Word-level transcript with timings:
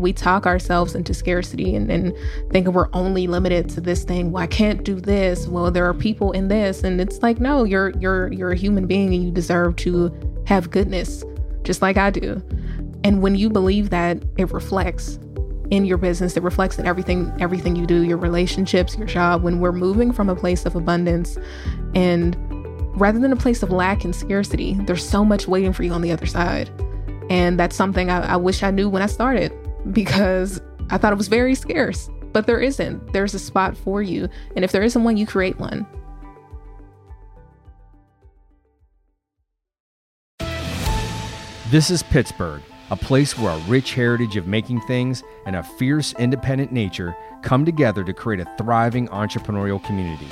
we 0.00 0.12
talk 0.12 0.46
ourselves 0.46 0.94
into 0.94 1.12
scarcity 1.12 1.74
and, 1.76 1.90
and 1.90 2.14
thinking 2.50 2.72
we're 2.72 2.88
only 2.92 3.26
limited 3.26 3.68
to 3.70 3.80
this 3.80 4.04
thing. 4.04 4.32
Well, 4.32 4.42
I 4.42 4.46
can't 4.46 4.82
do 4.82 5.00
this. 5.00 5.46
Well, 5.46 5.70
there 5.70 5.86
are 5.86 5.94
people 5.94 6.32
in 6.32 6.48
this. 6.48 6.82
And 6.82 7.00
it's 7.00 7.22
like, 7.22 7.38
no, 7.40 7.64
you're 7.64 7.90
you're 7.90 8.32
you're 8.32 8.52
a 8.52 8.56
human 8.56 8.86
being 8.86 9.14
and 9.14 9.24
you 9.24 9.30
deserve 9.30 9.76
to 9.76 10.12
have 10.46 10.70
goodness, 10.70 11.24
just 11.62 11.82
like 11.82 11.96
I 11.96 12.10
do. 12.10 12.42
And 13.04 13.22
when 13.22 13.34
you 13.34 13.48
believe 13.50 13.90
that, 13.90 14.22
it 14.36 14.50
reflects 14.52 15.18
in 15.70 15.84
your 15.84 15.98
business. 15.98 16.36
It 16.36 16.42
reflects 16.42 16.78
in 16.78 16.86
everything 16.86 17.32
everything 17.40 17.76
you 17.76 17.86
do, 17.86 18.02
your 18.02 18.18
relationships, 18.18 18.96
your 18.96 19.06
job. 19.06 19.42
When 19.42 19.60
we're 19.60 19.72
moving 19.72 20.12
from 20.12 20.28
a 20.28 20.36
place 20.36 20.66
of 20.66 20.74
abundance 20.76 21.38
and 21.94 22.36
rather 22.98 23.18
than 23.18 23.32
a 23.32 23.36
place 23.36 23.62
of 23.62 23.70
lack 23.70 24.04
and 24.04 24.14
scarcity, 24.14 24.74
there's 24.86 25.06
so 25.08 25.24
much 25.24 25.46
waiting 25.46 25.72
for 25.72 25.82
you 25.82 25.92
on 25.92 26.02
the 26.02 26.10
other 26.10 26.26
side. 26.26 26.70
And 27.30 27.58
that's 27.58 27.76
something 27.76 28.10
I, 28.10 28.32
I 28.32 28.36
wish 28.36 28.64
I 28.64 28.72
knew 28.72 28.90
when 28.90 29.02
I 29.02 29.06
started 29.06 29.52
because 29.92 30.60
I 30.90 30.98
thought 30.98 31.12
it 31.12 31.16
was 31.16 31.28
very 31.28 31.54
scarce. 31.54 32.10
But 32.32 32.46
there 32.46 32.60
isn't. 32.60 33.12
There's 33.12 33.34
a 33.34 33.38
spot 33.38 33.76
for 33.76 34.02
you. 34.02 34.28
And 34.54 34.64
if 34.64 34.72
there 34.72 34.82
isn't 34.82 35.02
one, 35.02 35.16
you 35.16 35.26
create 35.26 35.58
one. 35.58 35.86
This 41.70 41.88
is 41.88 42.02
Pittsburgh, 42.02 42.62
a 42.90 42.96
place 42.96 43.38
where 43.38 43.52
a 43.52 43.58
rich 43.68 43.94
heritage 43.94 44.36
of 44.36 44.48
making 44.48 44.80
things 44.82 45.22
and 45.46 45.54
a 45.54 45.62
fierce 45.62 46.12
independent 46.18 46.72
nature 46.72 47.16
come 47.42 47.64
together 47.64 48.02
to 48.02 48.12
create 48.12 48.40
a 48.40 48.56
thriving 48.58 49.06
entrepreneurial 49.08 49.82
community. 49.84 50.26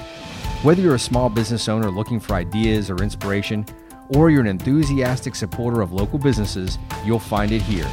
Whether 0.64 0.82
you're 0.82 0.96
a 0.96 0.98
small 0.98 1.28
business 1.28 1.68
owner 1.68 1.92
looking 1.92 2.18
for 2.18 2.34
ideas 2.34 2.90
or 2.90 2.96
inspiration, 2.96 3.64
or 4.10 4.30
you're 4.30 4.40
an 4.40 4.46
enthusiastic 4.46 5.34
supporter 5.34 5.80
of 5.80 5.92
local 5.92 6.18
businesses, 6.18 6.78
you'll 7.04 7.18
find 7.18 7.52
it 7.52 7.62
here. 7.62 7.88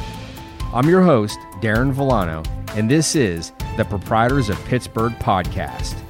I'm 0.72 0.88
your 0.88 1.02
host, 1.02 1.38
Darin 1.60 1.92
Vilano, 1.92 2.46
and 2.76 2.90
this 2.90 3.14
is 3.14 3.52
the 3.76 3.84
Proprietors 3.84 4.48
of 4.48 4.62
Pittsburgh 4.64 5.12
podcast. 5.14 6.02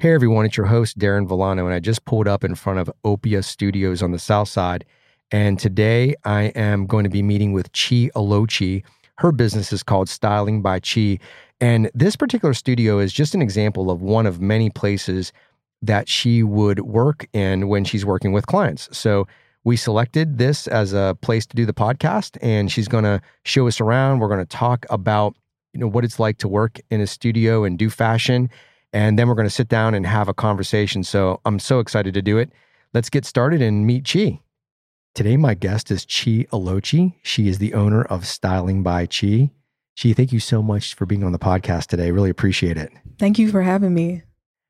Hey 0.00 0.12
everyone, 0.12 0.46
it's 0.46 0.56
your 0.56 0.66
host, 0.66 0.96
Darin 0.96 1.26
Vilano, 1.26 1.64
and 1.64 1.74
I 1.74 1.80
just 1.80 2.04
pulled 2.04 2.28
up 2.28 2.44
in 2.44 2.54
front 2.54 2.78
of 2.78 2.88
Opia 3.04 3.42
Studios 3.42 4.00
on 4.00 4.12
the 4.12 4.18
south 4.20 4.48
side. 4.48 4.84
And 5.32 5.58
today 5.58 6.14
I 6.24 6.52
am 6.54 6.86
going 6.86 7.02
to 7.02 7.10
be 7.10 7.20
meeting 7.20 7.52
with 7.52 7.72
Chi 7.72 8.08
Ilochi. 8.14 8.84
Her 9.16 9.32
business 9.32 9.72
is 9.72 9.82
called 9.82 10.08
Styling 10.08 10.62
by 10.62 10.78
Chi. 10.78 11.18
And 11.60 11.90
this 11.94 12.16
particular 12.16 12.54
studio 12.54 12.98
is 12.98 13.12
just 13.12 13.34
an 13.34 13.42
example 13.42 13.90
of 13.90 14.00
one 14.00 14.26
of 14.26 14.40
many 14.40 14.70
places 14.70 15.32
that 15.82 16.08
she 16.08 16.42
would 16.42 16.80
work 16.80 17.28
in 17.32 17.68
when 17.68 17.84
she's 17.84 18.04
working 18.04 18.32
with 18.32 18.46
clients. 18.46 18.88
So 18.96 19.26
we 19.64 19.76
selected 19.76 20.38
this 20.38 20.66
as 20.66 20.92
a 20.92 21.16
place 21.20 21.46
to 21.46 21.56
do 21.56 21.66
the 21.66 21.74
podcast 21.74 22.38
and 22.40 22.70
she's 22.70 22.88
going 22.88 23.04
to 23.04 23.20
show 23.44 23.66
us 23.66 23.80
around. 23.80 24.20
We're 24.20 24.28
going 24.28 24.44
to 24.44 24.46
talk 24.46 24.86
about, 24.88 25.36
you 25.72 25.80
know, 25.80 25.88
what 25.88 26.04
it's 26.04 26.18
like 26.18 26.38
to 26.38 26.48
work 26.48 26.80
in 26.90 27.00
a 27.00 27.06
studio 27.06 27.64
and 27.64 27.78
do 27.78 27.90
fashion. 27.90 28.50
And 28.92 29.18
then 29.18 29.28
we're 29.28 29.34
going 29.34 29.48
to 29.48 29.54
sit 29.54 29.68
down 29.68 29.94
and 29.94 30.06
have 30.06 30.28
a 30.28 30.34
conversation. 30.34 31.04
So 31.04 31.40
I'm 31.44 31.58
so 31.58 31.80
excited 31.80 32.14
to 32.14 32.22
do 32.22 32.38
it. 32.38 32.50
Let's 32.94 33.10
get 33.10 33.24
started 33.24 33.60
and 33.60 33.86
meet 33.86 34.08
Chi. 34.10 34.40
Today, 35.14 35.36
my 35.36 35.54
guest 35.54 35.90
is 35.90 36.04
Chi 36.04 36.46
Ilochi. 36.52 37.14
She 37.22 37.48
is 37.48 37.58
the 37.58 37.74
owner 37.74 38.02
of 38.02 38.26
Styling 38.26 38.82
by 38.82 39.06
Chi. 39.06 39.50
Chi, 40.00 40.12
thank 40.12 40.32
you 40.32 40.38
so 40.38 40.62
much 40.62 40.94
for 40.94 41.06
being 41.06 41.24
on 41.24 41.32
the 41.32 41.38
podcast 41.38 41.86
today. 41.86 42.12
Really 42.12 42.30
appreciate 42.30 42.76
it. 42.76 42.92
Thank 43.18 43.38
you 43.38 43.50
for 43.50 43.62
having 43.62 43.94
me. 43.94 44.22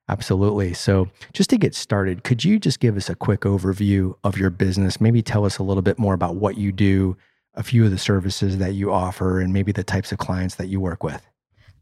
Absolutely. 0.08 0.72
So, 0.72 1.08
just 1.34 1.50
to 1.50 1.58
get 1.58 1.74
started, 1.74 2.24
could 2.24 2.44
you 2.44 2.58
just 2.58 2.80
give 2.80 2.96
us 2.96 3.10
a 3.10 3.14
quick 3.14 3.40
overview 3.40 4.14
of 4.24 4.38
your 4.38 4.48
business? 4.48 5.02
Maybe 5.02 5.20
tell 5.20 5.44
us 5.44 5.58
a 5.58 5.62
little 5.62 5.82
bit 5.82 5.98
more 5.98 6.14
about 6.14 6.36
what 6.36 6.56
you 6.56 6.72
do, 6.72 7.14
a 7.54 7.62
few 7.62 7.84
of 7.84 7.90
the 7.90 7.98
services 7.98 8.56
that 8.56 8.72
you 8.72 8.90
offer, 8.90 9.38
and 9.38 9.52
maybe 9.52 9.70
the 9.70 9.84
types 9.84 10.12
of 10.12 10.18
clients 10.18 10.54
that 10.54 10.68
you 10.68 10.80
work 10.80 11.04
with. 11.04 11.26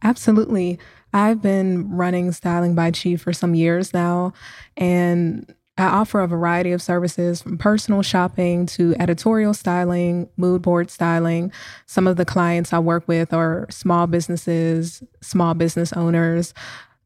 Absolutely. 0.03 0.81
I've 1.13 1.41
been 1.41 1.89
running 1.91 2.33
Styling 2.33 2.75
by 2.75 2.91
Chi 2.91 3.15
for 3.15 3.33
some 3.33 3.55
years 3.55 3.95
now, 3.95 4.33
and 4.77 5.55
I 5.79 5.85
offer 5.85 6.21
a 6.21 6.27
variety 6.27 6.73
of 6.73 6.81
services 6.81 7.43
from 7.43 7.59
personal 7.59 8.03
shopping 8.03 8.65
to 8.67 8.95
editorial 8.99 9.53
styling, 9.53 10.29
mood 10.37 10.63
board 10.63 10.91
styling. 10.91 11.53
Some 11.85 12.07
of 12.07 12.17
the 12.17 12.25
clients 12.25 12.73
I 12.73 12.79
work 12.79 13.07
with 13.07 13.35
are 13.35 13.67
small 13.69 14.07
businesses, 14.07 15.03
small 15.21 15.53
business 15.53 15.93
owners, 15.93 16.55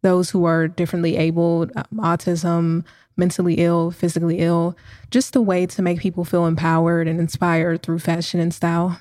those 0.03 0.31
who 0.31 0.45
are 0.45 0.69
differently 0.69 1.17
abled, 1.17 1.73
um, 1.75 1.85
autism, 1.97 2.85
mentally 3.17 3.55
ill, 3.55 3.91
physically 3.91 4.39
ill, 4.39 4.77
just 5.11 5.35
a 5.35 5.41
way 5.41 5.67
to 5.67 5.83
make 5.83 5.99
people 5.99 6.25
feel 6.25 6.47
empowered 6.47 7.09
and 7.09 7.19
inspired 7.19 7.83
through 7.83 7.99
fashion 7.99 8.39
and 8.39 8.55
style. 8.55 9.01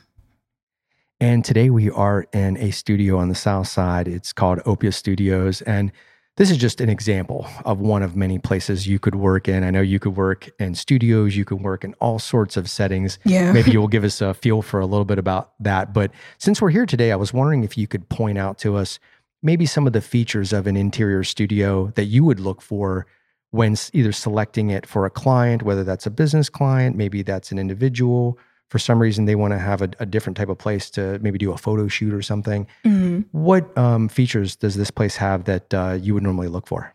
And 1.21 1.45
today 1.45 1.69
we 1.69 1.89
are 1.91 2.25
in 2.33 2.57
a 2.57 2.71
studio 2.71 3.17
on 3.17 3.29
the 3.29 3.35
south 3.35 3.67
side. 3.67 4.07
It's 4.07 4.33
called 4.33 4.59
Opia 4.59 4.93
Studios. 4.93 5.61
And 5.61 5.91
this 6.39 6.49
is 6.49 6.55
just 6.55 6.79
an 6.79 6.87
example 6.87 7.45
of 7.65 7.81
one 7.81 8.01
of 8.01 8.15
many 8.15 8.39
places 8.39 8.87
you 8.87 8.97
could 8.97 9.15
work 9.15 9.49
in. 9.49 9.61
I 9.61 9.71
know 9.71 9.81
you 9.81 9.99
could 9.99 10.15
work 10.15 10.49
in 10.57 10.73
studios, 10.73 11.35
you 11.35 11.43
could 11.43 11.61
work 11.61 11.83
in 11.83 11.93
all 11.95 12.17
sorts 12.17 12.55
of 12.55 12.69
settings. 12.69 13.19
Yeah. 13.25 13.51
Maybe 13.51 13.71
you 13.71 13.81
will 13.81 13.89
give 13.89 14.05
us 14.05 14.21
a 14.21 14.33
feel 14.33 14.61
for 14.61 14.79
a 14.79 14.85
little 14.85 15.03
bit 15.03 15.19
about 15.19 15.51
that. 15.59 15.93
But 15.93 16.11
since 16.37 16.61
we're 16.61 16.69
here 16.69 16.85
today, 16.85 17.11
I 17.11 17.17
was 17.17 17.33
wondering 17.33 17.65
if 17.65 17.77
you 17.77 17.87
could 17.87 18.07
point 18.07 18.37
out 18.37 18.57
to 18.59 18.77
us 18.77 18.99
maybe 19.43 19.65
some 19.65 19.85
of 19.85 19.91
the 19.91 19.99
features 19.99 20.53
of 20.53 20.65
an 20.65 20.77
interior 20.77 21.25
studio 21.25 21.91
that 21.95 22.05
you 22.05 22.23
would 22.23 22.39
look 22.39 22.61
for 22.61 23.05
when 23.51 23.75
either 23.91 24.13
selecting 24.13 24.69
it 24.69 24.85
for 24.85 25.05
a 25.05 25.09
client, 25.09 25.63
whether 25.63 25.83
that's 25.83 26.05
a 26.05 26.11
business 26.11 26.49
client, 26.49 26.95
maybe 26.95 27.21
that's 27.21 27.51
an 27.51 27.59
individual, 27.59 28.39
for 28.69 28.79
some 28.79 28.99
reason 28.99 29.25
they 29.25 29.35
want 29.35 29.51
to 29.51 29.59
have 29.59 29.81
a, 29.81 29.89
a, 29.99 30.05
different 30.05 30.37
type 30.37 30.49
of 30.49 30.57
place 30.57 30.89
to 30.91 31.19
maybe 31.19 31.37
do 31.37 31.51
a 31.51 31.57
photo 31.57 31.87
shoot 31.87 32.13
or 32.13 32.21
something. 32.21 32.67
Mm-hmm. 32.85 33.21
What 33.31 33.75
um, 33.77 34.07
features 34.07 34.55
does 34.55 34.75
this 34.75 34.91
place 34.91 35.15
have 35.17 35.45
that 35.45 35.73
uh, 35.73 35.97
you 35.99 36.13
would 36.13 36.23
normally 36.23 36.47
look 36.47 36.67
for? 36.67 36.93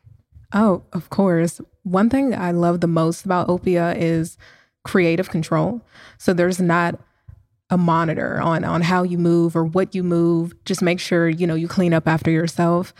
Oh, 0.52 0.84
of 0.92 1.10
course. 1.10 1.60
One 1.82 2.08
thing 2.08 2.34
I 2.34 2.52
love 2.52 2.80
the 2.80 2.86
most 2.86 3.24
about 3.24 3.48
Opia 3.48 3.94
is 3.98 4.38
creative 4.84 5.30
control. 5.30 5.80
So 6.16 6.32
there's 6.32 6.60
not 6.60 7.00
a 7.70 7.78
monitor 7.78 8.40
on 8.40 8.62
on 8.62 8.82
how 8.82 9.02
you 9.02 9.18
move 9.18 9.56
or 9.56 9.64
what 9.64 9.94
you 9.94 10.04
move. 10.04 10.54
Just 10.64 10.80
make 10.82 11.00
sure 11.00 11.28
you 11.28 11.46
know 11.46 11.54
you 11.54 11.66
clean 11.66 11.92
up 11.92 12.06
after 12.06 12.30
yourself. 12.30 12.94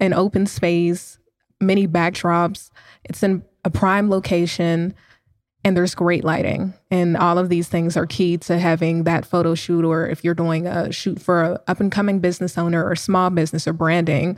An 0.00 0.12
open 0.12 0.46
space, 0.46 1.18
many 1.60 1.88
backdrops. 1.88 2.70
It's 3.04 3.22
in 3.22 3.42
a 3.64 3.70
prime 3.70 4.10
location 4.10 4.94
and 5.64 5.76
there's 5.76 5.94
great 5.94 6.24
lighting. 6.24 6.74
And 6.90 7.16
all 7.16 7.38
of 7.38 7.48
these 7.48 7.68
things 7.68 7.96
are 7.96 8.06
key 8.06 8.36
to 8.38 8.58
having 8.58 9.04
that 9.04 9.24
photo 9.24 9.54
shoot 9.54 9.84
or 9.84 10.06
if 10.08 10.24
you're 10.24 10.34
doing 10.34 10.66
a 10.66 10.92
shoot 10.92 11.20
for 11.20 11.42
a 11.42 11.60
up 11.66 11.80
and 11.80 11.92
coming 11.92 12.18
business 12.18 12.58
owner 12.58 12.84
or 12.84 12.96
small 12.96 13.30
business 13.30 13.66
or 13.66 13.72
branding 13.72 14.36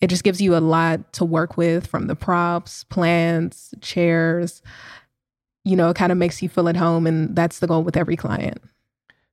it 0.00 0.08
just 0.08 0.24
gives 0.24 0.40
you 0.40 0.54
a 0.54 0.58
lot 0.58 1.12
to 1.14 1.24
work 1.24 1.56
with 1.56 1.86
from 1.86 2.08
the 2.08 2.16
props 2.16 2.84
plants 2.84 3.72
chairs. 3.80 4.60
You 5.64 5.76
know 5.76 5.90
it 5.90 5.96
kind 5.96 6.12
of 6.12 6.18
makes 6.18 6.42
you 6.42 6.48
feel 6.48 6.68
at 6.68 6.76
home 6.76 7.06
and 7.06 7.34
that's 7.34 7.60
the 7.60 7.66
goal 7.66 7.82
with 7.82 7.96
every 7.96 8.16
client. 8.16 8.60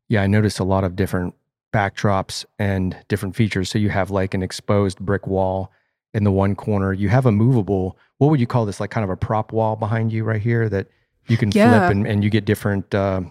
Yeah 0.07 0.21
i 0.21 0.27
noticed 0.27 0.59
a 0.59 0.63
lot 0.63 0.83
of 0.83 0.95
different 0.95 1.35
backdrops 1.73 2.45
and 2.59 2.95
different 3.07 3.35
features. 3.35 3.69
So 3.69 3.79
you 3.79 3.89
have 3.89 4.11
like 4.11 4.33
an 4.33 4.43
exposed 4.43 4.99
brick 4.99 5.25
wall 5.25 5.71
in 6.13 6.25
the 6.25 6.31
one 6.31 6.55
corner. 6.55 6.93
You 6.93 7.09
have 7.09 7.25
a 7.25 7.31
movable 7.31 7.97
what 8.17 8.29
would 8.29 8.39
you 8.39 8.47
call 8.47 8.65
this? 8.65 8.79
Like 8.79 8.91
kind 8.91 9.03
of 9.03 9.09
a 9.09 9.17
prop 9.17 9.51
wall 9.51 9.75
behind 9.75 10.13
you 10.13 10.23
right 10.23 10.41
here 10.41 10.69
that 10.69 10.87
you 11.27 11.37
can 11.37 11.51
yeah. 11.51 11.87
flip 11.87 11.91
and, 11.91 12.07
and 12.07 12.23
you 12.23 12.29
get 12.29 12.45
different 12.45 12.93
uh, 12.93 13.21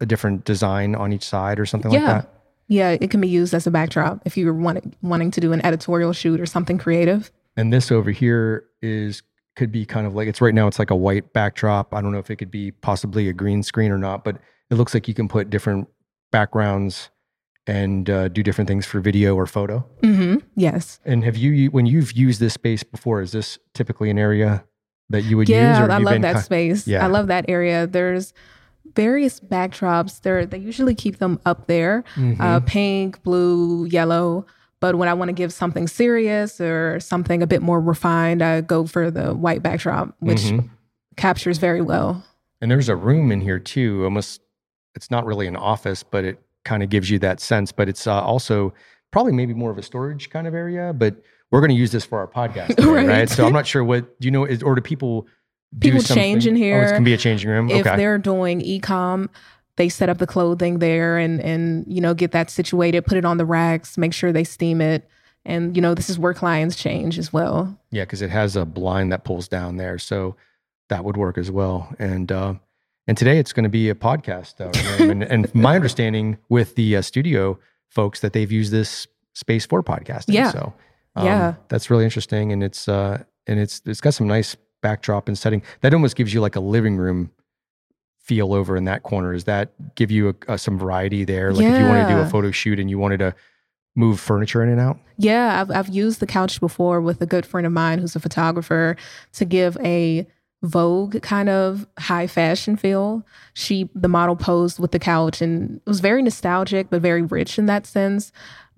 a 0.00 0.06
different 0.06 0.44
design 0.44 0.94
on 0.94 1.12
each 1.12 1.24
side 1.24 1.58
or 1.60 1.66
something 1.66 1.90
yeah. 1.92 2.00
like 2.00 2.22
that. 2.22 2.34
Yeah, 2.68 2.90
it 2.90 3.10
can 3.10 3.20
be 3.20 3.28
used 3.28 3.52
as 3.52 3.66
a 3.66 3.70
backdrop 3.70 4.22
if 4.24 4.36
you're 4.36 4.54
wanting 4.54 4.94
wanting 5.02 5.30
to 5.32 5.40
do 5.40 5.52
an 5.52 5.64
editorial 5.64 6.12
shoot 6.12 6.40
or 6.40 6.46
something 6.46 6.78
creative. 6.78 7.30
And 7.56 7.72
this 7.72 7.90
over 7.90 8.10
here 8.10 8.64
is 8.80 9.22
could 9.56 9.72
be 9.72 9.84
kind 9.84 10.06
of 10.06 10.14
like 10.14 10.28
it's 10.28 10.40
right 10.40 10.54
now 10.54 10.68
it's 10.68 10.78
like 10.78 10.90
a 10.90 10.96
white 10.96 11.32
backdrop. 11.32 11.92
I 11.92 12.00
don't 12.00 12.12
know 12.12 12.18
if 12.18 12.30
it 12.30 12.36
could 12.36 12.50
be 12.50 12.70
possibly 12.70 13.28
a 13.28 13.32
green 13.32 13.62
screen 13.62 13.90
or 13.90 13.98
not, 13.98 14.24
but 14.24 14.36
it 14.70 14.76
looks 14.76 14.94
like 14.94 15.08
you 15.08 15.14
can 15.14 15.28
put 15.28 15.50
different 15.50 15.88
backgrounds 16.30 17.10
and 17.66 18.08
uh, 18.08 18.28
do 18.28 18.42
different 18.42 18.68
things 18.68 18.86
for 18.86 19.00
video 19.00 19.34
or 19.34 19.46
photo. 19.46 19.84
Mm-hmm. 20.02 20.36
Yes. 20.54 21.00
And 21.04 21.24
have 21.24 21.36
you 21.36 21.70
when 21.70 21.86
you've 21.86 22.12
used 22.12 22.40
this 22.40 22.54
space 22.54 22.82
before? 22.82 23.20
Is 23.20 23.32
this 23.32 23.58
typically 23.74 24.10
an 24.10 24.18
area 24.18 24.64
that 25.10 25.22
you 25.22 25.36
would 25.36 25.48
yeah, 25.48 25.80
use? 25.80 25.88
Yeah, 25.88 25.94
I 25.94 25.98
love 25.98 26.22
that 26.22 26.44
space. 26.44 26.86
Yeah. 26.86 27.04
I 27.04 27.08
love 27.08 27.26
that 27.26 27.44
area. 27.48 27.86
There's 27.86 28.32
various 28.94 29.40
backdrops. 29.40 30.22
They're, 30.22 30.46
they 30.46 30.58
usually 30.58 30.94
keep 30.94 31.18
them 31.18 31.40
up 31.44 31.66
there 31.66 32.04
mm-hmm. 32.14 32.40
uh, 32.40 32.60
pink, 32.60 33.22
blue, 33.22 33.84
yellow. 33.86 34.46
But 34.80 34.96
when 34.96 35.08
I 35.08 35.14
want 35.14 35.28
to 35.28 35.34
give 35.34 35.52
something 35.52 35.86
serious 35.86 36.60
or 36.60 36.98
something 37.00 37.42
a 37.42 37.46
bit 37.46 37.60
more 37.60 37.80
refined, 37.80 38.42
I 38.42 38.62
go 38.62 38.86
for 38.86 39.10
the 39.10 39.34
white 39.34 39.62
backdrop, 39.62 40.14
which 40.20 40.38
mm-hmm. 40.38 40.68
captures 41.16 41.58
very 41.58 41.82
well. 41.82 42.24
And 42.62 42.70
there's 42.70 42.88
a 42.88 42.96
room 42.96 43.30
in 43.30 43.40
here 43.40 43.58
too. 43.58 44.04
Almost, 44.04 44.40
it's 44.94 45.10
not 45.10 45.26
really 45.26 45.46
an 45.46 45.56
office, 45.56 46.02
but 46.02 46.24
it 46.24 46.40
kind 46.64 46.82
of 46.82 46.88
gives 46.88 47.10
you 47.10 47.18
that 47.18 47.40
sense. 47.40 47.72
But 47.72 47.88
it's 47.88 48.06
uh, 48.06 48.22
also 48.22 48.72
probably 49.10 49.32
maybe 49.32 49.52
more 49.52 49.70
of 49.70 49.78
a 49.78 49.82
storage 49.82 50.30
kind 50.30 50.46
of 50.46 50.54
area. 50.54 50.94
But 50.94 51.16
we're 51.50 51.60
going 51.60 51.70
to 51.70 51.76
use 51.76 51.92
this 51.92 52.04
for 52.04 52.18
our 52.18 52.26
podcast, 52.26 52.68
today, 52.76 52.84
right. 52.84 53.06
right. 53.06 53.28
So 53.28 53.46
I'm 53.46 53.52
not 53.52 53.66
sure 53.66 53.82
what 53.84 54.20
do 54.20 54.26
you 54.26 54.30
know, 54.30 54.44
is, 54.44 54.62
or 54.62 54.74
do 54.74 54.80
people 54.80 55.26
People 55.78 56.02
change 56.02 56.48
in 56.48 56.56
here. 56.56 56.82
Oh, 56.82 56.88
it 56.88 56.94
can 56.96 57.04
be 57.04 57.14
a 57.14 57.16
changing 57.16 57.48
room. 57.48 57.70
If 57.70 57.86
okay. 57.86 57.96
they're 57.96 58.18
doing 58.18 58.60
e-com, 58.60 59.30
they 59.76 59.88
set 59.88 60.08
up 60.08 60.18
the 60.18 60.26
clothing 60.26 60.80
there 60.80 61.16
and 61.16 61.40
and 61.40 61.84
you 61.86 62.00
know 62.00 62.12
get 62.12 62.32
that 62.32 62.50
situated, 62.50 63.06
put 63.06 63.16
it 63.16 63.24
on 63.24 63.36
the 63.36 63.44
racks, 63.44 63.96
make 63.96 64.12
sure 64.12 64.32
they 64.32 64.42
steam 64.42 64.80
it. 64.80 65.08
And 65.44 65.76
you 65.76 65.80
know, 65.80 65.94
this 65.94 66.10
is 66.10 66.18
where 66.18 66.34
clients 66.34 66.74
change 66.74 67.18
as 67.18 67.32
well. 67.32 67.78
Yeah, 67.92 68.02
because 68.02 68.20
it 68.20 68.30
has 68.30 68.56
a 68.56 68.64
blind 68.64 69.12
that 69.12 69.22
pulls 69.22 69.46
down 69.46 69.76
there, 69.76 69.96
so 69.98 70.34
that 70.88 71.04
would 71.04 71.16
work 71.16 71.38
as 71.38 71.52
well. 71.52 71.94
And 72.00 72.32
uh, 72.32 72.54
and 73.06 73.16
today 73.16 73.38
it's 73.38 73.52
going 73.52 73.62
to 73.62 73.70
be 73.70 73.88
a 73.88 73.94
podcast 73.94 74.60
uh, 74.60 75.04
and, 75.04 75.22
and 75.22 75.54
my 75.54 75.76
understanding 75.76 76.36
with 76.48 76.74
the 76.74 76.96
uh, 76.96 77.02
studio 77.02 77.60
folks 77.86 78.20
that 78.20 78.32
they've 78.32 78.50
used 78.50 78.72
this 78.72 79.06
space 79.34 79.66
for 79.66 79.84
podcasting. 79.84 80.34
Yeah. 80.34 80.50
So 80.50 80.74
um, 81.16 81.26
Yeah. 81.26 81.54
that's 81.68 81.90
really 81.90 82.04
interesting, 82.04 82.52
and 82.52 82.62
it's 82.62 82.88
uh, 82.88 83.22
and 83.46 83.58
it's 83.58 83.82
it's 83.86 84.00
got 84.00 84.14
some 84.14 84.26
nice 84.26 84.56
backdrop 84.82 85.28
and 85.28 85.38
setting. 85.38 85.62
That 85.80 85.92
almost 85.94 86.16
gives 86.16 86.32
you 86.32 86.40
like 86.40 86.56
a 86.56 86.60
living 86.60 86.96
room 86.96 87.30
feel 88.18 88.54
over 88.54 88.76
in 88.76 88.84
that 88.84 89.02
corner. 89.02 89.32
Does 89.32 89.44
that 89.44 89.72
give 89.96 90.10
you 90.10 90.28
a, 90.28 90.54
a, 90.54 90.58
some 90.58 90.78
variety 90.78 91.24
there? 91.24 91.52
Like 91.52 91.66
if 91.66 91.78
you 91.78 91.84
wanted 91.86 92.08
to 92.08 92.14
do 92.14 92.20
a 92.20 92.28
photo 92.28 92.50
shoot 92.50 92.78
and 92.78 92.88
you 92.88 92.98
wanted 92.98 93.18
to 93.18 93.34
move 93.96 94.20
furniture 94.20 94.62
in 94.62 94.68
and 94.68 94.80
out. 94.80 94.98
Yeah, 95.16 95.60
I've 95.60 95.70
I've 95.70 95.88
used 95.88 96.20
the 96.20 96.26
couch 96.26 96.60
before 96.60 97.00
with 97.00 97.20
a 97.20 97.26
good 97.26 97.44
friend 97.44 97.66
of 97.66 97.72
mine 97.72 97.98
who's 97.98 98.14
a 98.16 98.20
photographer 98.20 98.96
to 99.32 99.44
give 99.44 99.76
a 99.82 100.26
Vogue 100.62 101.22
kind 101.22 101.48
of 101.48 101.86
high 101.98 102.26
fashion 102.26 102.76
feel. 102.76 103.24
She 103.54 103.88
the 103.94 104.08
model 104.08 104.36
posed 104.36 104.78
with 104.78 104.92
the 104.92 104.98
couch 104.98 105.40
and 105.40 105.76
it 105.78 105.88
was 105.88 106.00
very 106.00 106.22
nostalgic 106.22 106.90
but 106.90 107.00
very 107.00 107.22
rich 107.22 107.58
in 107.58 107.64
that 107.66 107.86
sense. 107.86 108.30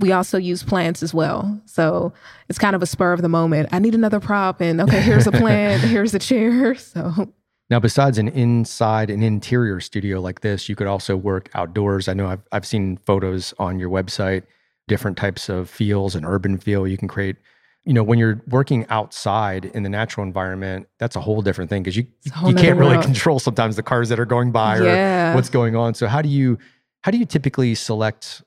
We 0.03 0.13
also 0.13 0.37
use 0.39 0.63
plants 0.63 1.03
as 1.03 1.15
well. 1.15 1.61
So 1.65 2.13
it's 2.49 2.59
kind 2.59 2.77
of 2.77 2.83
a 2.83 2.87
spur 2.87 3.13
of 3.13 3.23
the 3.23 3.29
moment. 3.29 3.69
I 3.73 3.79
need 3.79 3.95
another 3.95 4.21
prop 4.21 4.61
and 4.61 4.81
okay, 4.81 5.01
here's 5.01 5.27
a 5.27 5.33
plant, 5.43 5.83
here's 5.83 6.13
a 6.15 6.19
chair. 6.19 6.75
So 6.93 7.33
Now, 7.71 7.81
besides 7.81 8.19
an 8.19 8.29
inside 8.29 9.09
and 9.09 9.23
interior 9.25 9.81
studio 9.81 10.21
like 10.21 10.41
this, 10.43 10.69
you 10.69 10.77
could 10.77 10.87
also 10.89 11.17
work 11.17 11.49
outdoors. 11.55 12.09
I 12.09 12.13
know 12.15 12.27
I've, 12.27 12.43
I've 12.53 12.67
seen 12.67 12.99
photos 13.07 13.55
on 13.59 13.79
your 13.79 13.89
website, 13.89 14.43
different 14.89 15.17
types 15.17 15.49
of 15.49 15.71
feels, 15.71 16.15
an 16.15 16.25
urban 16.27 16.59
feel 16.59 16.87
you 16.87 16.99
can 16.99 17.09
create. 17.09 17.37
You 17.85 17.95
know, 17.95 18.03
when 18.03 18.19
you're 18.19 18.41
working 18.49 18.87
outside 18.91 19.65
in 19.65 19.83
the 19.85 19.89
natural 19.89 20.25
environment, 20.27 20.87
that's 20.99 21.17
a 21.17 21.21
whole 21.21 21.43
different 21.43 21.71
thing 21.71 21.83
because 21.83 21.97
you 21.97 22.07
It's 22.25 22.35
a 22.35 22.39
whole 22.39 22.51
you 22.51 22.57
can't 22.57 22.79
really 22.79 22.93
world. 22.97 23.05
control 23.05 23.39
sometimes 23.39 23.77
the 23.77 23.83
cars 23.83 24.09
that 24.11 24.21
are 24.21 24.27
going 24.27 24.53
by 24.53 24.79
Yeah. 24.79 25.33
or 25.33 25.35
what's 25.37 25.49
going 25.49 25.75
on. 25.75 25.95
So 25.95 26.07
how 26.09 26.21
do 26.23 26.29
you 26.29 26.59
how 27.01 27.11
do 27.11 27.19
you 27.19 27.25
typically 27.27 27.75
select 27.75 28.43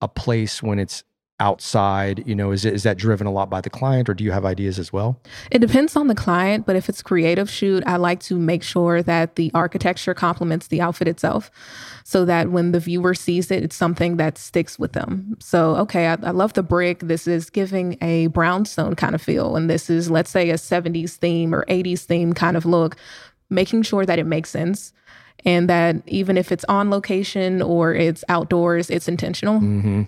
a 0.00 0.08
place 0.08 0.62
when 0.62 0.78
it's 0.78 1.04
outside? 1.40 2.22
You 2.26 2.34
know, 2.34 2.52
is 2.52 2.64
it 2.64 2.74
is 2.74 2.84
that 2.84 2.98
driven 2.98 3.26
a 3.26 3.32
lot 3.32 3.50
by 3.50 3.60
the 3.60 3.70
client, 3.70 4.08
or 4.08 4.14
do 4.14 4.22
you 4.22 4.30
have 4.30 4.44
ideas 4.44 4.78
as 4.78 4.92
well? 4.92 5.18
It 5.50 5.58
depends 5.58 5.96
on 5.96 6.06
the 6.06 6.14
client, 6.14 6.66
but 6.66 6.76
if 6.76 6.88
it's 6.88 7.02
creative 7.02 7.50
shoot, 7.50 7.82
I 7.86 7.96
like 7.96 8.20
to 8.20 8.38
make 8.38 8.62
sure 8.62 9.02
that 9.02 9.36
the 9.36 9.50
architecture 9.54 10.14
complements 10.14 10.68
the 10.68 10.80
outfit 10.80 11.08
itself 11.08 11.50
so 12.04 12.24
that 12.24 12.50
when 12.50 12.72
the 12.72 12.80
viewer 12.80 13.14
sees 13.14 13.50
it, 13.50 13.64
it's 13.64 13.76
something 13.76 14.16
that 14.18 14.38
sticks 14.38 14.78
with 14.78 14.92
them. 14.92 15.36
So, 15.40 15.76
okay, 15.76 16.08
I, 16.08 16.18
I 16.22 16.30
love 16.30 16.52
the 16.52 16.62
brick. 16.62 17.00
This 17.00 17.26
is 17.26 17.50
giving 17.50 17.96
a 18.00 18.28
brownstone 18.28 18.94
kind 18.94 19.14
of 19.14 19.22
feel. 19.22 19.56
And 19.56 19.70
this 19.70 19.88
is, 19.88 20.10
let's 20.10 20.30
say, 20.30 20.50
a 20.50 20.54
70s 20.54 21.16
theme 21.16 21.54
or 21.54 21.64
80s 21.66 22.04
theme 22.04 22.32
kind 22.32 22.56
of 22.56 22.66
look, 22.66 22.96
making 23.48 23.82
sure 23.82 24.04
that 24.04 24.18
it 24.18 24.26
makes 24.26 24.50
sense. 24.50 24.92
And 25.44 25.68
that 25.68 25.96
even 26.06 26.36
if 26.36 26.52
it's 26.52 26.64
on 26.68 26.90
location 26.90 27.62
or 27.62 27.94
it's 27.94 28.24
outdoors, 28.28 28.90
it's 28.90 29.08
intentional. 29.08 29.58
hmm 29.58 30.02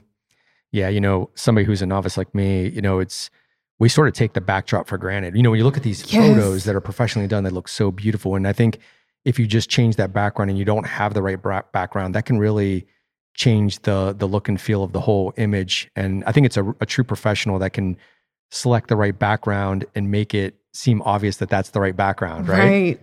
Yeah, 0.73 0.89
you 0.89 1.01
know, 1.01 1.31
somebody 1.35 1.65
who's 1.65 1.83
a 1.83 1.87
novice 1.87 2.17
like 2.17 2.35
me, 2.35 2.69
you 2.69 2.81
know, 2.83 2.99
it's 2.99 3.31
we 3.79 3.89
sort 3.89 4.07
of 4.09 4.15
take 4.15 4.33
the 4.35 4.41
backdrop 4.41 4.87
for 4.87 4.97
granted. 4.99 5.35
You 5.37 5.43
know, 5.43 5.51
when 5.51 5.59
you 5.59 5.65
look 5.65 5.77
at 5.77 5.83
these 5.83 6.01
Yes. 6.13 6.23
photos 6.29 6.65
that 6.65 6.75
are 6.77 6.81
professionally 6.81 7.27
done, 7.29 7.45
they 7.45 7.51
look 7.51 7.69
so 7.69 7.91
beautiful, 7.91 8.37
and 8.37 8.47
I 8.47 8.53
think 8.53 8.79
if 9.25 9.39
you 9.39 9.47
just 9.47 9.69
change 9.71 9.97
that 9.97 10.13
background 10.13 10.51
and 10.51 10.59
you 10.59 10.65
don't 10.65 10.87
have 10.87 11.15
the 11.15 11.23
right 11.23 11.41
bra- 11.41 11.63
background, 11.73 12.15
that 12.15 12.25
can 12.27 12.39
really 12.39 12.87
change 13.35 13.79
the 13.81 14.15
the 14.17 14.27
look 14.29 14.49
and 14.49 14.61
feel 14.61 14.83
of 14.85 14.93
the 14.93 15.01
whole 15.01 15.33
image. 15.37 15.91
And 15.97 16.23
I 16.27 16.33
think 16.33 16.47
it's 16.47 16.57
a, 16.57 16.75
a 16.81 16.87
true 16.87 17.05
professional 17.05 17.59
that 17.61 17.73
can 17.73 17.97
select 18.51 18.89
the 18.89 18.97
right 18.97 19.19
background 19.19 19.85
and 19.95 20.11
make 20.11 20.35
it 20.35 20.55
seem 20.75 21.01
obvious 21.03 21.39
that 21.39 21.49
that's 21.49 21.71
the 21.71 21.81
right 21.81 21.97
background, 21.97 22.49
right? 22.49 23.01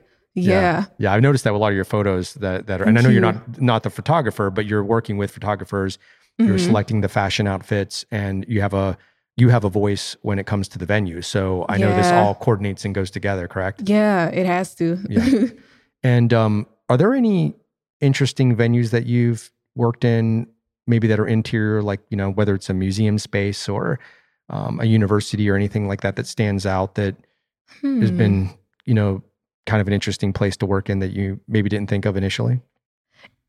Yeah. 0.47 0.85
Yeah, 0.97 1.13
I've 1.13 1.21
noticed 1.21 1.43
that 1.43 1.51
with 1.53 1.59
a 1.59 1.61
lot 1.61 1.69
of 1.71 1.75
your 1.75 1.85
photos 1.85 2.33
that 2.35 2.67
that 2.67 2.81
are, 2.81 2.85
and 2.85 2.97
I 2.97 3.01
know 3.01 3.09
you're 3.09 3.21
not 3.21 3.61
not 3.61 3.83
the 3.83 3.89
photographer, 3.89 4.49
but 4.49 4.65
you're 4.65 4.83
working 4.83 5.17
with 5.17 5.31
photographers. 5.31 5.97
You're 6.37 6.55
Mhm. 6.55 6.65
selecting 6.67 7.01
the 7.01 7.09
fashion 7.09 7.47
outfits, 7.47 8.05
and 8.11 8.45
you 8.47 8.61
have 8.61 8.73
a 8.73 8.97
you 9.37 9.49
have 9.49 9.63
a 9.63 9.69
voice 9.69 10.15
when 10.21 10.37
it 10.39 10.45
comes 10.45 10.67
to 10.69 10.77
the 10.77 10.85
venue. 10.85 11.21
So 11.21 11.65
I 11.69 11.77
know 11.77 11.93
this 11.93 12.11
all 12.11 12.35
coordinates 12.35 12.83
and 12.85 12.93
goes 12.93 13.09
together, 13.09 13.47
correct? 13.47 13.83
Yeah, 13.89 14.27
it 14.29 14.45
has 14.45 14.75
to. 14.75 14.97
Yeah. 15.09 15.45
And 16.03 16.33
um, 16.33 16.65
are 16.87 16.95
there 16.95 17.13
any 17.13 17.55
interesting 17.99 18.55
venues 18.55 18.91
that 18.91 19.05
you've 19.05 19.51
worked 19.75 20.05
in, 20.05 20.47
maybe 20.87 21.07
that 21.07 21.19
are 21.19 21.27
interior, 21.27 21.81
like 21.81 21.99
you 22.09 22.15
know 22.17 22.31
whether 22.31 22.55
it's 22.55 22.69
a 22.69 22.73
museum 22.73 23.17
space 23.19 23.67
or 23.67 23.99
um, 24.49 24.79
a 24.79 24.85
university 24.85 25.49
or 25.49 25.55
anything 25.55 25.87
like 25.89 26.01
that 26.01 26.15
that 26.15 26.25
stands 26.27 26.65
out 26.65 26.95
that 26.95 27.15
has 27.83 28.09
Hmm. 28.11 28.17
been 28.17 28.49
you 28.85 28.93
know 28.93 29.21
kind 29.65 29.81
of 29.81 29.87
an 29.87 29.93
interesting 29.93 30.33
place 30.33 30.57
to 30.57 30.65
work 30.65 30.89
in 30.89 30.99
that 30.99 31.11
you 31.11 31.39
maybe 31.47 31.69
didn't 31.69 31.89
think 31.89 32.05
of 32.05 32.17
initially? 32.17 32.61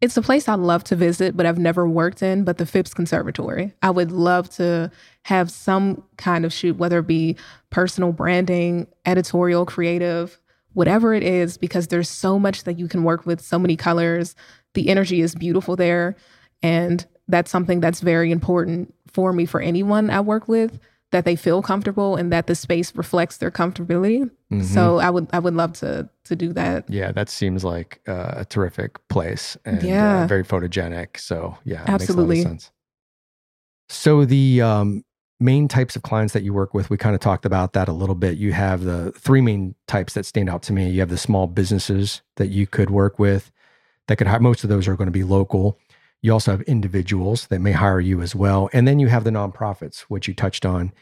It's 0.00 0.16
a 0.16 0.22
place 0.22 0.48
I'd 0.48 0.60
love 0.60 0.82
to 0.84 0.96
visit, 0.96 1.36
but 1.36 1.44
I've 1.44 1.58
never 1.58 1.86
worked 1.86 2.22
in, 2.22 2.44
but 2.44 2.56
the 2.56 2.64
Phipps 2.64 2.94
Conservatory. 2.94 3.74
I 3.82 3.90
would 3.90 4.10
love 4.10 4.48
to 4.50 4.90
have 5.24 5.50
some 5.50 6.02
kind 6.16 6.46
of 6.46 6.52
shoot, 6.54 6.78
whether 6.78 7.00
it 7.00 7.06
be 7.06 7.36
personal 7.68 8.12
branding, 8.12 8.86
editorial, 9.04 9.66
creative, 9.66 10.40
whatever 10.72 11.12
it 11.12 11.22
is, 11.22 11.58
because 11.58 11.88
there's 11.88 12.08
so 12.08 12.38
much 12.38 12.64
that 12.64 12.78
you 12.78 12.88
can 12.88 13.04
work 13.04 13.26
with, 13.26 13.42
so 13.42 13.58
many 13.58 13.76
colors. 13.76 14.34
The 14.72 14.88
energy 14.88 15.20
is 15.20 15.34
beautiful 15.34 15.76
there. 15.76 16.16
And 16.62 17.06
that's 17.28 17.50
something 17.50 17.80
that's 17.80 18.00
very 18.00 18.30
important 18.32 18.94
for 19.12 19.32
me, 19.32 19.44
for 19.44 19.60
anyone 19.60 20.08
I 20.08 20.20
work 20.20 20.48
with, 20.48 20.78
that 21.12 21.24
they 21.24 21.34
feel 21.36 21.60
comfortable 21.62 22.16
and 22.16 22.32
that 22.32 22.46
the 22.46 22.54
space 22.54 22.94
reflects 22.94 23.38
their 23.38 23.50
comfortability. 23.50 24.30
Mhm. 24.52 24.64
So 24.64 24.98
I 24.98 25.10
would 25.10 25.28
I 25.32 25.38
would 25.38 25.54
love 25.54 25.72
to 25.74 26.08
to 26.24 26.36
do 26.36 26.52
that. 26.52 26.88
Yeah, 26.88 27.10
that 27.12 27.28
seems 27.28 27.64
like 27.64 28.00
uh, 28.08 28.32
a 28.36 28.44
terrific 28.44 29.06
place 29.08 29.56
and 29.64 29.82
uh, 29.82 29.86
Yeah. 29.86 30.26
very 30.26 30.44
photogenic. 30.44 31.18
So 31.18 31.56
yeah, 31.64 31.84
Absolutely. 31.86 32.36
makes 32.36 32.44
a 32.44 32.48
lot 32.48 32.52
of 32.52 32.60
sense. 32.62 32.70
So 33.88 34.24
the 34.24 34.62
um, 34.62 35.04
main 35.40 35.66
types 35.68 35.96
of 35.96 36.02
clients 36.02 36.32
that 36.34 36.42
you 36.42 36.52
work 36.52 36.74
with, 36.74 36.90
we 36.90 36.96
kind 36.96 37.14
of 37.14 37.20
talked 37.20 37.44
about 37.44 37.72
that 37.72 37.88
a 37.88 37.92
little 37.92 38.14
bit. 38.14 38.38
You 38.38 38.52
have 38.52 38.84
the 38.84 39.10
three 39.12 39.40
main 39.40 39.74
types 39.88 40.14
that 40.14 40.26
stand 40.26 40.48
out 40.48 40.62
to 40.64 40.72
me. 40.72 40.88
You 40.90 41.00
have 41.00 41.08
the 41.08 41.18
small 41.18 41.46
businesses 41.48 42.22
that 42.36 42.48
you 42.48 42.66
could 42.66 42.90
work 42.90 43.18
with 43.18 43.50
that 44.06 44.16
could 44.16 44.26
hire. 44.28 44.38
Most 44.40 44.62
of 44.62 44.70
those 44.70 44.86
are 44.86 44.94
going 44.96 45.08
to 45.08 45.12
be 45.12 45.24
local. 45.24 45.76
You 46.22 46.32
also 46.32 46.50
have 46.52 46.60
individuals 46.62 47.46
that 47.46 47.60
may 47.60 47.72
hire 47.72 47.98
you 48.00 48.20
as 48.20 48.34
well, 48.34 48.68
and 48.74 48.86
then 48.86 48.98
you 48.98 49.08
have 49.08 49.24
the 49.24 49.30
nonprofits, 49.30 50.00
which 50.02 50.28
you 50.28 50.34
touched 50.34 50.66
on 50.66 50.92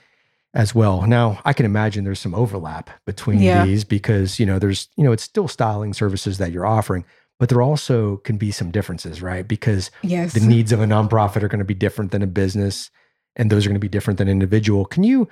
as 0.55 0.75
well. 0.75 1.02
Now, 1.07 1.40
I 1.45 1.52
can 1.52 1.67
imagine 1.67 2.05
there's 2.05 2.21
some 2.21 2.35
overlap 2.35 2.90
between 3.07 3.40
Yeah. 3.40 3.64
these 3.64 3.85
because, 3.85 4.38
you 4.40 4.47
know, 4.47 4.59
there's, 4.59 4.88
you 4.97 5.05
know, 5.05 5.12
it's 5.12 5.23
still 5.23 5.49
styling 5.49 5.93
services 5.93 6.38
that 6.38 6.52
you're 6.52 6.67
offering, 6.67 7.05
but 7.38 7.49
there 7.49 7.61
also 7.62 8.17
can 8.19 8.38
be 8.38 8.50
some 8.50 8.71
differences, 8.71 9.21
right? 9.21 9.47
Because 9.47 9.90
Yes. 10.02 10.33
the 10.33 10.40
needs 10.40 10.73
of 10.73 10.81
a 10.81 10.87
nonprofit 10.87 11.43
are 11.43 11.49
going 11.49 11.59
to 11.59 11.64
be 11.64 11.75
different 11.75 12.12
than 12.12 12.23
a 12.23 12.26
business 12.26 12.90
and 13.37 13.50
those 13.50 13.67
are 13.67 13.69
going 13.69 13.75
to 13.76 13.81
be 13.81 13.88
different 13.88 14.19
than 14.19 14.26
individual. 14.28 14.85
Can 14.85 15.05
you 15.05 15.28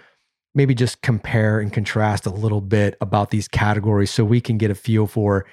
maybe 0.55 0.75
just 0.75 1.03
compare 1.03 1.61
and 1.61 1.73
contrast 1.73 2.25
a 2.27 2.31
little 2.31 2.61
bit 2.61 2.97
about 3.01 3.31
these 3.31 3.49
categories 3.49 4.11
so 4.11 4.25
we 4.25 4.41
can 4.41 4.59
get 4.59 4.71
a 4.71 4.75
feel 4.75 5.07
for 5.07 5.45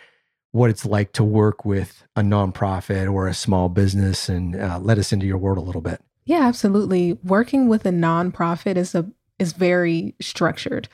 what 0.51 0.69
it's 0.69 0.85
like 0.85 1.13
to 1.13 1.23
work 1.23 1.65
with 1.65 2.03
a 2.15 2.21
nonprofit 2.21 3.11
or 3.11 3.27
a 3.27 3.33
small 3.33 3.69
business 3.69 4.29
and 4.29 4.55
uh, 4.55 4.77
let 4.79 4.97
us 4.99 5.11
into 5.11 5.25
your 5.25 5.37
world 5.37 5.57
a 5.57 5.61
little 5.61 5.81
bit? 5.81 5.99
Yeah, 6.25 6.47
absolutely. 6.47 7.13
Working 7.23 7.67
with 7.67 7.85
a 7.85 7.89
nonprofit 7.91 8.75
is 8.77 8.93
a 8.93 9.09
is 9.43 9.53
very 9.53 10.15
structured. 10.19 10.89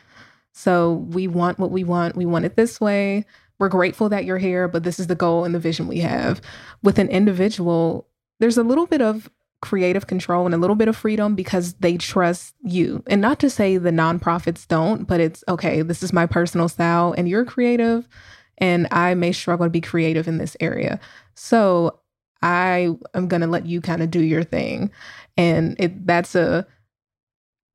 So 0.52 1.06
we 1.12 1.28
want 1.28 1.60
what 1.60 1.72
we 1.72 1.86
want. 1.86 2.18
We 2.18 2.26
want 2.26 2.44
it 2.44 2.58
this 2.58 2.82
way. 2.82 3.26
We're 3.60 3.70
grateful 3.70 4.10
that 4.10 4.26
you're 4.26 4.38
here, 4.38 4.68
but 4.68 4.84
this 4.84 5.00
is 5.00 5.08
the 5.08 5.16
goal 5.16 5.46
and 5.46 5.56
the 5.56 5.60
vision 5.60 5.88
we 5.88 6.00
have. 6.00 6.42
With 6.84 6.98
an 7.00 7.08
individual, 7.10 8.08
there's 8.40 8.58
a 8.58 8.64
little 8.64 8.88
bit 8.88 9.02
of 9.02 9.30
creative 9.62 10.08
control 10.08 10.46
and 10.46 10.56
a 10.56 10.58
little 10.58 10.76
bit 10.76 10.88
of 10.88 10.96
freedom 10.96 11.36
because 11.36 11.74
they 11.76 11.98
trust 11.98 12.56
you. 12.64 13.04
And 13.08 13.22
not 13.22 13.40
to 13.40 13.50
say 13.50 13.78
the 13.78 13.92
nonprofits 13.92 14.68
don't, 14.68 15.06
but 15.06 15.20
it's 15.20 15.44
okay, 15.48 15.82
this 15.82 16.02
is 16.02 16.14
my 16.14 16.26
personal 16.26 16.70
style 16.70 17.14
and 17.18 17.28
you're 17.28 17.46
creative 17.46 18.08
and 18.58 18.88
I 18.92 19.14
may 19.16 19.32
struggle 19.32 19.66
to 19.66 19.70
be 19.70 19.82
creative 19.82 20.28
in 20.28 20.38
this 20.38 20.56
area. 20.60 21.00
So 21.36 22.00
I 22.42 22.96
am 23.14 23.28
going 23.28 23.42
to 23.42 23.48
let 23.48 23.66
you 23.66 23.82
kind 23.82 24.02
of 24.02 24.12
do 24.12 24.22
your 24.22 24.44
thing. 24.44 24.92
And 25.38 25.76
it 25.78 26.08
that's 26.08 26.36
a 26.36 26.66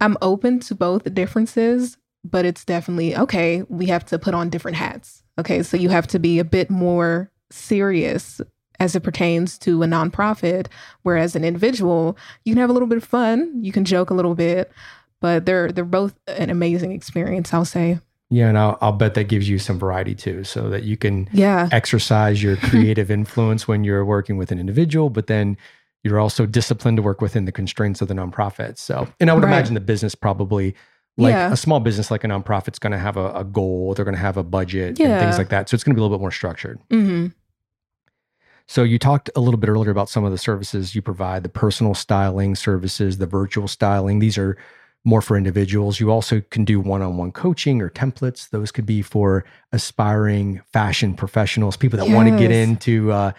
I'm 0.01 0.17
open 0.23 0.61
to 0.61 0.75
both 0.75 1.13
differences, 1.15 1.97
but 2.25 2.45
it's 2.45 2.65
definitely 2.65 3.17
okay, 3.17 3.63
we 3.69 3.87
have 3.87 4.05
to 4.07 4.19
put 4.19 4.35
on 4.35 4.51
different 4.51 4.77
hats. 4.77 5.23
Okay, 5.39 5.63
so 5.63 5.77
you 5.77 5.89
have 5.89 6.07
to 6.09 6.19
be 6.19 6.39
a 6.39 6.45
bit 6.45 6.71
more 6.71 7.31
serious 7.51 8.41
as 8.81 8.97
it 8.97 9.01
pertains 9.01 9.57
to 9.59 9.83
a 9.83 9.87
nonprofit, 9.87 10.67
whereas 11.03 11.37
an 11.37 11.45
individual, 11.45 12.17
you 12.45 12.53
can 12.55 12.61
have 12.61 12.71
a 12.71 12.73
little 12.73 12.89
bit 12.89 12.99
of 12.99 13.05
fun, 13.05 13.63
you 13.63 13.71
can 13.73 13.85
joke 13.85 14.11
a 14.11 14.15
little 14.15 14.35
bit, 14.35 14.73
but 15.21 15.47
they're 15.47 15.71
they're 15.71 15.85
both 15.85 16.15
an 16.27 16.51
amazing 16.51 16.93
experience, 16.93 17.55
I'll 17.55 17.65
say. 17.65 18.01
Yeah, 18.31 18.49
and 18.49 18.59
I'll, 18.59 18.77
I'll 18.81 18.93
bet 18.93 19.15
that 19.15 19.29
gives 19.29 19.49
you 19.49 19.59
some 19.59 19.79
variety 19.79 20.15
too, 20.15 20.43
so 20.45 20.69
that 20.71 20.83
you 20.83 20.97
can 20.97 21.29
Yeah. 21.33 21.69
exercise 21.71 22.43
your 22.43 22.57
creative 22.69 23.11
influence 23.11 23.69
when 23.69 23.85
you're 23.85 24.05
working 24.05 24.37
with 24.37 24.51
an 24.51 24.59
individual, 24.59 25.09
but 25.09 25.29
then 25.29 25.57
you're 26.04 26.20
also 26.20 26.46
disciplined 26.46 26.99
to 26.99 27.02
work 27.02 27.20
within 27.20 27.46
the 27.46 27.52
constraints 27.52 28.00
of 28.00 28.06
the 28.08 28.14
nonprofit. 28.14 28.78
So, 28.78 29.08
and 29.18 29.30
I 29.30 29.34
would 29.34 29.42
Right. 29.42 29.50
imagine 29.50 29.75
the 29.75 29.80
business 29.80 30.14
probably 30.14 30.75
like 31.16 31.32
Yeah. 31.34 31.52
a 31.52 31.56
small 31.56 31.80
business 31.80 32.11
like 32.11 32.23
a 32.25 32.28
nonprofit's 32.28 32.78
going 32.78 32.92
to 32.92 32.99
have 32.99 33.16
a, 33.16 33.32
a 33.34 33.44
goal, 33.44 33.94
they're 33.94 34.04
going 34.04 34.14
to 34.16 34.20
have 34.20 34.37
a 34.37 34.42
budget 34.44 35.00
and 35.00 35.18
things 35.18 35.38
like 35.38 35.49
that. 35.49 35.68
So 35.68 35.75
it's 35.75 35.82
going 35.82 35.94
to 35.94 35.96
be 35.96 36.00
a 36.00 36.04
little 36.04 36.16
bit 36.16 36.20
more 36.20 36.30
structured. 36.30 36.78
hmm 36.90 37.26
So 38.66 38.82
you 38.82 38.99
talked 38.99 39.30
a 39.37 39.40
little 39.40 39.58
bit 39.58 39.68
earlier 39.68 39.90
about 39.90 40.08
some 40.08 40.25
of 40.25 40.32
the 40.32 40.38
services 40.38 40.94
you 40.94 41.02
provide, 41.02 41.42
the 41.42 41.49
personal 41.49 41.94
styling 41.94 42.54
services, 42.54 43.18
the 43.18 43.26
virtual 43.26 43.68
styling. 43.68 44.18
These 44.20 44.38
are 44.38 44.56
more 45.04 45.20
for 45.20 45.37
individuals. 45.37 46.00
You 46.00 46.11
also 46.11 46.40
can 46.50 46.64
do 46.64 46.80
one-on-one 46.80 47.32
coaching 47.32 47.82
or 47.82 47.90
templates. 47.90 48.49
Those 48.49 48.73
could 48.73 48.87
be 48.87 49.02
for 49.02 49.44
aspiring 49.73 50.62
fashion 50.73 51.14
professionals, 51.14 51.76
people 51.76 51.99
that 51.99 52.08
want 52.08 52.28
to 52.28 52.34
get 52.34 52.50
into 52.50 53.12
uh, 53.12 53.32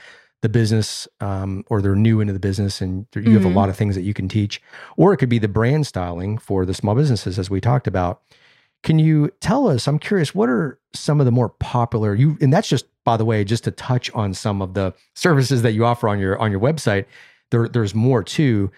the 0.46 0.50
business 0.50 1.08
um, 1.22 1.64
or 1.72 1.82
they're 1.82 1.96
new 1.96 2.22
into 2.22 2.32
the 2.34 2.40
business 2.40 2.80
and 2.82 3.08
you 3.16 3.34
have 3.34 3.46
a 3.46 3.50
Mhm. 3.50 3.56
lot 3.56 3.68
of 3.70 3.76
things 3.76 3.96
that 3.96 4.04
you 4.04 4.14
can 4.14 4.28
teach. 4.30 4.62
Or 4.96 5.12
it 5.12 5.18
could 5.18 5.30
be 5.30 5.40
the 5.40 5.48
brand 5.48 5.88
styling 5.88 6.38
for 6.38 6.66
the 6.66 6.74
small 6.76 6.94
businesses, 6.94 7.40
as 7.40 7.50
we 7.50 7.60
talked 7.60 7.88
about. 7.88 8.22
Can 8.84 9.00
you 9.00 9.32
tell 9.42 9.68
us? 9.68 9.88
I'm 9.88 9.98
curious. 9.98 10.36
What 10.36 10.48
are 10.50 10.78
some 10.94 11.20
of 11.20 11.26
the 11.26 11.32
more 11.32 11.50
popular 11.50 12.14
you? 12.14 12.38
And 12.40 12.54
that's 12.54 12.68
just, 12.70 12.86
by 13.04 13.18
the 13.18 13.26
way, 13.26 13.44
just 13.44 13.64
to 13.64 13.72
touch 13.72 14.12
on 14.14 14.36
some 14.36 14.62
of 14.62 14.76
the 14.76 14.94
services 15.16 15.64
that 15.64 15.72
you 15.74 15.84
offer 15.84 16.08
on 16.08 16.20
your 16.20 16.38
on 16.40 16.52
your 16.52 16.60
website. 16.60 17.06
There, 17.50 17.68
there's 17.68 17.96
more 17.96 18.24
too. 18.24 18.70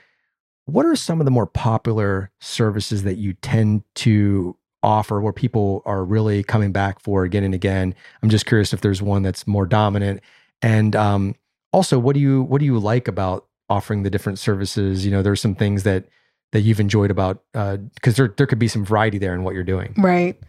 What 0.65 0.85
are 0.85 0.95
some 0.95 1.19
of 1.19 1.25
the 1.25 1.31
more 1.31 1.45
popular 1.47 2.31
services 2.39 3.03
that 3.03 3.17
you 3.17 3.33
tend 3.33 3.83
to 3.95 4.55
offer 4.83 5.19
where 5.19 5.33
people 5.33 5.81
are 5.85 6.03
really 6.05 6.43
coming 6.43 6.71
back 6.71 7.01
for 7.01 7.23
again 7.25 7.43
and 7.43 7.53
again? 7.53 7.93
I'm 8.23 8.29
just 8.29 8.45
curious 8.45 8.71
if 8.73 8.79
there's 8.79 9.01
one 9.01 9.23
that's 9.23 9.45
more 9.45 9.65
dominant. 9.65 10.21
And 10.61 10.95
um, 10.95 11.35
also, 11.73 11.99
what 11.99 12.13
do 12.13 12.19
you 12.19 12.43
what 12.43 12.59
do 12.59 12.65
you 12.65 12.79
like 12.79 13.07
about 13.07 13.45
offering 13.69 14.03
the 14.03 14.09
different 14.09 14.39
services? 14.39 15.05
You 15.05 15.11
know, 15.11 15.21
there's 15.21 15.41
some 15.41 15.55
things 15.55 15.83
that 15.83 16.05
that 16.53 16.61
you've 16.61 16.79
enjoyed 16.79 17.11
about 17.11 17.43
uh, 17.53 17.77
because 17.95 18.15
there 18.15 18.33
there 18.37 18.47
could 18.47 18.59
be 18.59 18.67
some 18.67 18.85
variety 18.85 19.17
there 19.17 19.33
in 19.33 19.43
what 19.43 19.53
you're 19.53 19.63
doing. 19.63 19.93
Right. 19.97 20.39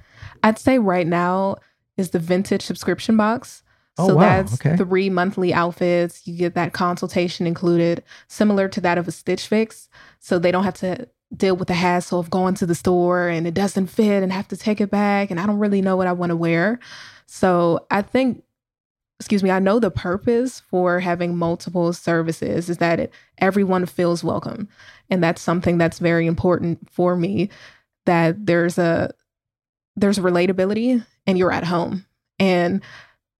I'd 0.42 0.58
say 0.58 0.78
right 0.78 1.06
now 1.06 1.56
is 1.96 2.10
the 2.10 2.18
vintage 2.18 2.62
subscription 2.62 3.16
box. 3.16 3.62
Oh, 4.00 4.06
so 4.08 4.14
wow. 4.14 4.20
that's 4.20 4.54
Okay. 4.54 4.76
three 4.76 5.10
monthly 5.10 5.52
outfits. 5.52 6.24
You 6.24 6.36
get 6.36 6.54
that 6.54 6.72
consultation 6.72 7.48
included, 7.48 8.04
similar 8.28 8.68
to 8.68 8.80
that 8.82 8.96
of 8.96 9.08
a 9.08 9.10
Stitch 9.10 9.48
Fix. 9.48 9.88
So 10.20 10.38
they 10.38 10.52
don't 10.52 10.62
have 10.62 10.74
to 10.74 11.08
deal 11.36 11.56
with 11.56 11.66
the 11.66 11.74
hassle 11.74 12.20
of 12.20 12.30
going 12.30 12.54
to 12.54 12.66
the 12.66 12.76
store 12.76 13.28
and 13.28 13.46
it 13.46 13.54
doesn't 13.54 13.88
fit 13.88 14.22
and 14.22 14.32
have 14.32 14.46
to 14.48 14.56
take 14.56 14.80
it 14.80 14.90
back. 14.90 15.32
And 15.32 15.40
I 15.40 15.46
don't 15.46 15.58
really 15.58 15.82
know 15.82 15.96
what 15.96 16.06
I 16.06 16.12
want 16.12 16.30
to 16.30 16.36
wear. 16.36 16.78
So 17.26 17.86
I 17.90 18.02
think, 18.02 18.44
excuse 19.20 19.42
me, 19.42 19.50
I 19.50 19.58
know 19.58 19.80
the 19.80 19.90
purpose 19.90 20.60
for 20.60 21.00
having 21.00 21.36
multiple 21.36 21.92
services 21.92 22.70
is 22.70 22.78
that 22.78 23.00
it, 23.00 23.12
everyone 23.38 23.86
feels 23.86 24.22
welcome. 24.22 24.68
And 25.10 25.22
that's 25.22 25.42
something 25.42 25.76
that's 25.76 25.98
very 25.98 26.26
important 26.26 26.88
for 26.90 27.16
me 27.16 27.50
that 28.06 28.46
there's 28.46 28.78
a 28.78 29.12
there's 29.96 30.18
relatability 30.18 31.04
and 31.26 31.36
you're 31.36 31.52
at 31.52 31.64
home. 31.64 32.06
And 32.38 32.80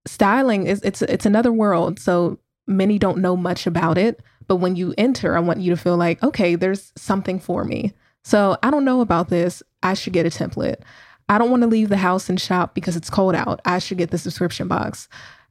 styling 0.07 0.67
is 0.67 0.81
it's 0.83 1.03
it's 1.03 1.27
another 1.27 1.53
world. 1.53 2.01
So 2.01 2.39
many 2.67 2.99
don't 2.99 3.19
know 3.19 3.37
much 3.37 3.67
about 3.67 3.97
it, 3.99 4.21
but 4.49 4.57
when 4.57 4.75
you 4.75 4.95
enter, 4.99 5.37
I 5.37 5.41
want 5.41 5.61
you 5.61 5.71
to 5.71 5.81
feel 5.81 5.97
like, 5.97 6.23
okay, 6.23 6.57
there's 6.57 6.93
something 6.97 7.39
for 7.39 7.65
me. 7.65 7.93
So 8.25 8.59
I 8.63 8.71
don't 8.71 8.85
know 8.85 9.01
about 9.01 9.29
this. 9.29 9.63
I 9.83 9.95
should 9.95 10.13
get 10.13 10.27
a 10.27 10.31
template. 10.31 10.83
I 11.29 11.39
don't 11.39 11.51
want 11.51 11.63
to 11.63 11.69
leave 11.69 11.89
the 11.89 11.97
house 11.97 12.29
and 12.29 12.41
shop 12.41 12.75
because 12.75 12.97
it's 12.97 13.11
cold 13.11 13.35
out. 13.35 13.61
I 13.65 13.79
should 13.79 13.99
get 13.99 14.11
the 14.11 14.19
subscription 14.19 14.67
box. 14.67 15.09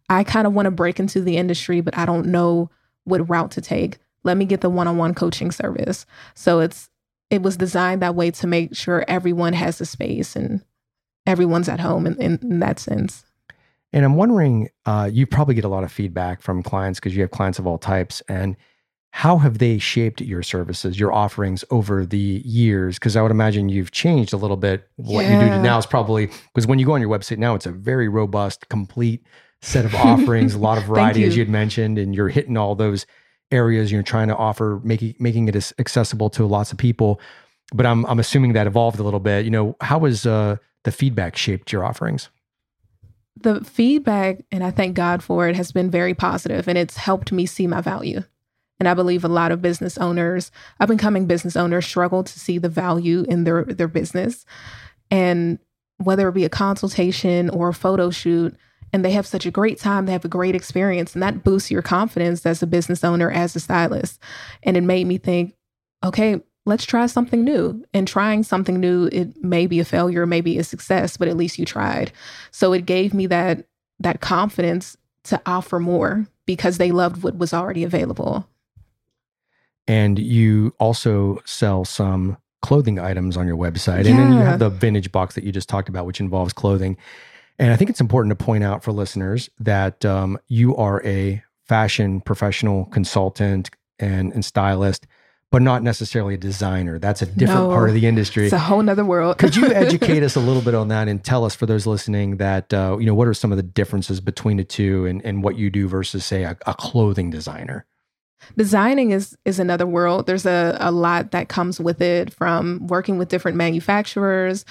I 0.10 0.24
kind 0.24 0.48
of 0.48 0.54
want 0.54 0.66
to 0.66 0.72
break 0.72 1.00
into 1.00 1.22
the 1.22 1.38
industry, 1.38 1.82
but 1.82 1.98
I 1.98 2.06
don't 2.06 2.28
know 2.28 2.70
what 3.04 3.30
route 3.30 3.52
to 3.52 3.62
take. 3.62 3.98
Let 4.24 4.38
me 4.38 4.46
get 4.46 4.62
the 4.62 4.70
one-on-one 4.70 5.14
coaching 5.14 5.52
service. 5.52 6.06
So 6.34 6.60
it's 6.60 6.90
it 7.30 7.42
was 7.42 7.58
designed 7.58 8.02
that 8.02 8.16
way 8.16 8.32
to 8.32 8.48
make 8.48 8.76
sure 8.76 9.04
everyone 9.08 9.54
has 9.54 9.82
a 9.82 9.86
space 9.86 10.36
and 10.36 10.64
everyone's 11.26 11.68
at 11.68 11.82
home 11.82 12.08
in, 12.08 12.16
in, 12.22 12.40
in 12.42 12.60
that 12.60 12.80
sense. 12.80 13.26
And 13.94 14.06
I'm 14.06 14.16
wondering, 14.16 14.70
uh, 14.86 15.10
you 15.12 15.26
probably 15.26 15.56
get 15.56 15.66
a 15.66 15.70
lot 15.70 15.84
of 15.84 15.92
feedback 15.92 16.42
from 16.42 16.64
clients 16.64 17.00
because 17.00 17.16
you 17.16 17.22
have 17.22 17.32
clients 17.32 17.60
of 17.60 17.68
all 17.68 17.78
types. 17.78 18.22
And 18.30 18.56
how 19.12 19.38
have 19.38 19.58
they 19.58 19.78
shaped 19.78 20.22
your 20.22 20.44
services, 20.44 21.00
your 21.00 21.12
offerings 21.12 21.66
over 21.70 22.06
the 22.06 22.42
years? 22.46 23.00
Because 23.00 23.16
I 23.16 23.22
would 23.22 23.32
imagine 23.32 23.70
you've 23.70 23.92
changed 23.92 24.34
a 24.34 24.38
little 24.38 24.58
bit. 24.58 24.88
What 24.98 25.26
you 25.26 25.40
do 25.40 25.62
now 25.62 25.78
is 25.78 25.86
probably 25.86 26.28
because 26.54 26.68
when 26.68 26.80
you 26.80 26.86
go 26.86 26.94
on 26.94 27.02
your 27.02 27.10
website 27.10 27.40
now, 27.40 27.56
it's 27.56 27.66
a 27.66 27.72
very 27.72 28.08
robust, 28.08 28.70
complete 28.70 29.24
set 29.62 29.86
of 29.86 29.96
offerings, 29.96 30.54
a 30.54 30.60
lot 30.60 30.78
of 30.78 30.84
variety, 30.88 31.24
as 31.24 31.36
you. 31.36 31.42
you 31.42 31.46
had 31.46 31.52
mentioned, 31.52 31.98
and 31.98 32.16
you're 32.16 32.30
hitting 32.30 32.58
all 32.58 32.76
those 32.76 33.06
areas 33.52 33.92
you're 33.92 34.04
trying 34.04 34.28
to 34.28 34.36
offer, 34.36 34.80
making 34.84 35.16
making 35.20 35.48
it 35.48 35.56
as 35.56 35.74
accessible 35.80 36.30
to 36.32 36.46
lots 36.46 36.72
of 36.72 36.78
people. 36.78 37.20
But 37.74 37.86
I'm 37.86 38.06
I'm 38.06 38.20
assuming 38.20 38.54
that 38.54 38.68
evolved 38.68 39.00
a 39.00 39.04
little 39.04 39.20
bit. 39.20 39.46
You 39.46 39.52
know, 39.52 39.76
how 39.82 40.00
has 40.02 40.26
uh, 40.26 40.58
the 40.84 40.92
feedback 40.92 41.36
shaped 41.36 41.72
your 41.72 41.84
offerings? 41.86 42.30
The 43.40 43.64
feedback, 43.64 44.44
and 44.52 44.64
I 44.64 44.72
thank 44.72 44.96
God 44.96 45.22
for 45.22 45.48
it, 45.48 45.56
has 45.56 45.72
been 45.72 45.92
very 45.92 46.16
positive 46.16 46.68
and 46.68 46.76
it's 46.78 46.98
helped 46.98 47.32
me 47.32 47.46
see 47.46 47.68
my 47.68 47.82
value. 47.82 48.24
And 48.80 48.88
I 48.88 48.94
believe 48.94 49.24
a 49.24 49.28
lot 49.28 49.52
of 49.52 49.62
business 49.62 49.98
owners, 49.98 50.52
up 50.80 50.90
and 50.90 51.00
coming 51.00 51.26
business 51.26 51.56
owners, 51.56 51.86
struggle 51.86 52.24
to 52.24 52.40
see 52.40 52.58
the 52.58 52.70
value 52.70 53.26
in 53.28 53.44
their 53.44 53.64
their 53.64 53.88
business. 53.88 54.46
And 55.12 55.60
whether 55.98 56.28
it 56.28 56.34
be 56.34 56.46
a 56.46 56.50
consultation 56.50 57.50
or 57.50 57.70
a 57.70 57.74
photo 57.74 58.10
shoot, 58.10 58.56
and 58.94 59.04
they 59.04 59.12
have 59.12 59.28
such 59.28 59.46
a 59.46 59.52
great 59.52 59.80
time, 59.80 60.06
they 60.06 60.12
have 60.12 60.26
a 60.26 60.30
great 60.30 60.56
experience, 60.56 61.14
and 61.14 61.22
that 61.24 61.44
boosts 61.44 61.70
your 61.72 61.82
confidence 61.82 62.46
as 62.46 62.64
a 62.64 62.68
business 62.68 63.04
owner, 63.04 63.30
as 63.30 63.56
a 63.56 63.60
stylist. 63.60 64.20
And 64.64 64.78
it 64.78 64.82
made 64.84 65.08
me 65.08 65.18
think, 65.18 65.56
okay, 66.04 66.42
let's 66.66 66.86
try 66.86 67.06
something 67.08 67.44
new. 67.44 67.84
And 67.94 68.08
trying 68.08 68.44
something 68.44 68.80
new, 68.80 69.10
it 69.12 69.44
may 69.44 69.68
be 69.68 69.80
a 69.80 69.86
failure, 69.86 70.26
maybe 70.26 70.58
a 70.58 70.64
success, 70.64 71.18
but 71.18 71.28
at 71.28 71.38
least 71.38 71.58
you 71.60 71.66
tried. 71.66 72.12
So 72.52 72.74
it 72.74 72.86
gave 72.86 73.14
me 73.14 73.28
that 73.28 73.66
that 74.00 74.22
confidence 74.22 74.96
to 75.24 75.42
offer 75.46 75.80
more 75.80 76.28
because 76.46 76.78
they 76.78 76.92
loved 76.92 77.24
what 77.24 77.38
was 77.38 77.54
already 77.54 77.84
available. 77.84 78.48
and 79.88 80.20
you 80.20 80.74
also 80.80 81.40
sell 81.46 81.86
some 81.86 82.38
clothing 82.62 83.00
items 83.00 83.38
on 83.38 83.48
your 83.48 83.56
website 83.56 84.06
and 84.06 84.20
then 84.20 84.34
you 84.34 84.40
have 84.40 84.60
the 84.60 84.70
vintage 84.70 85.12
box 85.12 85.36
that 85.36 85.44
you 85.44 85.52
just 85.52 85.70
talked 85.70 85.88
about 85.90 86.06
which 86.06 86.20
involves 86.20 86.52
clothing 86.54 86.98
and 87.60 87.72
i 87.72 87.76
think 87.76 87.90
it's 87.90 88.02
important 88.02 88.38
to 88.38 88.44
point 88.46 88.64
out 88.64 88.84
for 88.84 88.92
listeners 88.92 89.50
that 89.60 90.04
um, 90.06 90.38
you 90.48 90.76
are 90.76 91.02
a 91.06 91.42
fashion 91.68 92.22
professional 92.22 92.86
consultant 92.86 93.70
and, 94.00 94.32
and 94.34 94.44
stylist 94.46 95.06
but 95.50 95.62
not 95.62 95.82
necessarily 95.82 96.34
a 96.34 96.38
designer 96.38 97.00
that's 97.00 97.22
a 97.22 97.26
different 97.26 97.62
No. 97.62 97.70
part 97.70 97.88
of 97.90 97.96
the 97.96 98.06
industry 98.06 98.46
It's 98.46 98.54
a 98.54 98.60
whole 98.60 98.82
nother 98.82 99.06
world. 99.06 99.38
could 99.38 99.56
you 99.56 99.68
educate 99.74 100.22
us 100.24 100.36
a 100.36 100.40
little 100.42 100.62
bit 100.62 100.76
on 100.76 100.90
that 100.90 101.08
and 101.08 101.24
tell 101.24 101.46
us 101.46 101.56
for 101.56 101.66
those 101.66 101.86
listening 101.88 102.38
that 102.38 102.74
uh, 102.74 102.98
you 103.00 103.06
know 103.06 103.16
what 103.16 103.28
are 103.28 103.34
some 103.34 103.52
of 103.52 103.58
the 103.58 103.64
differences 103.64 104.20
between 104.22 104.58
the 104.58 104.64
two 104.64 105.06
and, 105.06 105.24
and 105.26 105.44
what 105.44 105.58
you 105.58 105.70
do 105.70 105.88
versus 105.88 106.26
say 106.26 106.44
a, 106.44 106.58
a 106.66 106.74
clothing 106.74 107.30
designer 107.30 107.86
Designing 108.56 109.12
is 109.12 109.36
is 109.46 109.60
another 109.60 109.88
world. 109.88 110.28
There's 110.28 110.46
a, 110.46 110.78
a 110.80 110.92
lot 110.92 111.32
that 111.32 111.50
comes 111.50 111.80
with 111.80 112.02
it 112.02 112.32
from 112.34 112.86
working 112.88 113.18
with 113.18 113.30
different 113.30 113.58
manufacturers, 113.58 114.64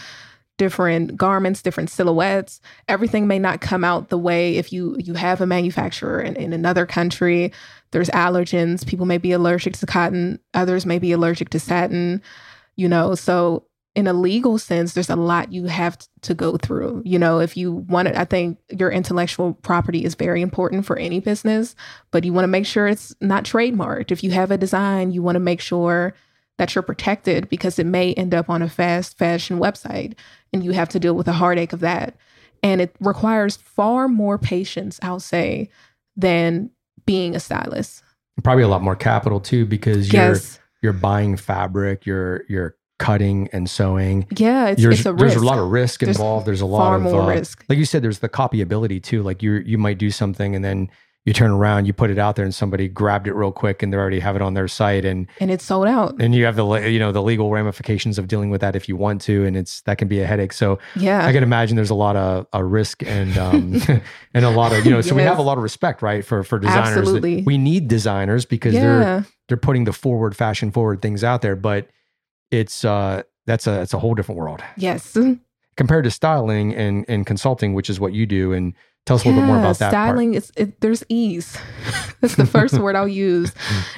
different 0.59 1.17
garments, 1.17 1.63
different 1.63 1.91
silhouettes. 1.91 2.61
Everything 2.89 3.27
may 3.27 3.39
not 3.39 3.61
come 3.61 3.85
out 3.85 4.09
the 4.09 4.19
way 4.19 4.57
if 4.57 4.73
you 4.73 4.97
you 4.99 5.15
have 5.15 5.41
a 5.41 5.47
manufacturer 5.47 6.21
in, 6.21 6.37
in 6.37 6.53
another 6.53 6.87
country. 6.87 7.53
There's 7.91 8.11
allergens. 8.11 8.87
People 8.87 9.07
may 9.07 9.19
be 9.19 9.33
allergic 9.33 9.77
to 9.79 9.87
cotton, 9.87 10.39
others 10.55 10.87
may 10.87 10.99
be 10.99 11.13
allergic 11.13 11.51
to 11.51 11.61
satin, 11.61 12.23
you 12.77 12.89
know. 12.89 13.15
So 13.15 13.65
in 13.95 14.07
a 14.07 14.13
legal 14.13 14.59
sense, 14.59 14.93
there's 14.93 15.09
a 15.09 15.17
lot 15.17 15.53
you 15.53 15.65
have 15.65 15.97
to 16.21 16.35
go 16.35 16.59
through. 16.59 17.03
You 17.07 17.19
know, 17.19 17.41
if 17.41 17.57
you 17.57 17.73
want 17.73 18.09
it, 18.09 18.17
I 18.17 18.27
think 18.27 18.59
your 18.71 18.91
intellectual 18.91 19.55
property 19.55 20.05
is 20.05 20.15
very 20.15 20.43
important 20.43 20.85
for 20.85 20.99
any 20.99 21.19
business 21.19 21.75
but 22.11 22.25
you 22.25 22.33
want 22.33 22.45
to 22.45 22.49
make 22.49 22.67
sure 22.67 22.87
it's 22.87 23.15
not 23.21 23.45
trademarked. 23.45 24.11
If 24.11 24.25
you 24.25 24.31
have 24.31 24.51
a 24.51 24.59
design, 24.59 25.13
you 25.13 25.23
want 25.23 25.37
to 25.37 25.41
make 25.41 25.61
sure 25.61 26.15
that 26.59 26.75
you're 26.75 26.83
protected 26.83 27.49
because 27.49 27.79
it 27.79 27.87
may 27.87 28.15
end 28.15 28.35
up 28.35 28.49
on 28.49 28.63
a 28.63 28.69
fast 28.69 29.19
fashion 29.19 29.59
website 29.59 30.15
and 30.57 30.65
you 30.65 30.73
have 30.73 30.89
to 30.89 30.99
deal 30.99 31.15
with 31.15 31.27
the 31.27 31.33
heartache 31.33 31.73
of 31.73 31.81
that. 31.81 32.17
And 32.63 32.81
it 32.81 32.97
requires 33.01 33.57
far 33.57 34.09
more 34.09 34.39
patience, 34.39 34.99
I'll 35.03 35.21
say, 35.21 35.69
than 36.17 36.71
being 37.05 37.37
a 37.37 37.41
stylist. 37.41 38.03
probably 38.43 38.65
a 38.65 38.69
lot 38.69 38.83
more 38.83 38.97
capital 38.97 39.39
too 39.41 39.67
because 39.67 40.13
you're 40.13 40.33
Yes. 40.33 40.59
you're 40.83 40.93
buying 40.93 41.37
fabric, 41.37 42.07
you're 42.07 42.45
you're 42.49 42.75
cutting 42.99 43.49
and 43.53 43.69
sewing. 43.69 44.27
Yeah, 44.37 44.69
it's, 44.69 44.83
it's 44.83 45.01
a 45.01 45.13
there's 45.13 45.35
risk. 45.35 45.43
a 45.43 45.47
lot 45.47 45.59
of 45.59 45.71
risk 45.71 46.01
There's 46.01 46.17
involved. 46.17 46.47
There's 46.47 46.63
a 46.63 46.67
lot 46.67 46.79
far 46.89 46.97
of 46.97 47.03
more 47.03 47.21
uh, 47.23 47.29
risk. 47.35 47.65
Like 47.69 47.79
you 47.79 47.85
said, 47.85 48.03
there's 48.03 48.21
the 48.21 48.29
copyability 48.29 49.03
too. 49.03 49.23
Like 49.23 49.43
you 49.43 49.53
you 49.67 49.77
might 49.79 49.99
do 49.99 50.11
something 50.11 50.57
and 50.57 50.65
then 50.65 50.91
you 51.27 51.33
turn 51.33 51.51
around, 51.51 51.87
you 51.87 51.93
put 51.93 52.09
it 52.09 52.19
out 52.19 52.37
there, 52.37 52.45
and 52.45 52.55
somebody 52.55 52.87
grabbed 52.87 53.27
it 53.27 53.35
real 53.35 53.51
quick, 53.51 53.83
and 53.83 53.93
they 53.93 53.97
already 53.97 54.21
have 54.21 54.37
it 54.37 54.43
on 54.43 54.55
their 54.55 54.69
site, 54.69 55.05
and 55.05 55.27
and 55.41 55.51
it's 55.51 55.65
sold 55.65 55.89
out. 55.89 56.15
And 56.21 56.33
you 56.37 56.45
have 56.45 56.55
the 56.55 56.65
you 56.89 57.01
know 57.01 57.11
the 57.11 57.23
legal 57.23 57.51
ramifications 57.51 58.17
of 58.17 58.29
dealing 58.29 58.49
with 58.49 58.61
that 58.61 58.77
if 58.77 58.89
you 58.89 58.97
want 58.97 59.21
to, 59.23 59.45
and 59.45 59.57
it's 59.57 59.81
that 59.83 59.99
can 59.99 60.07
be 60.07 60.21
a 60.21 60.27
headache. 60.27 60.53
So 60.53 60.79
yeah, 60.95 61.27
I 61.27 61.33
can 61.33 61.43
imagine 61.43 61.75
there's 61.75 61.91
a 61.91 61.97
lot 61.97 62.15
of 62.15 62.47
a 62.53 62.65
risk 62.65 63.03
and 63.03 63.37
um, 63.37 63.83
and 64.35 64.45
a 64.45 64.51
lot 64.51 64.73
of 64.73 64.85
you 64.85 64.93
know. 64.93 65.01
So 65.01 65.09
yes. 65.09 65.17
we 65.17 65.23
have 65.23 65.39
a 65.39 65.43
lot 65.43 65.59
of 65.59 65.65
respect, 65.65 66.01
right, 66.01 66.25
for 66.25 66.45
for 66.45 66.61
designers. 66.61 66.97
Absolutely, 66.97 67.43
we 67.43 67.59
need 67.59 67.89
designers 67.89 68.45
because 68.45 68.73
yeah. 68.75 68.81
they're 68.81 69.27
they're 69.49 69.57
putting 69.57 69.83
the 69.83 69.93
forward 69.93 70.37
fashion 70.37 70.71
forward 70.71 71.03
things 71.03 71.25
out 71.25 71.43
there, 71.43 71.57
but 71.57 71.89
it's 72.53 72.85
uh 72.85 73.25
that's 73.47 73.67
a 73.67 73.83
it's 73.83 73.95
a 73.95 73.99
whole 73.99 74.15
different 74.15 74.39
world. 74.41 74.63
Yes. 74.77 75.17
Compared 75.77 76.05
to 76.05 76.11
styling 76.13 76.73
and 76.73 77.05
and 77.09 77.27
consulting, 77.27 77.75
which 77.75 77.91
is 77.91 77.99
what 77.99 78.13
you 78.13 78.27
do, 78.27 78.53
and 78.53 78.75
Tell 79.07 79.15
us 79.15 79.25
yeah, 79.25 79.31
a 79.31 79.35
little 79.35 79.45
bit 79.45 79.47
more 79.47 79.59
about 79.61 79.79
that. 79.79 79.91
Styling 79.91 80.35
is 80.35 80.53
it, 80.57 80.81
there's 80.81 81.05
ease. 81.09 81.57
That's 82.21 82.35
the 82.35 82.45
first 82.45 82.75
word 82.79 82.97
I'll 82.97 83.07
use. 83.07 83.53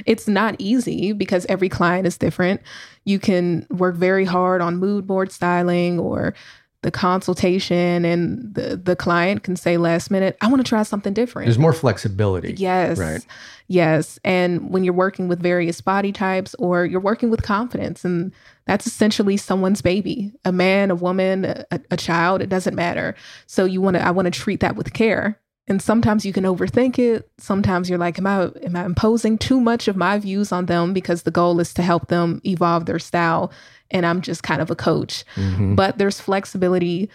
It's 0.05 0.29
not 0.29 0.55
easy 0.59 1.13
because 1.13 1.47
every 1.47 1.71
client 1.71 2.07
is 2.07 2.19
different. 2.19 2.61
You 3.07 3.19
can 3.19 3.67
work 3.71 3.97
very 3.97 4.27
hard 4.27 4.61
on 4.61 4.77
mood 4.77 5.07
board 5.07 5.33
styling 5.33 5.99
or 5.99 6.35
the 6.83 6.91
consultation 6.93 8.05
and 8.05 8.55
the, 8.55 8.77
the 8.77 8.95
client 8.95 9.43
can 9.43 9.57
say 9.57 9.77
last 9.77 10.11
minute, 10.11 10.37
I 10.41 10.47
want 10.47 10.65
to 10.65 10.69
try 10.69 10.83
something 10.85 11.13
different. 11.13 11.47
There's 11.47 11.59
more 11.59 11.73
flexibility. 11.73 12.55
Yes. 12.55 12.99
Right. 12.99 13.27
Yes. 13.67 14.19
And 14.23 14.71
when 14.71 14.85
you're 14.85 14.95
working 14.95 15.27
with 15.27 15.41
various 15.41 15.81
body 15.81 16.13
types 16.13 16.55
or 16.59 16.87
you're 16.87 17.01
working 17.01 17.31
with 17.31 17.43
confidence, 17.43 18.05
and 18.05 18.33
that's 18.67 18.87
essentially 18.87 19.37
someone's 19.37 19.83
baby, 19.83 20.33
a 20.45 20.53
man, 20.53 20.93
a 20.93 20.95
woman, 20.95 21.47
a, 21.47 21.81
a 21.91 21.97
child, 21.97 22.43
it 22.43 22.49
doesn't 22.49 22.77
matter. 22.77 23.17
So 23.47 23.65
you 23.65 23.81
want 23.81 23.97
to, 23.97 24.07
I 24.07 24.13
want 24.13 24.27
to 24.27 24.41
treat 24.41 24.61
that 24.61 24.77
with 24.77 24.93
care. 24.93 25.41
And 25.67 25.83
sometimes 25.83 26.25
you 26.25 26.33
can 26.33 26.45
overthink 26.45 26.99
it. 26.99 27.29
Sometimes 27.37 27.91
you're 27.91 27.99
like, 27.99 28.19
am 28.19 28.27
I 28.27 28.51
am 28.63 28.75
I 28.75 28.87
imposing 28.87 29.37
too 29.37 29.61
much 29.61 29.87
of 29.87 29.97
my 29.97 30.19
views 30.19 30.51
on 30.51 30.65
them 30.65 30.95
because 30.95 31.25
the 31.25 31.31
goal 31.31 31.61
is 31.61 31.75
to 31.75 31.83
help 31.83 32.09
them 32.09 32.41
evolve 32.47 32.87
their 32.87 32.99
style 32.99 33.53
and 33.91 34.07
I'm 34.07 34.21
just 34.21 34.43
kind 34.43 34.61
of 34.61 34.71
a 34.71 34.77
coach. 34.77 35.25
Mm-hmm. 35.37 35.75
But 35.75 35.99
there's 35.99 36.21
flexibility. 36.21 37.11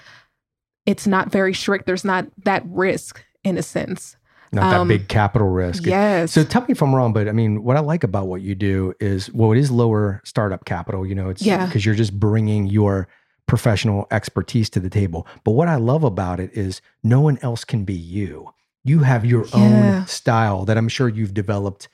It's 0.86 1.08
not 1.08 1.32
very 1.32 1.54
strict. 1.54 1.86
There's 1.86 2.06
not 2.06 2.28
that 2.44 2.64
risk 2.66 3.24
in 3.44 3.58
a 3.58 3.64
sense. 3.64 4.16
Not 4.52 4.74
um, 4.74 4.88
that 4.88 5.00
big 5.00 5.08
capital 5.08 5.50
risk. 5.50 5.86
Yes. 5.86 6.32
So 6.32 6.44
tell 6.44 6.62
me 6.62 6.68
if 6.70 6.82
I'm 6.82 6.94
wrong, 6.94 7.12
but 7.12 7.28
I 7.28 7.32
mean, 7.32 7.64
what 7.64 7.76
I 7.76 7.80
like 7.80 8.04
about 8.04 8.28
what 8.28 8.42
you 8.42 8.54
do 8.54 8.94
is, 9.00 9.32
well, 9.34 9.52
it 9.52 9.58
is 9.58 9.72
lower 9.72 10.22
startup 10.24 10.66
capital. 10.66 11.06
You 11.08 11.16
know, 11.16 11.30
it's 11.30 11.42
yeah. 11.42 11.66
because 11.66 11.86
you're 11.86 11.96
just 11.96 12.20
bringing 12.20 12.68
your 12.68 13.08
professional 13.48 14.08
expertise 14.12 14.70
to 14.72 14.80
the 14.80 14.90
table. 14.90 15.28
But 15.44 15.52
what 15.52 15.68
I 15.68 15.76
love 15.76 16.04
about 16.04 16.40
it 16.40 16.52
is 16.54 16.82
no 17.04 17.20
one 17.20 17.40
else 17.42 17.64
can 17.64 17.84
be 17.84 17.96
you. 17.96 18.54
You 18.84 19.00
have 19.00 19.26
your 19.26 19.46
yeah. 19.48 19.56
own 20.00 20.08
style 20.08 20.66
that 20.66 20.78
I'm 20.78 20.90
sure 20.90 21.10
you've 21.10 21.34
developed 21.34 21.88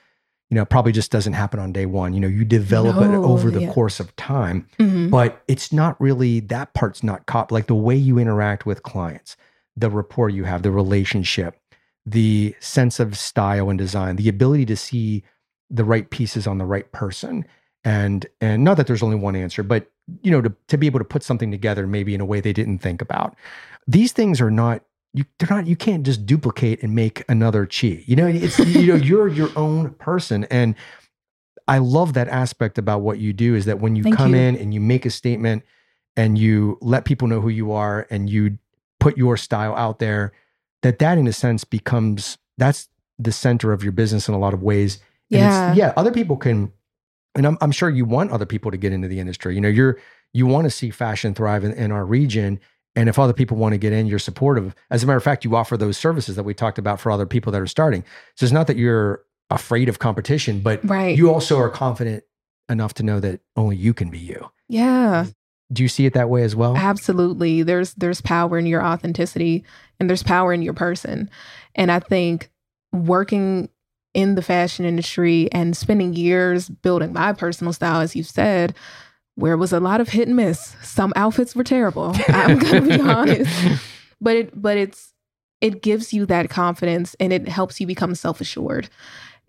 you 0.49 0.55
know, 0.55 0.65
probably 0.65 0.91
just 0.91 1.11
doesn't 1.11 1.33
happen 1.33 1.59
on 1.59 1.71
day 1.71 1.85
one. 1.85 2.13
You 2.13 2.19
know, 2.19 2.27
you 2.27 2.43
develop 2.43 2.95
no, 2.95 3.03
it 3.03 3.25
over 3.25 3.51
the 3.51 3.61
yeah. 3.61 3.71
course 3.71 3.99
of 3.99 4.15
time, 4.15 4.67
mm-hmm. 4.79 5.09
but 5.09 5.43
it's 5.47 5.71
not 5.71 5.99
really 6.01 6.39
that 6.41 6.73
part's 6.73 7.03
not 7.03 7.27
caught. 7.27 7.51
Like 7.51 7.67
the 7.67 7.75
way 7.75 7.95
you 7.95 8.17
interact 8.17 8.65
with 8.65 8.81
clients, 8.81 9.37
the 9.77 9.89
rapport 9.89 10.29
you 10.29 10.45
have, 10.45 10.63
the 10.63 10.71
relationship, 10.71 11.59
the 12.05 12.55
sense 12.59 12.99
of 12.99 13.17
style 13.17 13.69
and 13.69 13.77
design, 13.77 14.15
the 14.15 14.29
ability 14.29 14.65
to 14.65 14.75
see 14.75 15.23
the 15.69 15.83
right 15.83 16.09
pieces 16.09 16.47
on 16.47 16.57
the 16.57 16.65
right 16.65 16.91
person. 16.91 17.45
And 17.83 18.25
and 18.41 18.63
not 18.63 18.77
that 18.77 18.87
there's 18.87 19.03
only 19.03 19.15
one 19.15 19.35
answer, 19.35 19.61
but 19.61 19.89
you 20.23 20.31
know, 20.31 20.41
to, 20.41 20.53
to 20.67 20.77
be 20.77 20.87
able 20.87 20.99
to 20.99 21.05
put 21.05 21.21
something 21.21 21.51
together 21.51 21.85
maybe 21.85 22.15
in 22.15 22.21
a 22.21 22.25
way 22.25 22.41
they 22.41 22.53
didn't 22.53 22.79
think 22.79 23.01
about. 23.01 23.35
These 23.87 24.11
things 24.11 24.41
are 24.41 24.51
not 24.51 24.83
you 25.13 25.25
they're 25.37 25.49
not 25.49 25.67
you 25.67 25.75
can't 25.75 26.03
just 26.03 26.25
duplicate 26.25 26.83
and 26.83 26.95
make 26.95 27.23
another 27.29 27.65
chi. 27.65 28.03
You 28.05 28.15
know, 28.15 28.27
it's 28.27 28.59
you 28.59 28.87
know 28.87 28.95
you're 29.03 29.27
your 29.27 29.49
own 29.55 29.91
person 29.95 30.45
and 30.45 30.75
I 31.67 31.77
love 31.77 32.13
that 32.13 32.27
aspect 32.29 32.79
about 32.79 33.01
what 33.01 33.19
you 33.19 33.31
do 33.31 33.53
is 33.53 33.65
that 33.65 33.79
when 33.79 33.95
you 33.95 34.01
Thank 34.01 34.17
come 34.17 34.33
you. 34.33 34.41
in 34.41 34.55
and 34.55 34.73
you 34.73 34.79
make 34.79 35.05
a 35.05 35.11
statement 35.11 35.63
and 36.17 36.35
you 36.35 36.79
let 36.81 37.05
people 37.05 37.27
know 37.27 37.41
who 37.41 37.49
you 37.49 37.71
are 37.71 38.07
and 38.09 38.27
you 38.27 38.57
put 38.99 39.17
your 39.17 39.37
style 39.37 39.75
out 39.75 39.99
there 39.99 40.33
that 40.81 40.97
that 40.97 41.19
in 41.19 41.27
a 41.27 41.33
sense 41.33 41.63
becomes 41.63 42.39
that's 42.57 42.89
the 43.19 43.31
center 43.31 43.71
of 43.71 43.83
your 43.83 43.91
business 43.91 44.27
in 44.27 44.33
a 44.33 44.39
lot 44.39 44.53
of 44.53 44.63
ways. 44.63 44.97
And 45.31 45.41
yeah. 45.41 45.73
yeah, 45.75 45.93
other 45.95 46.11
people 46.11 46.37
can 46.37 46.71
and 47.35 47.45
I'm 47.45 47.57
I'm 47.61 47.71
sure 47.71 47.89
you 47.89 48.05
want 48.05 48.31
other 48.31 48.47
people 48.47 48.71
to 48.71 48.77
get 48.77 48.91
into 48.91 49.07
the 49.07 49.19
industry. 49.19 49.53
You 49.53 49.61
know, 49.61 49.69
you're 49.69 49.99
you 50.33 50.47
want 50.47 50.65
to 50.65 50.71
see 50.71 50.89
fashion 50.89 51.35
thrive 51.35 51.63
in, 51.63 51.71
in 51.73 51.91
our 51.91 52.05
region 52.05 52.59
and 52.99 53.07
if 53.07 53.17
other 53.17 53.31
people 53.31 53.55
want 53.55 53.71
to 53.71 53.77
get 53.77 53.93
in, 53.93 54.07
you're 54.07 54.19
supportive. 54.19 54.75
As 54.91 55.03
a 55.03 55.07
matter 55.07 55.15
of 55.15 55.23
fact, 55.23 55.45
you 55.45 55.55
offer 55.55 55.77
those 55.77 55.97
services 55.97 56.35
that 56.35 56.43
we 56.43 56.53
talked 56.53 56.77
about 56.77 56.99
for 56.99 57.13
other 57.13 57.25
people 57.25 57.49
that 57.53 57.61
are 57.61 57.65
starting. 57.65 58.03
So 58.35 58.43
it's 58.43 58.51
not 58.51 58.67
that 58.67 58.75
you're 58.75 59.23
afraid 59.49 59.87
of 59.87 59.99
competition, 59.99 60.59
but 60.59 60.83
right. 60.83 61.17
you 61.17 61.33
also 61.33 61.57
are 61.59 61.69
confident 61.69 62.25
enough 62.67 62.93
to 62.95 63.03
know 63.03 63.21
that 63.21 63.39
only 63.55 63.77
you 63.77 63.93
can 63.93 64.09
be 64.09 64.19
you. 64.19 64.51
Yeah. 64.67 65.27
Do 65.71 65.81
you 65.81 65.87
see 65.87 66.07
it 66.07 66.13
that 66.13 66.29
way 66.29 66.43
as 66.43 66.57
well? 66.57 66.75
Absolutely. 66.75 67.63
There's 67.63 67.93
there's 67.93 68.19
power 68.19 68.57
in 68.57 68.65
your 68.65 68.83
authenticity 68.83 69.63
and 69.97 70.09
there's 70.09 70.23
power 70.23 70.51
in 70.51 70.61
your 70.61 70.73
person. 70.73 71.29
And 71.75 71.93
I 71.93 71.99
think 71.99 72.51
working 72.91 73.69
in 74.13 74.35
the 74.35 74.41
fashion 74.41 74.83
industry 74.83 75.49
and 75.53 75.77
spending 75.77 76.15
years 76.15 76.67
building 76.67 77.13
my 77.13 77.31
personal 77.31 77.71
style 77.71 78.01
as 78.01 78.13
you 78.13 78.23
said, 78.23 78.75
where 79.39 79.53
it 79.53 79.57
was 79.57 79.73
a 79.73 79.79
lot 79.79 80.01
of 80.01 80.09
hit 80.09 80.27
and 80.27 80.35
miss. 80.35 80.75
Some 80.83 81.13
outfits 81.15 81.55
were 81.55 81.63
terrible. 81.63 82.15
I'm 82.27 82.59
gonna 82.59 82.81
be 82.81 82.99
honest. 83.01 83.81
But 84.21 84.35
it 84.35 84.61
but 84.61 84.77
it's 84.77 85.13
it 85.61 85.81
gives 85.81 86.13
you 86.13 86.25
that 86.25 86.49
confidence 86.49 87.15
and 87.19 87.33
it 87.33 87.47
helps 87.47 87.79
you 87.79 87.87
become 87.87 88.15
self-assured. 88.15 88.89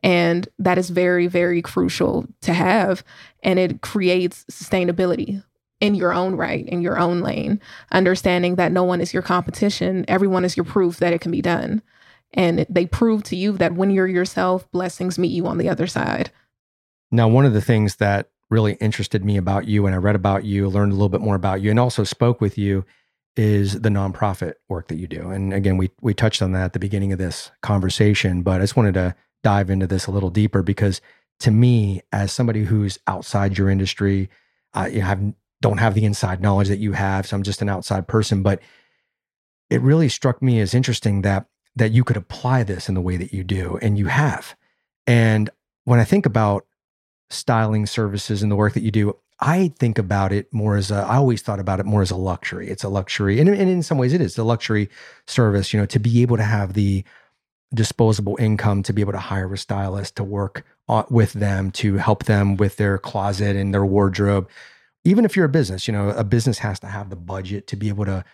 And 0.02 0.48
that 0.58 0.78
is 0.78 0.90
very, 0.90 1.26
very 1.26 1.62
crucial 1.62 2.26
to 2.40 2.54
have. 2.54 3.04
And 3.42 3.58
it 3.58 3.80
creates 3.80 4.44
sustainability 4.50 5.42
in 5.80 5.94
your 5.94 6.12
own 6.12 6.34
right, 6.36 6.66
in 6.66 6.82
your 6.82 6.98
own 6.98 7.20
lane, 7.20 7.60
understanding 7.92 8.56
that 8.56 8.72
no 8.72 8.82
one 8.84 9.00
is 9.00 9.12
your 9.12 9.22
competition. 9.22 10.04
Everyone 10.08 10.44
is 10.44 10.56
your 10.56 10.64
proof 10.64 10.98
that 10.98 11.12
it 11.12 11.20
can 11.20 11.30
be 11.30 11.42
done. 11.42 11.82
And 12.32 12.66
they 12.68 12.86
prove 12.86 13.22
to 13.24 13.36
you 13.36 13.52
that 13.58 13.74
when 13.74 13.90
you're 13.90 14.06
yourself, 14.06 14.70
blessings 14.70 15.18
meet 15.18 15.32
you 15.32 15.46
on 15.46 15.58
the 15.58 15.68
other 15.68 15.86
side. 15.86 16.30
Now, 17.10 17.28
one 17.28 17.44
of 17.44 17.54
the 17.54 17.60
things 17.60 17.96
that 17.96 18.30
really 18.50 18.74
interested 18.74 19.24
me 19.24 19.36
about 19.36 19.68
you 19.68 19.86
and 19.86 19.94
I 19.94 19.98
read 19.98 20.16
about 20.16 20.44
you, 20.44 20.68
learned 20.68 20.92
a 20.92 20.94
little 20.94 21.08
bit 21.08 21.20
more 21.20 21.36
about 21.36 21.62
you, 21.62 21.70
and 21.70 21.78
also 21.78 22.04
spoke 22.04 22.40
with 22.40 22.58
you 22.58 22.84
is 23.36 23.80
the 23.80 23.88
nonprofit 23.88 24.54
work 24.68 24.88
that 24.88 24.96
you 24.96 25.06
do. 25.06 25.30
And 25.30 25.54
again, 25.54 25.76
we 25.76 25.90
we 26.00 26.14
touched 26.14 26.42
on 26.42 26.52
that 26.52 26.64
at 26.64 26.72
the 26.72 26.78
beginning 26.78 27.12
of 27.12 27.18
this 27.18 27.50
conversation, 27.62 28.42
but 28.42 28.60
I 28.60 28.64
just 28.64 28.76
wanted 28.76 28.94
to 28.94 29.14
dive 29.42 29.70
into 29.70 29.86
this 29.86 30.06
a 30.06 30.10
little 30.10 30.30
deeper 30.30 30.62
because 30.62 31.00
to 31.40 31.50
me, 31.50 32.02
as 32.12 32.32
somebody 32.32 32.64
who's 32.64 32.98
outside 33.06 33.56
your 33.56 33.70
industry, 33.70 34.28
I 34.74 34.90
have 34.90 35.32
don't 35.62 35.78
have 35.78 35.94
the 35.94 36.04
inside 36.04 36.42
knowledge 36.42 36.68
that 36.68 36.78
you 36.78 36.92
have, 36.92 37.26
so 37.26 37.36
I'm 37.36 37.42
just 37.42 37.62
an 37.62 37.68
outside 37.68 38.08
person. 38.08 38.42
But 38.42 38.60
it 39.68 39.80
really 39.80 40.08
struck 40.08 40.42
me 40.42 40.60
as 40.60 40.74
interesting 40.74 41.22
that 41.22 41.46
that 41.76 41.92
you 41.92 42.02
could 42.02 42.16
apply 42.16 42.64
this 42.64 42.88
in 42.88 42.94
the 42.94 43.00
way 43.00 43.16
that 43.16 43.32
you 43.32 43.44
do, 43.44 43.78
and 43.80 43.96
you 43.96 44.06
have. 44.06 44.56
And 45.06 45.50
when 45.84 46.00
I 46.00 46.04
think 46.04 46.26
about 46.26 46.66
styling 47.30 47.86
services 47.86 48.42
and 48.42 48.50
the 48.50 48.56
work 48.56 48.74
that 48.74 48.82
you 48.82 48.90
do, 48.90 49.16
I 49.40 49.72
think 49.78 49.98
about 49.98 50.32
it 50.32 50.52
more 50.52 50.76
as 50.76 50.90
a, 50.90 50.96
I 50.96 51.16
always 51.16 51.40
thought 51.40 51.60
about 51.60 51.80
it 51.80 51.86
more 51.86 52.02
as 52.02 52.10
a 52.10 52.16
luxury. 52.16 52.68
It's 52.68 52.84
a 52.84 52.88
luxury. 52.88 53.40
And, 53.40 53.48
and 53.48 53.70
in 53.70 53.82
some 53.82 53.96
ways 53.96 54.12
it 54.12 54.20
is 54.20 54.36
a 54.36 54.44
luxury 54.44 54.90
service, 55.26 55.72
you 55.72 55.80
know, 55.80 55.86
to 55.86 55.98
be 55.98 56.20
able 56.22 56.36
to 56.36 56.42
have 56.42 56.74
the 56.74 57.04
disposable 57.72 58.36
income 58.40 58.82
to 58.82 58.92
be 58.92 59.00
able 59.00 59.12
to 59.12 59.18
hire 59.18 59.52
a 59.52 59.56
stylist 59.56 60.16
to 60.16 60.24
work 60.24 60.64
with 61.08 61.32
them, 61.34 61.70
to 61.70 61.96
help 61.96 62.24
them 62.24 62.56
with 62.56 62.76
their 62.76 62.98
closet 62.98 63.56
and 63.56 63.72
their 63.72 63.86
wardrobe. 63.86 64.48
Even 65.04 65.24
if 65.24 65.36
you're 65.36 65.46
a 65.46 65.50
business, 65.50 65.86
you 65.86 65.92
know, 65.92 66.10
a 66.10 66.24
business 66.24 66.58
has 66.58 66.80
to 66.80 66.88
have 66.88 67.10
the 67.10 67.16
budget 67.16 67.66
to 67.68 67.76
be 67.76 67.88
able 67.88 68.04
to, 68.04 68.24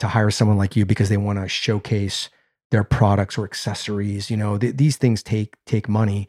to 0.00 0.08
hire 0.08 0.30
someone 0.30 0.56
like 0.56 0.74
you 0.74 0.86
because 0.86 1.10
they 1.10 1.16
want 1.18 1.38
to 1.38 1.46
showcase 1.46 2.30
their 2.70 2.82
products 2.82 3.38
or 3.38 3.44
accessories. 3.44 4.30
You 4.30 4.38
know, 4.38 4.58
th- 4.58 4.76
these 4.76 4.96
things 4.96 5.22
take, 5.22 5.56
take 5.66 5.88
money 5.88 6.26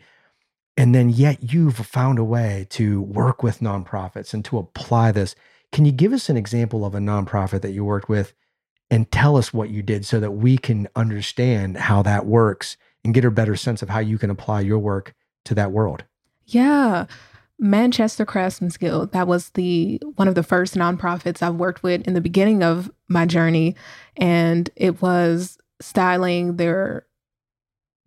and 0.77 0.93
then 0.93 1.09
yet 1.09 1.51
you've 1.51 1.75
found 1.75 2.19
a 2.19 2.23
way 2.23 2.67
to 2.69 3.01
work 3.01 3.41
with 3.41 3.59
nonprofits 3.59 4.33
and 4.33 4.45
to 4.45 4.59
apply 4.59 5.11
this. 5.11 5.35
Can 5.71 5.83
you 5.85 5.91
give 5.91 6.13
us 6.13 6.29
an 6.29 6.37
example 6.37 6.85
of 6.85 6.93
a 6.93 6.99
nonprofit 6.99 7.61
that 7.61 7.71
you 7.71 7.83
worked 7.83 8.07
with 8.07 8.33
and 8.89 9.11
tell 9.11 9.35
us 9.35 9.51
what 9.51 9.71
you 9.71 9.81
did 9.81 10.05
so 10.05 10.19
that 10.19 10.31
we 10.31 10.57
can 10.57 10.87
understand 10.95 11.77
how 11.77 12.03
that 12.03 12.25
works 12.27 12.77
and 13.03 13.13
get 13.13 13.25
a 13.25 13.31
better 13.31 13.55
sense 13.55 13.81
of 13.81 13.89
how 13.89 13.99
you 13.99 14.17
can 14.17 14.29
apply 14.29 14.61
your 14.61 14.79
work 14.79 15.15
to 15.45 15.55
that 15.55 15.71
world? 15.71 16.03
Yeah. 16.45 17.07
Manchester 17.59 18.23
Craftsmen's 18.23 18.77
Guild. 18.77 19.11
That 19.13 19.27
was 19.27 19.49
the 19.51 19.99
one 20.15 20.27
of 20.27 20.35
the 20.35 20.43
first 20.43 20.75
nonprofits 20.75 21.41
I've 21.41 21.55
worked 21.55 21.81
with 21.81 22.07
in 22.07 22.13
the 22.13 22.21
beginning 22.21 22.61
of 22.61 22.91
my 23.07 23.25
journey. 23.25 23.75
And 24.15 24.69
it 24.75 25.01
was 25.01 25.57
styling 25.81 26.57
their 26.57 27.06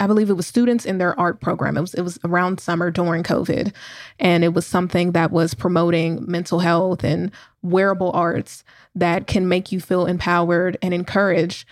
I 0.01 0.07
believe 0.07 0.31
it 0.31 0.35
was 0.35 0.47
students 0.47 0.87
in 0.87 0.99
their 0.99 1.19
art 1.21 1.41
program. 1.41 1.77
It 1.77 1.83
was 1.83 1.95
it 1.95 2.03
was 2.03 2.19
around 2.25 2.59
summer 2.59 2.91
during 2.91 3.23
COVID, 3.23 3.73
and 4.19 4.43
it 4.43 4.55
was 4.55 4.67
something 4.67 5.13
that 5.13 5.31
was 5.31 5.55
promoting 5.55 6.25
mental 6.27 6.61
health 6.61 7.05
and 7.05 7.31
wearable 7.63 8.11
arts 8.13 8.65
that 8.95 9.27
can 9.27 9.47
make 9.47 9.71
you 9.71 9.81
feel 9.81 10.07
empowered 10.07 10.79
and 10.83 10.95
encouraged. 10.95 11.67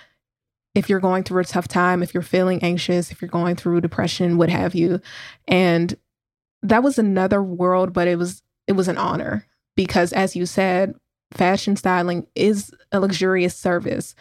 if 0.74 0.88
you're 0.88 1.00
going 1.00 1.24
through 1.24 1.40
a 1.40 1.44
tough 1.44 1.66
time, 1.66 2.02
if 2.02 2.14
you're 2.14 2.22
feeling 2.22 2.62
anxious, 2.62 3.10
if 3.10 3.20
you're 3.20 3.28
going 3.30 3.56
through 3.56 3.80
depression, 3.80 4.36
what 4.38 4.50
have 4.50 4.74
you. 4.74 5.00
And 5.48 5.96
that 6.62 6.82
was 6.82 6.98
another 6.98 7.42
world, 7.42 7.92
but 7.92 8.06
it 8.08 8.16
was 8.16 8.42
it 8.66 8.72
was 8.72 8.88
an 8.88 8.98
honor 8.98 9.46
because 9.74 10.12
as 10.12 10.36
you 10.36 10.46
said, 10.46 10.94
fashion 11.32 11.76
styling 11.76 12.26
is 12.34 12.72
a 12.92 13.00
luxurious 13.00 13.56
service, 13.56 14.14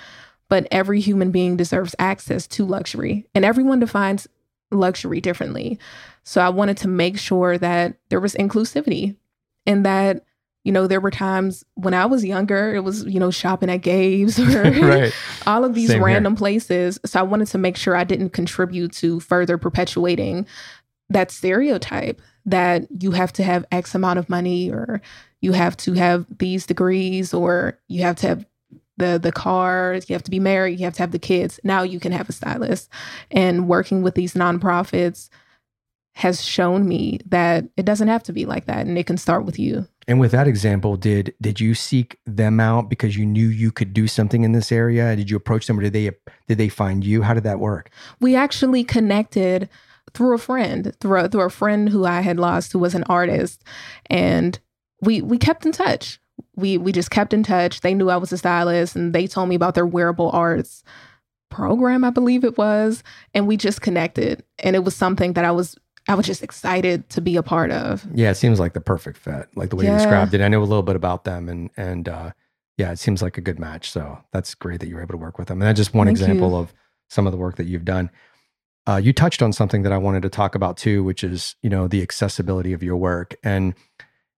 but 0.49 0.67
every 0.71 0.99
human 0.99 1.31
being 1.31 1.57
deserves 1.57 1.95
access 1.99 2.47
to 2.47 2.65
luxury. 2.65 3.25
And 3.35 3.43
everyone 3.43 3.79
defines 3.79 4.27
luxury 4.71 5.21
differently. 5.21 5.79
So 6.23 6.41
I 6.41 6.49
wanted 6.49 6.77
to 6.77 6.87
make 6.87 7.17
sure 7.17 7.57
that 7.57 7.95
there 8.09 8.19
was 8.19 8.35
inclusivity 8.35 9.15
and 9.65 9.85
that 9.85 10.23
you 10.67 10.73
know, 10.73 10.85
there 10.85 10.99
were 10.99 11.11
times 11.11 11.63
when 11.75 11.93
I 11.93 12.05
was 12.07 12.25
younger, 12.25 12.75
it 12.75 12.81
was, 12.81 13.05
you 13.05 13.21
know, 13.21 13.31
shopping 13.31 13.69
at 13.69 13.77
Gabe's 13.77 14.37
or 14.53 14.63
right. 14.81 15.13
all 15.45 15.63
of 15.63 15.73
these 15.73 15.91
Same 15.91 16.03
random 16.03 16.33
here. 16.33 16.37
places. 16.37 16.99
So 17.05 17.21
I 17.21 17.23
wanted 17.23 17.47
to 17.49 17.57
make 17.57 17.77
sure 17.77 17.95
I 17.95 18.03
didn't 18.03 18.31
contribute 18.31 18.91
to 18.95 19.21
further 19.21 19.57
perpetuating 19.57 20.45
that 21.07 21.31
stereotype 21.31 22.21
that 22.45 22.85
you 23.01 23.11
have 23.11 23.31
to 23.33 23.43
have 23.43 23.65
X 23.71 23.95
amount 23.95 24.19
of 24.19 24.27
money 24.27 24.69
or 24.69 25.01
you 25.39 25.53
have 25.53 25.77
to 25.77 25.93
have 25.93 26.25
these 26.37 26.65
degrees 26.65 27.33
or 27.33 27.79
you 27.87 28.01
have 28.01 28.17
to 28.17 28.27
have 28.27 28.45
the 28.97 29.19
the 29.21 29.31
cars, 29.31 30.09
you 30.09 30.13
have 30.13 30.23
to 30.23 30.31
be 30.31 30.39
married, 30.39 30.79
you 30.79 30.85
have 30.85 30.95
to 30.95 31.03
have 31.03 31.11
the 31.11 31.19
kids. 31.19 31.59
Now 31.63 31.83
you 31.83 31.99
can 31.99 32.11
have 32.11 32.29
a 32.29 32.33
stylist. 32.33 32.89
And 33.31 33.67
working 33.67 34.01
with 34.01 34.15
these 34.15 34.33
nonprofits 34.33 35.29
has 36.15 36.43
shown 36.43 36.87
me 36.87 37.19
that 37.27 37.65
it 37.77 37.85
doesn't 37.85 38.07
have 38.07 38.23
to 38.23 38.33
be 38.33 38.45
like 38.45 38.65
that 38.65 38.87
and 38.87 38.97
it 38.97 39.05
can 39.05 39.17
start 39.17 39.45
with 39.45 39.59
you. 39.59 39.87
And 40.07 40.19
with 40.19 40.31
that 40.31 40.47
example, 40.47 40.95
did 40.95 41.35
did 41.41 41.59
you 41.59 41.75
seek 41.75 42.17
them 42.25 42.59
out 42.59 42.89
because 42.89 43.15
you 43.15 43.25
knew 43.25 43.47
you 43.47 43.71
could 43.71 43.93
do 43.93 44.07
something 44.07 44.43
in 44.43 44.53
this 44.53 44.71
area? 44.71 45.15
Did 45.15 45.29
you 45.29 45.37
approach 45.37 45.67
them 45.67 45.77
or 45.77 45.83
did 45.83 45.93
they 45.93 46.11
did 46.47 46.57
they 46.57 46.69
find 46.69 47.03
you? 47.03 47.21
How 47.21 47.33
did 47.33 47.43
that 47.43 47.59
work? 47.59 47.91
We 48.19 48.35
actually 48.35 48.83
connected 48.83 49.69
through 50.13 50.33
a 50.33 50.39
friend, 50.39 50.95
through 50.99 51.19
a, 51.19 51.29
through 51.29 51.41
a 51.41 51.49
friend 51.49 51.89
who 51.89 52.05
I 52.05 52.21
had 52.21 52.39
lost 52.39 52.71
who 52.71 52.79
was 52.79 52.95
an 52.95 53.03
artist 53.03 53.63
and 54.07 54.57
we 55.01 55.21
we 55.21 55.37
kept 55.37 55.65
in 55.65 55.71
touch. 55.71 56.19
We 56.57 56.77
we 56.77 56.91
just 56.91 57.11
kept 57.11 57.33
in 57.33 57.43
touch. 57.43 57.81
They 57.81 57.93
knew 57.93 58.09
I 58.09 58.17
was 58.17 58.33
a 58.33 58.37
stylist 58.37 58.95
and 58.95 59.13
they 59.13 59.27
told 59.27 59.47
me 59.47 59.55
about 59.55 59.75
their 59.75 59.85
wearable 59.85 60.31
arts 60.31 60.83
program, 61.49 62.03
I 62.03 62.09
believe 62.09 62.43
it 62.43 62.57
was, 62.57 63.03
and 63.33 63.47
we 63.47 63.57
just 63.57 63.81
connected. 63.81 64.43
And 64.59 64.75
it 64.75 64.83
was 64.83 64.95
something 64.95 65.33
that 65.33 65.45
I 65.45 65.51
was 65.51 65.77
I 66.07 66.15
was 66.15 66.25
just 66.25 66.43
excited 66.43 67.09
to 67.09 67.21
be 67.21 67.35
a 67.35 67.43
part 67.43 67.71
of. 67.71 68.05
Yeah, 68.13 68.31
it 68.31 68.35
seems 68.35 68.59
like 68.59 68.73
the 68.73 68.81
perfect 68.81 69.17
fit, 69.17 69.47
like 69.55 69.69
the 69.69 69.75
way 69.75 69.85
yeah. 69.85 69.93
you 69.93 69.97
described 69.97 70.33
it. 70.33 70.41
I 70.41 70.47
know 70.47 70.61
a 70.61 70.63
little 70.63 70.83
bit 70.83 70.95
about 70.95 71.25
them, 71.25 71.49
and 71.49 71.69
and 71.75 72.07
uh, 72.07 72.31
yeah, 72.77 72.91
it 72.91 72.99
seems 72.99 73.21
like 73.21 73.37
a 73.37 73.41
good 73.41 73.59
match. 73.59 73.91
So 73.91 74.19
that's 74.31 74.55
great 74.55 74.79
that 74.79 74.87
you 74.87 74.95
were 74.95 75.01
able 75.01 75.13
to 75.13 75.17
work 75.17 75.37
with 75.37 75.47
them. 75.47 75.61
And 75.61 75.67
that's 75.67 75.77
just 75.77 75.93
one 75.93 76.07
Thank 76.07 76.19
example 76.19 76.51
you. 76.51 76.57
of 76.57 76.73
some 77.09 77.25
of 77.25 77.31
the 77.31 77.37
work 77.37 77.57
that 77.57 77.65
you've 77.65 77.85
done. 77.85 78.09
Uh, 78.87 78.95
you 78.95 79.11
touched 79.11 79.41
on 79.41 79.51
something 79.51 79.83
that 79.83 79.91
I 79.91 79.97
wanted 79.97 80.21
to 80.21 80.29
talk 80.29 80.55
about 80.55 80.77
too, 80.77 81.03
which 81.03 81.23
is 81.23 81.55
you 81.61 81.69
know 81.69 81.87
the 81.87 82.01
accessibility 82.01 82.71
of 82.71 82.83
your 82.83 82.95
work. 82.95 83.35
And 83.43 83.73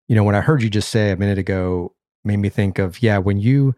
you 0.08 0.16
know 0.16 0.24
when 0.24 0.36
I 0.36 0.42
heard 0.42 0.64
you 0.64 0.70
just 0.70 0.90
say 0.90 1.12
a 1.12 1.18
minute 1.18 1.38
ago, 1.38 1.94
made 2.24 2.38
me 2.38 2.50
think 2.50 2.80
of 2.80 3.02
yeah 3.02 3.18
when 3.18 3.40
you 3.40 3.76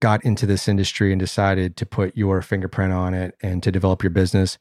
got 0.00 0.24
into 0.24 0.46
this 0.46 0.66
industry 0.66 1.12
and 1.12 1.20
decided 1.20 1.76
to 1.76 1.84
put 1.84 2.16
your 2.16 2.40
fingerprint 2.40 2.92
on 2.92 3.12
it 3.12 3.36
and 3.42 3.62
to 3.62 3.70
develop 3.70 4.02
your 4.02 4.10
business 4.10 4.58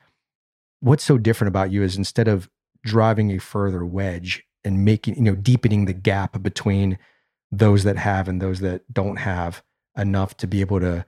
what's 0.82 1.04
so 1.04 1.18
different 1.18 1.50
about 1.50 1.72
you 1.72 1.84
is 1.84 1.98
instead 1.98 2.28
of 2.28 2.50
driving 2.84 3.32
a 3.32 3.38
further 3.38 3.86
wedge 3.86 4.44
and 4.64 4.86
making, 4.86 5.16
you 5.16 5.22
know, 5.22 5.36
deepening 5.36 5.86
the 5.86 5.94
gap 5.94 6.42
between 6.42 6.98
those 7.52 7.84
that 7.84 7.98
have 7.98 8.28
and 8.28 8.42
those 8.42 8.60
that 8.60 8.82
don't 8.94 9.18
have 9.18 9.64
enough 9.98 10.38
to 10.38 10.48
be 10.48 10.62
able 10.62 10.80
to 10.80 11.06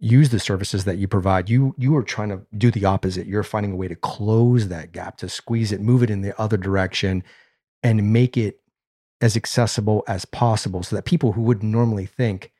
use 0.00 0.30
the 0.30 0.38
services 0.38 0.84
that 0.84 0.96
you 0.96 1.08
provide 1.08 1.50
you 1.50 1.74
you 1.76 1.96
are 1.96 2.04
trying 2.04 2.28
to 2.28 2.40
do 2.56 2.70
the 2.70 2.84
opposite. 2.84 3.26
You're 3.26 3.42
finding 3.42 3.72
a 3.72 3.76
way 3.76 3.88
to 3.88 3.96
close 3.96 4.68
that 4.68 4.92
gap 4.92 5.16
to 5.18 5.28
squeeze 5.28 5.72
it 5.72 5.80
move 5.80 6.02
it 6.02 6.10
in 6.10 6.20
the 6.20 6.38
other 6.40 6.56
direction 6.56 7.24
and 7.82 8.12
make 8.12 8.36
it 8.36 8.60
as 9.20 9.36
accessible 9.36 10.04
as 10.06 10.24
possible 10.24 10.82
so 10.82 10.94
that 10.96 11.04
people 11.04 11.32
who 11.32 11.42
would 11.42 11.62
normally 11.62 12.06
think 12.06 12.52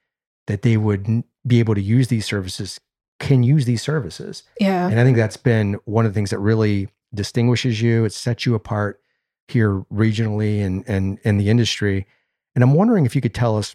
that 0.46 0.62
they 0.62 0.76
would 0.76 1.22
be 1.46 1.60
able 1.60 1.74
to 1.74 1.80
use 1.80 2.08
these 2.08 2.26
services 2.26 2.80
can 3.20 3.42
use 3.42 3.64
these 3.64 3.82
services. 3.82 4.44
Yeah. 4.60 4.88
And 4.88 5.00
I 5.00 5.04
think 5.04 5.16
that's 5.16 5.36
been 5.36 5.74
one 5.84 6.06
of 6.06 6.12
the 6.12 6.14
things 6.14 6.30
that 6.30 6.38
really 6.38 6.88
distinguishes 7.14 7.80
you. 7.82 8.04
It 8.04 8.12
sets 8.12 8.46
you 8.46 8.54
apart 8.54 9.00
here 9.48 9.84
regionally 9.92 10.64
and 10.64 10.84
and 10.86 11.18
in 11.24 11.38
the 11.38 11.50
industry. 11.50 12.06
And 12.54 12.62
I'm 12.62 12.74
wondering 12.74 13.06
if 13.06 13.14
you 13.14 13.20
could 13.20 13.34
tell 13.34 13.56
us 13.56 13.74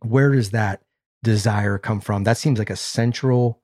where 0.00 0.32
does 0.32 0.50
that 0.50 0.82
desire 1.22 1.78
come 1.78 2.00
from? 2.00 2.24
That 2.24 2.38
seems 2.38 2.58
like 2.58 2.70
a 2.70 2.76
central 2.76 3.60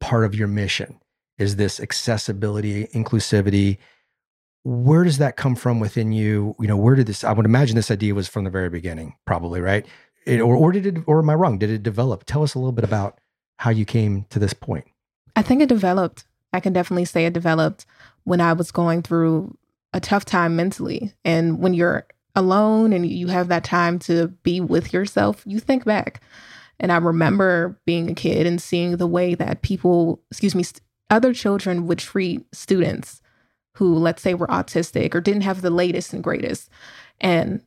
part 0.00 0.24
of 0.24 0.34
your 0.34 0.48
mission 0.48 1.00
is 1.38 1.56
this 1.56 1.80
accessibility, 1.80 2.86
inclusivity. 2.88 3.78
Where 4.66 5.04
does 5.04 5.18
that 5.18 5.36
come 5.36 5.54
from 5.54 5.78
within 5.78 6.10
you? 6.10 6.56
You 6.58 6.66
know, 6.66 6.76
where 6.76 6.96
did 6.96 7.06
this 7.06 7.22
I 7.22 7.32
would 7.32 7.46
imagine 7.46 7.76
this 7.76 7.90
idea 7.90 8.14
was 8.14 8.26
from 8.26 8.42
the 8.42 8.50
very 8.50 8.68
beginning, 8.68 9.14
probably, 9.24 9.60
right? 9.60 9.86
It, 10.26 10.40
or, 10.40 10.56
or 10.56 10.72
did 10.72 10.86
it 10.86 10.96
or 11.06 11.20
am 11.20 11.30
I 11.30 11.34
wrong? 11.34 11.58
Did 11.58 11.70
it 11.70 11.84
develop? 11.84 12.24
Tell 12.24 12.42
us 12.42 12.54
a 12.54 12.58
little 12.58 12.72
bit 12.72 12.84
about 12.84 13.20
how 13.58 13.70
you 13.70 13.84
came 13.84 14.26
to 14.30 14.38
this 14.38 14.52
point? 14.52 14.84
I 15.34 15.42
think 15.42 15.62
it 15.62 15.68
developed. 15.68 16.24
I 16.52 16.60
can 16.60 16.72
definitely 16.72 17.04
say 17.04 17.26
it 17.26 17.32
developed 17.32 17.86
when 18.24 18.40
I 18.40 18.52
was 18.54 18.70
going 18.70 19.02
through 19.02 19.56
a 19.92 20.00
tough 20.00 20.24
time 20.24 20.56
mentally. 20.56 21.12
And 21.24 21.60
when 21.60 21.74
you're 21.74 22.06
alone 22.34 22.92
and 22.92 23.06
you 23.06 23.28
have 23.28 23.48
that 23.48 23.64
time 23.64 23.98
to 24.00 24.28
be 24.42 24.60
with 24.60 24.92
yourself, 24.92 25.42
you 25.46 25.60
think 25.60 25.84
back. 25.84 26.20
And 26.78 26.92
I 26.92 26.96
remember 26.96 27.80
being 27.86 28.10
a 28.10 28.14
kid 28.14 28.46
and 28.46 28.60
seeing 28.60 28.96
the 28.96 29.06
way 29.06 29.34
that 29.34 29.62
people, 29.62 30.20
excuse 30.30 30.54
me, 30.54 30.62
st- 30.62 30.82
other 31.08 31.32
children 31.32 31.86
would 31.86 31.98
treat 31.98 32.44
students 32.52 33.22
who, 33.76 33.96
let's 33.96 34.22
say, 34.22 34.34
were 34.34 34.46
autistic 34.46 35.14
or 35.14 35.20
didn't 35.20 35.42
have 35.42 35.60
the 35.60 35.70
latest 35.70 36.12
and 36.12 36.24
greatest. 36.24 36.70
And 37.20 37.62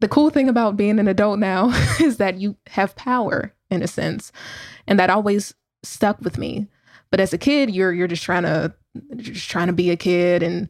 the 0.00 0.08
cool 0.08 0.30
thing 0.30 0.48
about 0.48 0.76
being 0.76 0.98
an 0.98 1.08
adult 1.08 1.38
now 1.38 1.68
is 2.00 2.16
that 2.16 2.38
you 2.38 2.56
have 2.68 2.96
power 2.96 3.52
in 3.70 3.82
a 3.82 3.88
sense. 3.88 4.32
And 4.86 4.98
that 4.98 5.10
always 5.10 5.54
stuck 5.82 6.20
with 6.20 6.38
me. 6.38 6.66
But 7.10 7.20
as 7.20 7.32
a 7.32 7.38
kid, 7.38 7.70
you're 7.70 7.92
you're 7.92 8.08
just 8.08 8.22
trying 8.22 8.42
to 8.42 8.74
just 9.16 9.48
trying 9.48 9.68
to 9.68 9.72
be 9.72 9.90
a 9.90 9.96
kid 9.96 10.42
and 10.42 10.68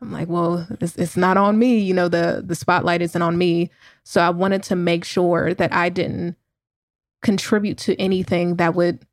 I'm 0.00 0.12
like, 0.12 0.28
well, 0.28 0.66
it's, 0.80 0.96
it's 0.96 1.16
not 1.16 1.38
on 1.38 1.58
me, 1.58 1.78
you 1.78 1.94
know, 1.94 2.08
the 2.08 2.42
the 2.44 2.54
spotlight 2.54 3.00
isn't 3.00 3.22
on 3.22 3.38
me. 3.38 3.70
So 4.04 4.20
I 4.20 4.30
wanted 4.30 4.62
to 4.64 4.76
make 4.76 5.04
sure 5.04 5.54
that 5.54 5.72
I 5.72 5.88
didn't 5.88 6.36
contribute 7.22 7.78
to 7.78 7.98
anything 8.00 8.56
that 8.56 8.74
would 8.74 9.06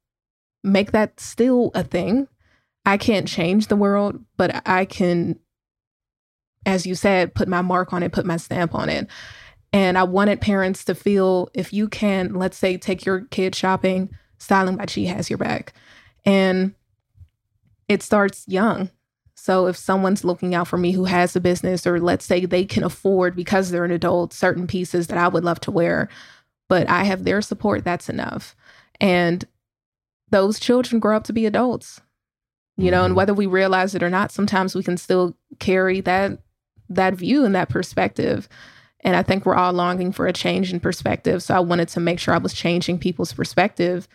make 0.64 0.92
that 0.92 1.20
still 1.20 1.72
a 1.74 1.84
thing. 1.84 2.28
I 2.86 2.98
can't 2.98 3.28
change 3.28 3.68
the 3.68 3.76
world, 3.76 4.24
but 4.38 4.68
I 4.68 4.86
can 4.86 5.40
as 6.66 6.86
you 6.86 6.96
said, 6.96 7.34
put 7.34 7.48
my 7.48 7.62
mark 7.62 7.94
on 7.94 8.04
it, 8.04 8.12
put 8.12 8.26
my 8.26 8.38
stamp 8.38 8.76
on 8.76 8.90
it. 8.90 9.08
And 9.74 9.98
I 9.98 10.04
wanted 10.04 10.42
parents 10.42 10.84
to 10.86 10.96
feel 10.96 11.50
if 11.54 11.72
you 11.72 11.88
can, 11.88 12.34
let's 12.34 12.58
say, 12.58 12.78
take 12.78 13.06
your 13.06 13.22
kid 13.22 13.56
shopping, 13.56 14.10
Styling 14.38 14.76
by 14.76 14.86
Chi 14.86 15.02
has 15.02 15.30
your 15.30 15.38
back. 15.38 15.74
And 16.26 16.74
it 17.88 18.04
starts 18.04 18.44
young. 18.48 18.90
So 19.36 19.68
if 19.68 19.78
someone's 19.78 20.24
looking 20.24 20.54
out 20.54 20.68
for 20.68 20.78
me 20.78 20.92
who 20.92 21.06
has 21.06 21.36
a 21.36 21.40
business, 21.40 21.88
or 21.88 22.00
let's 22.00 22.26
say 22.26 22.46
they 22.46 22.66
can 22.66 22.84
afford 22.84 23.36
because 23.36 23.70
they're 23.70 23.86
an 23.86 23.92
adult 23.92 24.34
certain 24.34 24.68
pieces 24.68 25.08
that 25.08 25.18
I 25.18 25.28
would 25.28 25.44
love 25.44 25.60
to 25.62 25.72
wear, 25.72 26.10
but 26.70 26.90
I 26.90 27.04
have 27.06 27.24
their 27.24 27.42
support, 27.42 27.84
that's 27.84 28.10
enough. 28.10 28.56
And 29.00 29.46
those 30.30 30.60
children 30.60 31.00
grow 31.00 31.18
up 31.18 31.24
to 31.26 31.34
be 31.34 31.46
adults, 31.46 32.02
you 32.78 32.92
know, 32.92 33.04
and 33.04 33.12
mm-hmm. 33.12 33.18
whether 33.18 33.34
we 33.34 33.46
realize 33.46 33.96
it 33.96 34.04
or 34.04 34.10
not, 34.10 34.32
sometimes 34.32 34.76
we 34.76 34.84
can 34.84 34.98
still 34.98 35.36
carry 35.60 36.02
that 36.02 36.40
that 36.90 37.14
view 37.14 37.46
and 37.46 37.56
that 37.56 37.70
perspective. 37.70 38.50
And 39.04 39.16
I 39.16 39.24
think 39.24 39.46
we're 39.46 39.56
all 39.56 39.74
longing 39.74 40.12
for 40.12 40.28
a 40.28 40.34
change 40.34 40.72
in 40.72 40.80
perspective. 40.80 41.42
So 41.42 41.56
I 41.56 41.60
wanted 41.60 41.88
to 41.90 42.00
make 42.00 42.20
sure 42.20 42.34
I 42.34 42.40
was 42.40 42.54
changing 42.54 43.00
people's 43.00 43.34
perspective 43.34 44.08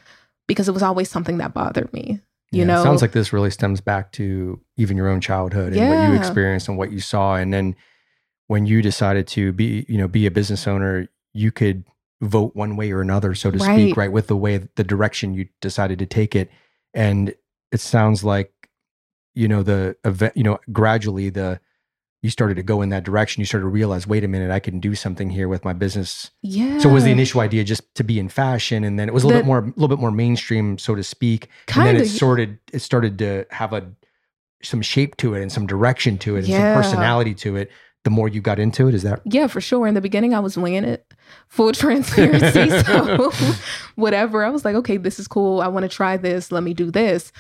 because 0.47 0.69
it 0.69 0.73
was 0.73 0.83
always 0.83 1.11
something 1.11 1.39
that 1.39 1.55
bothered 1.55 1.93
me. 1.93 2.21
You 2.53 2.61
yeah, 2.61 2.67
know, 2.67 2.85
sounds 2.85 3.03
like 3.03 3.13
this 3.13 3.33
really 3.33 3.51
stems 3.51 3.81
back 3.81 4.13
to 4.13 4.61
even 4.77 4.97
your 4.97 5.09
own 5.09 5.21
childhood 5.21 5.69
and 5.69 5.77
yeah. 5.77 6.09
what 6.09 6.13
you 6.13 6.19
experienced 6.19 6.69
and 6.69 6.79
what 6.79 6.93
you 6.93 7.01
saw. 7.01 7.35
And 7.35 7.53
then 7.53 7.75
when 8.47 8.67
you 8.67 8.83
decided 8.83 9.27
to 9.29 9.53
be, 9.53 9.85
you 9.89 9.99
know, 9.99 10.07
be 10.07 10.27
a 10.27 10.31
business 10.31 10.69
owner, 10.69 11.09
you 11.33 11.51
could 11.51 11.85
vote 12.21 12.55
one 12.55 12.77
way 12.77 12.93
or 12.93 13.01
another, 13.01 13.35
so 13.35 13.51
to 13.51 13.59
right. 13.59 13.75
speak, 13.75 13.97
right? 13.97 14.13
With 14.13 14.29
the 14.29 14.37
way 14.37 14.69
the 14.77 14.85
direction 14.85 15.35
you 15.35 15.49
decided 15.61 15.99
to 15.99 16.07
take 16.07 16.37
it. 16.37 16.51
And 16.95 17.35
it 17.73 17.81
sounds 17.81 18.25
like, 18.25 18.53
you 19.35 19.49
know, 19.49 19.63
the 19.63 19.97
event, 20.05 20.37
you 20.37 20.43
know, 20.43 20.59
gradually 20.73 21.31
the 21.31 21.61
you 22.23 22.31
started 22.31 22.57
to 22.57 22.63
go 22.63 22.83
in 22.83 22.89
that 22.89 23.05
direction. 23.05 23.41
You 23.41 23.47
started 23.47 23.67
to 23.67 23.69
realize, 23.69 24.07
wait 24.07 24.25
a 24.25 24.29
minute, 24.29 24.51
I 24.51 24.59
can 24.59 24.81
do 24.81 24.95
something 24.95 25.31
here 25.31 25.49
with 25.49 25.65
my 25.65 25.73
business. 25.73 26.31
Yeah. 26.43 26.79
So 26.79 26.89
was 26.89 27.05
the 27.05 27.13
initial 27.13 27.41
idea 27.41 27.63
just 27.63 27.95
to 27.95 28.03
be 28.03 28.19
in 28.19 28.29
fashion, 28.29 28.83
and 28.83 28.99
then 28.99 29.09
it 29.09 29.15
was 29.15 29.23
a 29.23 29.29
little 29.29 29.39
the, 29.39 29.45
bit 29.45 29.47
more, 29.47 29.59
a 29.61 29.67
little 29.67 29.89
bit 29.89 30.01
more 30.01 30.11
mainstream, 30.11 30.77
so 30.79 30.95
to 30.95 31.05
speak. 31.05 31.49
Kind 31.67 31.89
and 31.89 31.99
then 31.99 32.05
it 32.05 32.09
sorted, 32.09 32.59
it 32.73 32.81
started 32.81 33.19
to 33.19 33.47
have 33.51 33.73
a 33.73 33.93
some 34.63 34.83
shape 34.83 35.17
to 35.19 35.35
it 35.35 35.43
and 35.43 35.53
some 35.53 35.67
direction 35.67 36.19
to 36.19 36.35
it 36.37 36.41
and 36.41 36.49
yeah. 36.49 36.75
some 36.75 36.83
personality 36.83 37.35
to 37.35 37.57
it 37.57 37.71
the 38.07 38.11
more 38.11 38.29
you 38.29 38.41
got 38.41 38.61
into 38.61 38.87
it? 38.87 38.95
Is 38.95 39.03
that? 39.03 39.21
Yeah, 39.25 39.49
for 39.49 39.61
sure. 39.61 39.85
In 39.89 39.95
the 39.95 40.01
beginning, 40.01 40.33
I 40.33 40.39
was 40.39 40.57
winging 40.57 40.85
it, 40.85 41.13
full 41.49 41.73
transparency. 41.83 42.71
so, 42.85 43.33
whatever, 43.97 44.45
I 44.45 44.51
was 44.51 44.65
like, 44.65 44.77
okay, 44.77 44.97
this 44.97 45.19
is 45.19 45.27
cool. 45.27 45.61
I 45.61 45.67
want 45.67 45.83
to 45.83 45.89
try 45.89 46.17
this. 46.17 46.53
Let 46.53 46.63
me 46.63 46.73
do 46.73 46.93
this. 46.93 47.33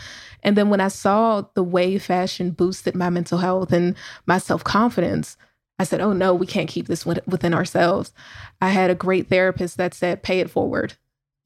And 0.42 0.56
then 0.56 0.68
when 0.68 0.80
I 0.80 0.88
saw 0.88 1.44
the 1.54 1.62
way 1.62 1.98
fashion 1.98 2.50
boosted 2.50 2.96
my 2.96 3.10
mental 3.10 3.38
health 3.38 3.72
and 3.72 3.94
my 4.26 4.38
self 4.38 4.64
confidence, 4.64 5.36
I 5.78 5.84
said, 5.84 6.00
oh 6.00 6.12
no, 6.12 6.34
we 6.34 6.48
can't 6.48 6.68
keep 6.68 6.88
this 6.88 7.06
within 7.06 7.54
ourselves. 7.54 8.12
I 8.60 8.70
had 8.70 8.90
a 8.90 8.96
great 8.96 9.28
therapist 9.28 9.76
that 9.76 9.94
said, 9.94 10.24
pay 10.24 10.40
it 10.40 10.50
forward. 10.50 10.94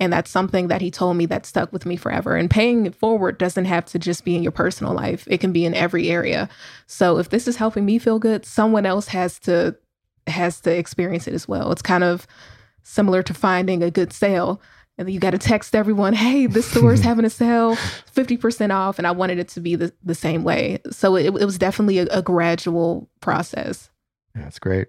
And 0.00 0.10
that's 0.10 0.30
something 0.30 0.68
that 0.68 0.80
he 0.80 0.90
told 0.90 1.18
me 1.18 1.26
that 1.26 1.44
stuck 1.44 1.72
with 1.72 1.84
me 1.84 1.96
forever. 1.96 2.34
And 2.34 2.50
paying 2.50 2.86
it 2.86 2.94
forward 2.94 3.36
doesn't 3.36 3.66
have 3.66 3.84
to 3.86 3.98
just 3.98 4.24
be 4.24 4.34
in 4.34 4.42
your 4.42 4.50
personal 4.50 4.94
life, 4.94 5.28
it 5.30 5.38
can 5.38 5.52
be 5.52 5.66
in 5.66 5.74
every 5.74 6.08
area. 6.08 6.48
So 6.86 7.18
if 7.18 7.28
this 7.28 7.46
is 7.46 7.56
helping 7.56 7.84
me 7.84 7.98
feel 7.98 8.18
good, 8.18 8.46
someone 8.46 8.86
else 8.86 9.08
has 9.08 9.38
to 9.40 9.76
has 10.26 10.60
to 10.62 10.74
experience 10.74 11.28
it 11.28 11.34
as 11.34 11.46
well. 11.46 11.70
It's 11.70 11.82
kind 11.82 12.04
of 12.04 12.26
similar 12.82 13.22
to 13.22 13.34
finding 13.34 13.82
a 13.82 13.90
good 13.90 14.12
sale. 14.12 14.60
And 14.96 15.10
you 15.10 15.18
got 15.18 15.30
to 15.30 15.38
text 15.38 15.74
everyone, 15.74 16.12
hey, 16.12 16.46
this 16.46 16.66
store 16.70 16.92
is 16.92 17.00
having 17.00 17.24
a 17.24 17.30
sale, 17.30 17.76
50% 18.14 18.72
off. 18.72 18.98
And 18.98 19.06
I 19.06 19.12
wanted 19.12 19.38
it 19.38 19.48
to 19.48 19.60
be 19.60 19.74
the, 19.76 19.92
the 20.02 20.14
same 20.14 20.44
way. 20.44 20.78
So 20.90 21.16
it, 21.16 21.26
it 21.26 21.44
was 21.44 21.58
definitely 21.58 21.98
a, 21.98 22.06
a 22.06 22.22
gradual 22.22 23.08
process. 23.20 23.90
That's 24.34 24.58
great. 24.58 24.88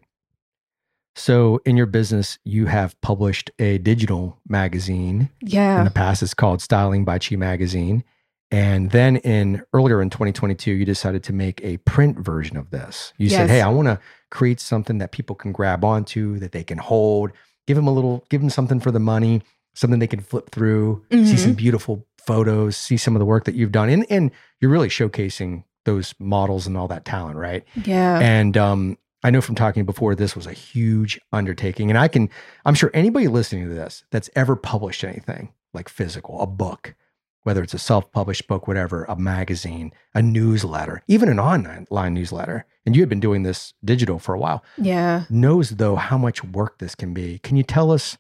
So, 1.16 1.60
in 1.66 1.76
your 1.76 1.88
business, 1.88 2.40
you 2.46 2.68
have 2.68 3.00
published 3.02 3.52
a 3.60 3.78
digital 3.80 4.40
magazine. 4.48 5.30
Yeah. 5.42 5.80
In 5.80 5.86
the 5.86 5.92
past, 5.92 6.24
it's 6.24 6.34
called 6.34 6.62
Styling 6.62 7.04
by 7.04 7.20
Chi 7.20 7.36
Magazine. 7.36 8.04
And 8.50 8.92
then 8.92 9.18
in 9.18 9.64
earlier 9.74 10.02
in 10.02 10.10
2022, 10.10 10.72
you 10.72 10.86
decided 10.86 11.24
to 11.24 11.34
make 11.34 11.62
a 11.64 11.78
print 11.78 12.20
version 12.20 12.58
of 12.58 12.70
this. 12.70 13.14
You 13.18 13.28
yes. 13.28 13.38
said, 13.38 13.50
"Hey, 13.50 13.62
I 13.62 13.70
want 13.70 13.88
to 13.88 14.00
create 14.30 14.60
something 14.60 14.98
that 14.98 15.12
people 15.12 15.36
can 15.36 15.52
grab 15.52 15.86
onto, 15.86 16.38
that 16.40 16.52
they 16.52 16.64
can 16.64 16.78
hold. 16.78 17.32
Give 17.66 17.78
them 17.78 17.88
a 17.88 17.94
little, 17.94 18.26
give 18.30 18.42
them 18.42 18.50
something 18.50 18.80
for 18.80 18.92
the 18.92 19.00
money, 19.00 19.42
something 19.74 20.00
they 20.00 20.08
can 20.08 20.20
flip 20.20 20.52
through, 20.52 21.06
mm-hmm. 21.10 21.26
see 21.26 21.38
some 21.38 21.54
beautiful 21.54 22.06
photos, 22.26 22.76
see 22.76 22.98
some 22.98 23.16
of 23.16 23.20
the 23.20 23.26
work 23.26 23.46
that 23.46 23.56
you've 23.56 23.72
done, 23.72 23.90
and 23.90 24.06
and 24.10 24.32
you're 24.60 24.72
really 24.72 24.90
showcasing 24.90 25.64
those 25.86 26.14
models 26.20 26.68
and 26.68 26.78
all 26.78 26.88
that 26.90 27.06
talent, 27.06 27.38
right? 27.38 27.64
Yeah. 27.86 28.20
And 28.20 28.56
um, 28.58 28.98
I 29.24 29.30
know 29.30 29.42
from 29.42 29.56
talking 29.56 29.86
before, 29.86 30.16
this 30.16 30.36
was 30.36 30.48
a 30.48 30.54
huge 30.54 31.20
undertaking. 31.32 31.90
And 31.90 31.98
I 31.98 32.08
can, 32.08 32.30
I'm 32.66 32.74
sure 32.74 32.92
anybody 32.94 33.28
listening 33.28 33.68
to 33.70 33.74
this 33.74 34.04
that's 34.12 34.30
ever 34.36 34.56
published 34.56 35.04
anything 35.04 35.54
like 35.74 35.90
physical, 35.90 36.42
a 36.42 36.48
book, 36.48 36.96
whether 37.44 37.64
it's 37.64 37.74
a 37.74 37.80
self 37.80 38.12
published 38.12 38.48
book, 38.48 38.68
whatever, 38.68 39.06
a 39.06 39.16
magazine, 39.16 39.94
a 40.14 40.22
newsletter, 40.22 41.04
even 41.08 41.30
an 41.30 41.40
online 41.40 42.14
newsletter, 42.14 42.66
and 42.86 42.96
you 42.96 43.02
had 43.02 43.10
been 43.10 43.20
doing 43.20 43.44
this 43.44 43.74
digital 43.84 44.20
for 44.20 44.34
a 44.34 44.40
while. 44.40 44.64
Yeah. 44.78 45.26
Knows 45.30 45.72
though 45.72 45.96
how 45.96 46.18
much 46.18 46.44
work 46.44 46.80
this 46.80 46.96
can 46.96 47.14
be. 47.14 47.40
Can 47.40 47.58
you 47.58 47.64
tell 47.64 47.92
us 47.92 48.18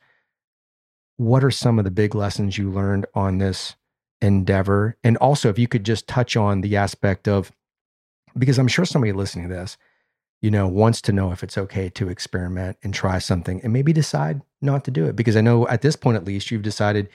what 1.18 1.44
are 1.44 1.52
some 1.52 1.78
of 1.78 1.86
the 1.86 1.92
big 1.92 2.16
lessons 2.16 2.58
you 2.58 2.70
learned 2.70 3.06
on 3.14 3.40
this 3.40 3.76
endeavor? 4.22 4.98
And 5.04 5.18
also, 5.18 5.50
if 5.50 5.60
you 5.60 5.68
could 5.68 5.84
just 5.84 6.08
touch 6.08 6.36
on 6.36 6.62
the 6.62 6.76
aspect 6.76 7.28
of, 7.28 7.52
because 8.38 8.58
I'm 8.58 8.68
sure 8.68 8.86
somebody 8.86 9.14
listening 9.14 9.50
to 9.50 9.54
this, 9.54 9.78
you 10.42 10.50
know, 10.50 10.68
wants 10.68 11.02
to 11.02 11.12
know 11.12 11.32
if 11.32 11.44
it's 11.44 11.58
okay 11.58 11.90
to 11.90 12.10
experiment 12.10 12.78
and 12.84 12.94
try 12.94 13.20
something 13.20 13.62
and 13.64 13.72
maybe 13.72 13.94
decide 13.94 14.42
not 14.62 14.84
to 14.86 14.92
do 14.92 15.06
it. 15.06 15.16
Because 15.16 15.36
I 15.36 15.42
know 15.42 15.68
at 15.68 15.82
this 15.82 15.96
point, 15.96 16.18
at 16.18 16.26
least, 16.26 16.50
you've 16.50 16.64
decided 16.64 17.10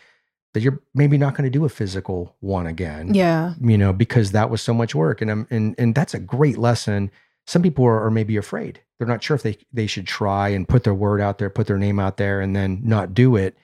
that 0.54 0.60
you're 0.62 0.80
maybe 0.94 1.18
not 1.18 1.34
going 1.34 1.44
to 1.44 1.58
do 1.58 1.64
a 1.64 1.68
physical 1.68 2.34
one 2.40 2.66
again. 2.66 3.12
Yeah. 3.12 3.54
You 3.60 3.76
know, 3.76 3.92
because 3.92 4.30
that 4.30 4.48
was 4.48 4.62
so 4.62 4.72
much 4.72 4.94
work. 4.94 5.20
And, 5.20 5.30
I'm, 5.30 5.46
and, 5.50 5.74
and 5.76 5.94
that's 5.94 6.14
a 6.14 6.18
great 6.18 6.56
lesson. 6.56 7.10
Some 7.46 7.62
people 7.62 7.84
are, 7.84 8.04
are 8.04 8.10
maybe 8.10 8.36
afraid. 8.36 8.80
They're 8.98 9.08
not 9.08 9.22
sure 9.22 9.34
if 9.34 9.42
they, 9.42 9.58
they 9.72 9.86
should 9.86 10.06
try 10.06 10.48
and 10.48 10.66
put 10.66 10.84
their 10.84 10.94
word 10.94 11.20
out 11.20 11.38
there, 11.38 11.50
put 11.50 11.66
their 11.66 11.78
name 11.78 12.00
out 12.00 12.16
there, 12.16 12.40
and 12.40 12.56
then 12.56 12.80
not 12.82 13.12
do 13.12 13.36
it. 13.36 13.56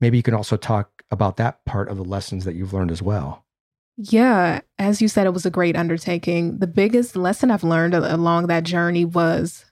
Maybe 0.00 0.18
you 0.18 0.22
can 0.22 0.34
also 0.34 0.56
talk 0.56 1.04
about 1.10 1.36
that 1.38 1.64
part 1.64 1.88
of 1.88 1.96
the 1.96 2.04
lessons 2.04 2.44
that 2.44 2.54
you've 2.54 2.74
learned 2.74 2.90
as 2.90 3.00
well. 3.00 3.45
Yeah, 3.96 4.60
as 4.78 5.00
you 5.00 5.08
said, 5.08 5.26
it 5.26 5.32
was 5.32 5.46
a 5.46 5.50
great 5.50 5.76
undertaking. 5.76 6.58
The 6.58 6.66
biggest 6.66 7.16
lesson 7.16 7.50
I've 7.50 7.64
learned 7.64 7.94
along 7.94 8.46
that 8.46 8.64
journey 8.64 9.04
was 9.04 9.64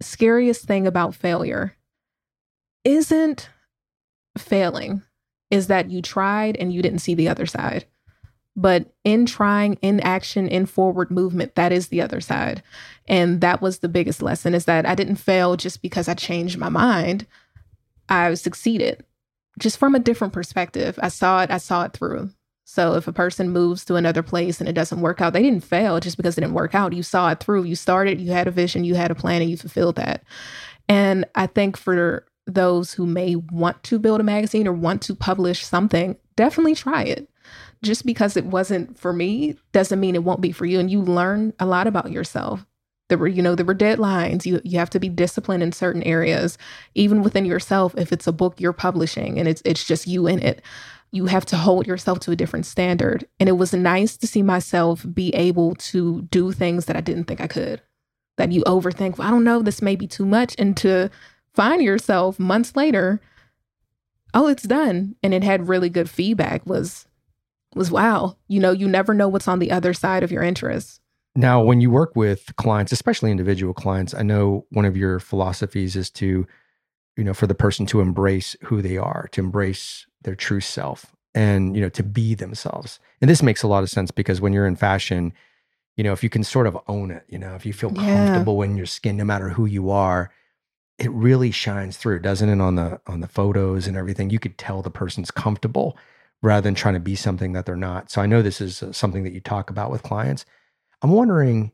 scariest 0.00 0.64
thing 0.64 0.86
about 0.86 1.14
failure 1.14 1.76
isn't 2.84 3.48
failing, 4.36 5.02
is 5.50 5.68
that 5.68 5.90
you 5.90 6.02
tried 6.02 6.56
and 6.56 6.72
you 6.72 6.82
didn't 6.82 6.98
see 6.98 7.14
the 7.14 7.28
other 7.28 7.46
side. 7.46 7.84
But 8.56 8.92
in 9.04 9.26
trying, 9.26 9.74
in 9.74 10.00
action, 10.00 10.48
in 10.48 10.66
forward 10.66 11.10
movement, 11.10 11.54
that 11.54 11.72
is 11.72 11.88
the 11.88 12.00
other 12.00 12.20
side. 12.20 12.62
And 13.06 13.40
that 13.40 13.62
was 13.62 13.78
the 13.78 13.88
biggest 13.88 14.22
lesson 14.22 14.54
is 14.54 14.64
that 14.64 14.84
I 14.84 14.94
didn't 14.94 15.16
fail 15.16 15.56
just 15.56 15.80
because 15.80 16.08
I 16.08 16.14
changed 16.14 16.58
my 16.58 16.68
mind. 16.68 17.26
I 18.08 18.34
succeeded 18.34 19.04
just 19.58 19.78
from 19.78 19.94
a 19.94 20.00
different 20.00 20.32
perspective. 20.32 20.98
I 21.00 21.08
saw 21.08 21.42
it, 21.42 21.50
I 21.50 21.58
saw 21.58 21.84
it 21.84 21.92
through. 21.92 22.30
So 22.64 22.94
if 22.94 23.08
a 23.08 23.12
person 23.12 23.50
moves 23.50 23.84
to 23.86 23.96
another 23.96 24.22
place 24.22 24.60
and 24.60 24.68
it 24.68 24.74
doesn't 24.74 25.00
work 25.00 25.20
out, 25.20 25.32
they 25.32 25.42
didn't 25.42 25.64
fail 25.64 26.00
just 26.00 26.16
because 26.16 26.38
it 26.38 26.42
didn't 26.42 26.54
work 26.54 26.74
out. 26.74 26.92
You 26.92 27.02
saw 27.02 27.30
it 27.30 27.40
through. 27.40 27.64
You 27.64 27.74
started, 27.74 28.20
you 28.20 28.32
had 28.32 28.46
a 28.46 28.52
vision, 28.52 28.84
you 28.84 28.94
had 28.94 29.10
a 29.10 29.16
plan, 29.16 29.42
and 29.42 29.50
you 29.50 29.56
fulfilled 29.56 29.96
that. 29.96 30.22
And 30.88 31.24
I 31.34 31.46
think 31.46 31.76
for 31.76 32.24
those 32.46 32.92
who 32.92 33.06
may 33.06 33.36
want 33.36 33.82
to 33.84 33.98
build 33.98 34.20
a 34.20 34.24
magazine 34.24 34.66
or 34.66 34.72
want 34.72 35.02
to 35.02 35.14
publish 35.14 35.64
something, 35.64 36.16
definitely 36.36 36.74
try 36.74 37.02
it. 37.04 37.28
Just 37.82 38.06
because 38.06 38.36
it 38.36 38.46
wasn't 38.46 38.96
for 38.98 39.12
me 39.12 39.56
doesn't 39.72 40.00
mean 40.00 40.14
it 40.14 40.24
won't 40.24 40.40
be 40.40 40.52
for 40.52 40.66
you. 40.66 40.78
And 40.78 40.90
you 40.90 41.02
learn 41.02 41.52
a 41.58 41.66
lot 41.66 41.86
about 41.86 42.12
yourself. 42.12 42.64
There 43.08 43.18
were, 43.18 43.28
you 43.28 43.42
know, 43.42 43.54
there 43.54 43.66
were 43.66 43.74
deadlines. 43.74 44.46
You 44.46 44.60
you 44.64 44.78
have 44.78 44.90
to 44.90 45.00
be 45.00 45.08
disciplined 45.08 45.62
in 45.62 45.72
certain 45.72 46.02
areas, 46.04 46.56
even 46.94 47.22
within 47.22 47.44
yourself. 47.44 47.94
If 47.98 48.12
it's 48.12 48.26
a 48.26 48.32
book 48.32 48.60
you're 48.60 48.72
publishing 48.72 49.38
and 49.38 49.48
it's 49.48 49.60
it's 49.64 49.84
just 49.84 50.06
you 50.06 50.26
in 50.28 50.38
it, 50.38 50.62
you 51.12 51.26
have 51.26 51.44
to 51.46 51.56
hold 51.56 51.86
yourself 51.86 52.18
to 52.20 52.30
a 52.30 52.36
different 52.36 52.66
standard. 52.66 53.26
And 53.38 53.48
it 53.48 53.52
was 53.52 53.74
nice 53.74 54.16
to 54.16 54.26
see 54.26 54.42
myself 54.42 55.06
be 55.12 55.28
able 55.34 55.74
to 55.76 56.22
do 56.22 56.52
things 56.52 56.86
that 56.86 56.96
I 56.96 57.02
didn't 57.02 57.24
think 57.24 57.40
I 57.40 57.46
could. 57.46 57.82
That 58.38 58.50
you 58.50 58.64
overthink, 58.64 59.18
well, 59.18 59.28
I 59.28 59.30
don't 59.30 59.44
know, 59.44 59.60
this 59.60 59.82
may 59.82 59.94
be 59.94 60.06
too 60.06 60.24
much. 60.24 60.56
And 60.58 60.74
to 60.78 61.10
find 61.54 61.82
yourself 61.82 62.38
months 62.38 62.74
later, 62.74 63.20
oh, 64.32 64.48
it's 64.48 64.62
done. 64.62 65.14
And 65.22 65.34
it 65.34 65.44
had 65.44 65.68
really 65.68 65.90
good 65.90 66.08
feedback 66.08 66.66
was 66.66 67.06
was 67.74 67.90
wow. 67.90 68.36
You 68.48 68.60
know, 68.60 68.72
you 68.72 68.88
never 68.88 69.14
know 69.14 69.28
what's 69.28 69.48
on 69.48 69.58
the 69.58 69.70
other 69.70 69.94
side 69.94 70.22
of 70.22 70.32
your 70.32 70.42
interests. 70.42 71.00
Now, 71.34 71.62
when 71.62 71.80
you 71.80 71.90
work 71.90 72.14
with 72.14 72.54
clients, 72.56 72.92
especially 72.92 73.30
individual 73.30 73.72
clients, 73.72 74.14
I 74.14 74.22
know 74.22 74.66
one 74.70 74.84
of 74.84 74.96
your 74.96 75.18
philosophies 75.18 75.96
is 75.96 76.10
to, 76.10 76.46
you 77.16 77.24
know, 77.24 77.32
for 77.32 77.46
the 77.46 77.54
person 77.54 77.86
to 77.86 78.00
embrace 78.00 78.54
who 78.64 78.82
they 78.82 78.98
are, 78.98 79.28
to 79.32 79.40
embrace 79.40 80.06
their 80.24 80.34
true 80.34 80.60
self 80.60 81.14
and 81.34 81.74
you 81.74 81.82
know 81.82 81.88
to 81.90 82.02
be 82.02 82.34
themselves. 82.34 82.98
And 83.20 83.30
this 83.30 83.42
makes 83.42 83.62
a 83.62 83.68
lot 83.68 83.82
of 83.82 83.90
sense 83.90 84.10
because 84.10 84.40
when 84.40 84.52
you're 84.52 84.66
in 84.66 84.76
fashion 84.76 85.32
you 85.96 86.04
know 86.04 86.12
if 86.12 86.22
you 86.22 86.30
can 86.30 86.42
sort 86.42 86.66
of 86.66 86.78
own 86.88 87.10
it 87.10 87.24
you 87.28 87.38
know 87.38 87.54
if 87.54 87.66
you 87.66 87.72
feel 87.72 87.92
yeah. 87.92 88.26
comfortable 88.26 88.62
in 88.62 88.76
your 88.76 88.86
skin 88.86 89.16
no 89.16 89.24
matter 89.24 89.50
who 89.50 89.66
you 89.66 89.90
are 89.90 90.30
it 90.98 91.10
really 91.10 91.50
shines 91.50 91.96
through 91.96 92.20
doesn't 92.20 92.48
it 92.48 92.60
on 92.60 92.76
the 92.76 93.00
on 93.06 93.20
the 93.20 93.28
photos 93.28 93.86
and 93.86 93.96
everything? 93.96 94.30
You 94.30 94.38
could 94.38 94.58
tell 94.58 94.82
the 94.82 94.90
person's 94.90 95.30
comfortable 95.30 95.96
rather 96.42 96.62
than 96.62 96.74
trying 96.74 96.94
to 96.94 97.00
be 97.00 97.16
something 97.16 97.52
that 97.52 97.66
they're 97.66 97.76
not. 97.76 98.10
So 98.10 98.20
i 98.20 98.26
know 98.26 98.42
this 98.42 98.60
is 98.60 98.82
uh, 98.82 98.92
something 98.92 99.22
that 99.24 99.32
you 99.32 99.40
talk 99.40 99.70
about 99.70 99.90
with 99.90 100.02
clients. 100.02 100.44
I'm 101.02 101.10
wondering 101.10 101.72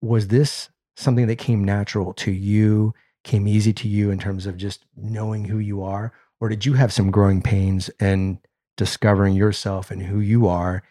was 0.00 0.28
this 0.28 0.68
something 0.96 1.26
that 1.28 1.36
came 1.36 1.64
natural 1.64 2.12
to 2.14 2.30
you 2.30 2.94
came 3.22 3.48
easy 3.48 3.72
to 3.72 3.88
you 3.88 4.10
in 4.10 4.18
terms 4.18 4.46
of 4.46 4.56
just 4.56 4.84
knowing 4.96 5.46
who 5.46 5.58
you 5.58 5.82
are 5.82 6.12
or 6.44 6.50
did 6.50 6.66
you 6.66 6.74
have 6.74 6.92
some 6.92 7.10
growing 7.10 7.40
pains 7.40 7.88
and 7.98 8.36
discovering 8.76 9.34
yourself 9.34 9.90
and 9.90 10.02
who 10.02 10.20
you 10.20 10.46
are 10.46 10.82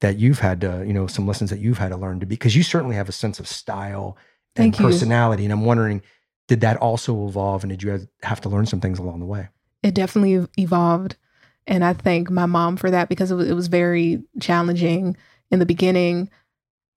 that 0.00 0.18
you've 0.18 0.40
had 0.40 0.60
to, 0.62 0.82
you 0.84 0.92
know, 0.92 1.06
some 1.06 1.28
lessons 1.28 1.48
that 1.50 1.60
you've 1.60 1.78
had 1.78 1.90
to 1.90 1.96
learn 1.96 2.18
to 2.18 2.26
be? 2.26 2.34
Because 2.34 2.56
you 2.56 2.64
certainly 2.64 2.96
have 2.96 3.08
a 3.08 3.12
sense 3.12 3.38
of 3.38 3.46
style 3.46 4.16
and 4.56 4.74
Thank 4.74 4.78
personality. 4.78 5.44
You. 5.44 5.46
And 5.46 5.52
I'm 5.52 5.64
wondering, 5.64 6.02
did 6.48 6.60
that 6.62 6.76
also 6.78 7.28
evolve 7.28 7.62
and 7.62 7.70
did 7.70 7.84
you 7.84 8.08
have 8.24 8.40
to 8.40 8.48
learn 8.48 8.66
some 8.66 8.80
things 8.80 8.98
along 8.98 9.20
the 9.20 9.26
way? 9.26 9.48
It 9.84 9.94
definitely 9.94 10.44
evolved. 10.58 11.14
And 11.68 11.84
I 11.84 11.92
thank 11.92 12.28
my 12.28 12.46
mom 12.46 12.76
for 12.76 12.90
that 12.90 13.08
because 13.08 13.30
it 13.30 13.36
was, 13.36 13.48
it 13.48 13.54
was 13.54 13.68
very 13.68 14.24
challenging 14.40 15.16
in 15.52 15.60
the 15.60 15.66
beginning. 15.66 16.30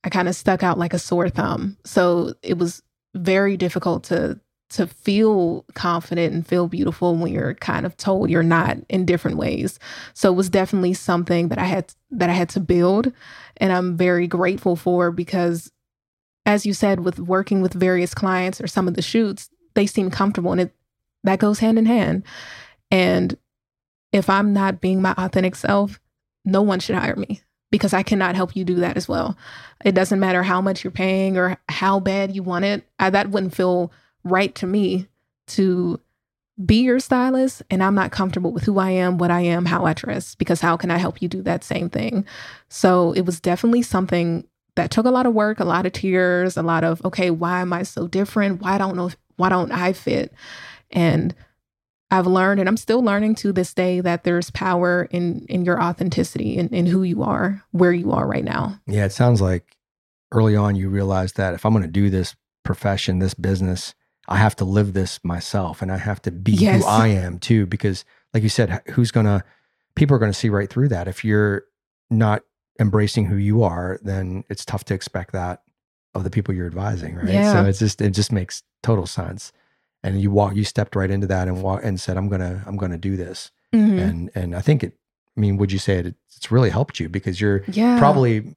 I 0.04 0.10
kind 0.10 0.28
of 0.28 0.36
stuck 0.36 0.63
out 0.63 0.80
like 0.80 0.95
a 0.95 1.00
sore 1.00 1.30
thumb. 1.30 1.78
So 1.86 2.34
it 2.41 2.58
was 2.58 2.82
very 3.13 3.56
difficult 3.56 4.06
to 4.06 4.39
to 4.69 4.86
feel 4.88 5.65
confident 5.73 6.34
and 6.34 6.45
feel 6.45 6.67
beautiful 6.67 7.15
when 7.15 7.34
you're 7.34 7.55
kind 7.55 7.86
of 7.86 7.97
told 7.97 8.29
you're 8.29 8.43
not 8.43 8.77
in 8.88 9.05
different 9.05 9.38
ways. 9.38 9.79
So 10.13 10.32
it 10.32 10.36
was 10.36 10.49
definitely 10.49 10.93
something 10.93 11.47
that 11.47 11.58
I 11.58 11.65
had 11.65 11.93
that 12.12 12.29
I 12.29 12.34
had 12.34 12.49
to 12.49 12.60
build 12.60 13.12
and 13.58 13.73
I'm 13.73 13.97
very 13.97 14.27
grateful 14.27 14.75
for 14.75 15.12
because 15.12 15.71
as 16.45 16.65
you 16.65 16.73
said 16.73 16.99
with 17.01 17.19
working 17.19 17.62
with 17.62 17.73
various 17.73 18.13
clients 18.13 18.62
or 18.62 18.67
some 18.67 18.88
of 18.88 18.93
the 18.93 19.01
shoots, 19.01 19.49
they 19.73 19.86
seem 19.88 20.10
comfortable 20.12 20.51
and 20.51 20.62
it 20.62 20.75
that 21.23 21.39
goes 21.39 21.60
hand 21.60 21.77
in 21.77 21.86
hand. 21.86 22.23
And 22.91 23.38
if 24.12 24.29
I'm 24.29 24.53
not 24.53 24.82
being 24.82 25.01
my 25.01 25.13
authentic 25.17 25.55
self, 25.55 25.99
no 26.45 26.62
one 26.62 26.79
should 26.79 26.95
hire 26.95 27.15
me. 27.15 27.41
because 27.71 27.93
I 27.93 28.03
cannot 28.03 28.36
help 28.36 28.55
you 28.55 28.63
do 28.63 28.75
that 28.75 28.97
as 28.97 29.08
well. 29.08 29.38
It 29.86 29.93
doesn't 29.93 30.19
matter 30.19 30.43
how 30.43 30.62
much 30.62 30.84
you're 30.84 30.91
paying 30.91 31.38
or 31.38 31.58
how 31.69 31.99
bad 31.99 32.36
you 32.36 32.43
want 32.43 32.65
it. 32.65 32.88
I, 32.99 33.10
that 33.12 33.29
wouldn't 33.29 33.55
feel 33.55 33.91
right 34.30 34.54
to 34.56 34.68
me 34.68 35.08
to 35.48 36.00
be 36.63 36.82
your 36.82 37.00
stylist 37.00 37.63
and 37.70 37.82
I'm 37.82 37.96
not 37.96 38.12
comfortable 38.12 38.52
with 38.52 38.63
who 38.63 38.80
I 38.80 38.92
am, 38.92 39.18
what 39.18 39.32
I 39.32 39.42
am, 39.42 39.65
how 39.65 39.86
I 39.86 39.94
dress, 39.94 40.36
because 40.36 40.62
how 40.62 40.76
can 40.78 40.92
I 40.92 40.98
help 40.98 41.22
you 41.22 41.28
do 41.28 41.42
that 41.44 41.63
same 41.63 41.89
thing? 41.89 42.26
So 42.68 43.13
it 43.13 43.22
was 43.22 43.39
definitely 43.39 43.82
something 43.82 44.46
that 44.76 44.92
took 44.92 45.06
a 45.06 45.12
lot 45.12 45.26
of 45.26 45.34
work, 45.34 45.60
a 45.60 45.65
lot 45.65 45.86
of 45.86 45.94
tears, 45.94 46.58
a 46.58 46.62
lot 46.62 46.84
of, 46.84 47.04
okay, 47.06 47.32
why 47.32 47.62
am 47.62 47.74
I 47.74 47.84
so 47.84 48.08
different? 48.08 48.62
Why 48.62 48.78
don't 48.78 48.96
know 48.96 49.12
why 49.38 49.50
don't 49.50 49.72
I 49.72 49.94
fit? 49.94 50.34
And 50.92 51.34
I've 52.12 52.28
learned 52.28 52.60
and 52.60 52.68
I'm 52.68 52.78
still 52.78 53.02
learning 53.02 53.36
to 53.36 53.54
this 53.54 53.74
day 53.74 54.02
that 54.02 54.24
there's 54.24 54.52
power 54.52 55.08
in 55.12 55.46
in 55.48 55.63
your 55.63 55.82
authenticity 55.82 56.58
and 56.58 56.70
in, 56.72 56.88
in 56.88 56.92
who 56.92 57.04
you 57.04 57.24
are, 57.24 57.63
where 57.72 57.94
you 57.94 58.12
are 58.12 58.28
right 58.28 58.44
now. 58.44 58.80
Yeah, 58.86 59.06
it 59.06 59.13
sounds 59.13 59.42
like 59.42 59.78
early 60.32 60.56
on 60.56 60.76
you 60.76 60.89
realized 60.89 61.38
that 61.38 61.54
if 61.54 61.65
I'm 61.65 61.74
going 61.74 61.84
to 61.84 61.89
do 61.89 62.10
this 62.10 62.36
profession, 62.63 63.20
this 63.20 63.34
business, 63.34 63.94
I 64.30 64.38
have 64.38 64.56
to 64.58 64.65
live 64.65 64.94
this 64.94 65.20
myself 65.24 65.82
and 65.82 65.92
I 65.92 65.98
have 65.98 66.22
to 66.22 66.32
be 66.32 66.52
yes. 66.52 66.82
who 66.82 66.88
I 66.88 67.08
am 67.08 67.39
too. 67.39 67.65
Because, 67.65 68.06
like 68.34 68.44
you 68.44 68.50
said, 68.50 68.82
who's 68.92 69.12
gonna, 69.12 69.44
people 69.96 70.15
are 70.15 70.20
gonna 70.20 70.34
see 70.34 70.50
right 70.50 70.70
through 70.70 70.89
that. 70.89 71.08
If 71.08 71.26
you're 71.26 71.63
not 72.10 72.44
embracing 72.80 73.26
who 73.26 73.36
you 73.36 73.63
are, 73.63 74.00
then 74.04 74.44
it's 74.48 74.63
tough 74.63 74.86
to 74.86 74.94
expect 74.94 75.34
that 75.34 75.63
of 76.15 76.24
the 76.24 76.30
people 76.30 76.54
you're 76.54 76.68
advising, 76.68 77.15
right? 77.15 77.28
Yeah. 77.28 77.54
So 77.54 77.65
it's 77.65 77.80
just, 77.80 78.02
it 78.02 78.12
just 78.12 78.32
makes 78.32 78.63
total 78.84 79.06
sense. 79.06 79.52
And 80.04 80.22
you 80.22 80.32
walk, 80.32 80.56
you 80.56 80.63
stepped 80.63 80.96
right 80.96 81.12
into 81.12 81.28
that 81.28 81.48
and 81.48 81.62
walk 81.62 81.82
and 81.84 82.00
said, 82.00 82.15
I'm 82.15 82.30
gonna, 82.30 82.63
I'm 82.65 82.78
gonna 82.78 82.98
do 82.98 83.18
this. 83.18 83.52
Mm-hmm. 83.74 84.00
And, 84.00 84.32
and 84.36 84.56
I 84.56 84.62
think 84.62 84.84
it, 84.84 84.94
I 85.36 85.39
mean, 85.39 85.58
would 85.58 85.72
you 85.72 85.80
say 85.80 85.98
it, 85.98 86.15
it's 86.36 86.52
really 86.52 86.70
helped 86.70 87.00
you 87.00 87.10
because 87.10 87.42
you're 87.42 87.63
yeah. 87.68 88.00
probably 88.00 88.56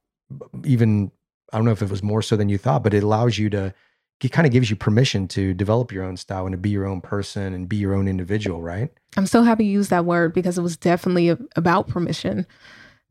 even, 0.65 1.11
I 1.53 1.57
don't 1.57 1.65
know 1.65 1.73
if 1.73 1.83
it 1.83 1.91
was 1.91 2.03
more 2.03 2.23
so 2.23 2.37
than 2.37 2.49
you 2.49 2.59
thought, 2.59 2.83
but 2.83 2.95
it 2.95 3.03
allows 3.03 3.39
you 3.39 3.51
to, 3.51 3.75
it 4.23 4.31
kind 4.31 4.47
of 4.47 4.53
gives 4.53 4.71
you 4.71 4.77
permission 4.77 5.27
to 5.29 5.53
develop 5.55 5.91
your 5.91 6.05
own 6.05 6.17
style 6.17 6.47
and 6.47 6.53
to 6.53 6.59
be 6.59 6.71
your 6.71 6.87
own 6.87 7.01
person 7.01 7.53
and 7.53 7.69
be 7.69 7.77
your 7.77 7.95
own 7.95 8.07
individual, 8.07 8.63
right? 8.63 8.91
I'm 9.17 9.27
so 9.27 9.43
happy 9.43 9.65
you 9.65 9.73
used 9.73 9.91
that 9.91 10.05
word 10.05 10.33
because 10.33 10.59
it 10.59 10.63
was 10.63 10.77
definitely 10.77 11.37
about 11.57 11.89
permission. 11.89 12.47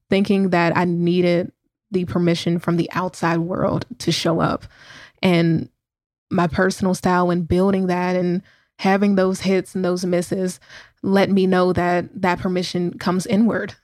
Thinking 0.09 0.49
that 0.49 0.75
I 0.75 0.85
needed 0.85 1.51
the 1.91 2.05
permission 2.05 2.59
from 2.59 2.77
the 2.77 2.89
outside 2.93 3.39
world 3.39 3.85
to 3.99 4.11
show 4.11 4.39
up. 4.39 4.65
And 5.21 5.69
my 6.29 6.47
personal 6.47 6.93
style 6.93 7.29
and 7.29 7.47
building 7.47 7.87
that 7.87 8.15
and 8.15 8.41
having 8.79 9.15
those 9.15 9.41
hits 9.41 9.75
and 9.75 9.83
those 9.83 10.05
misses 10.05 10.59
let 11.03 11.29
me 11.29 11.45
know 11.45 11.73
that 11.73 12.21
that 12.21 12.39
permission 12.39 12.97
comes 12.97 13.25
inward. 13.25 13.75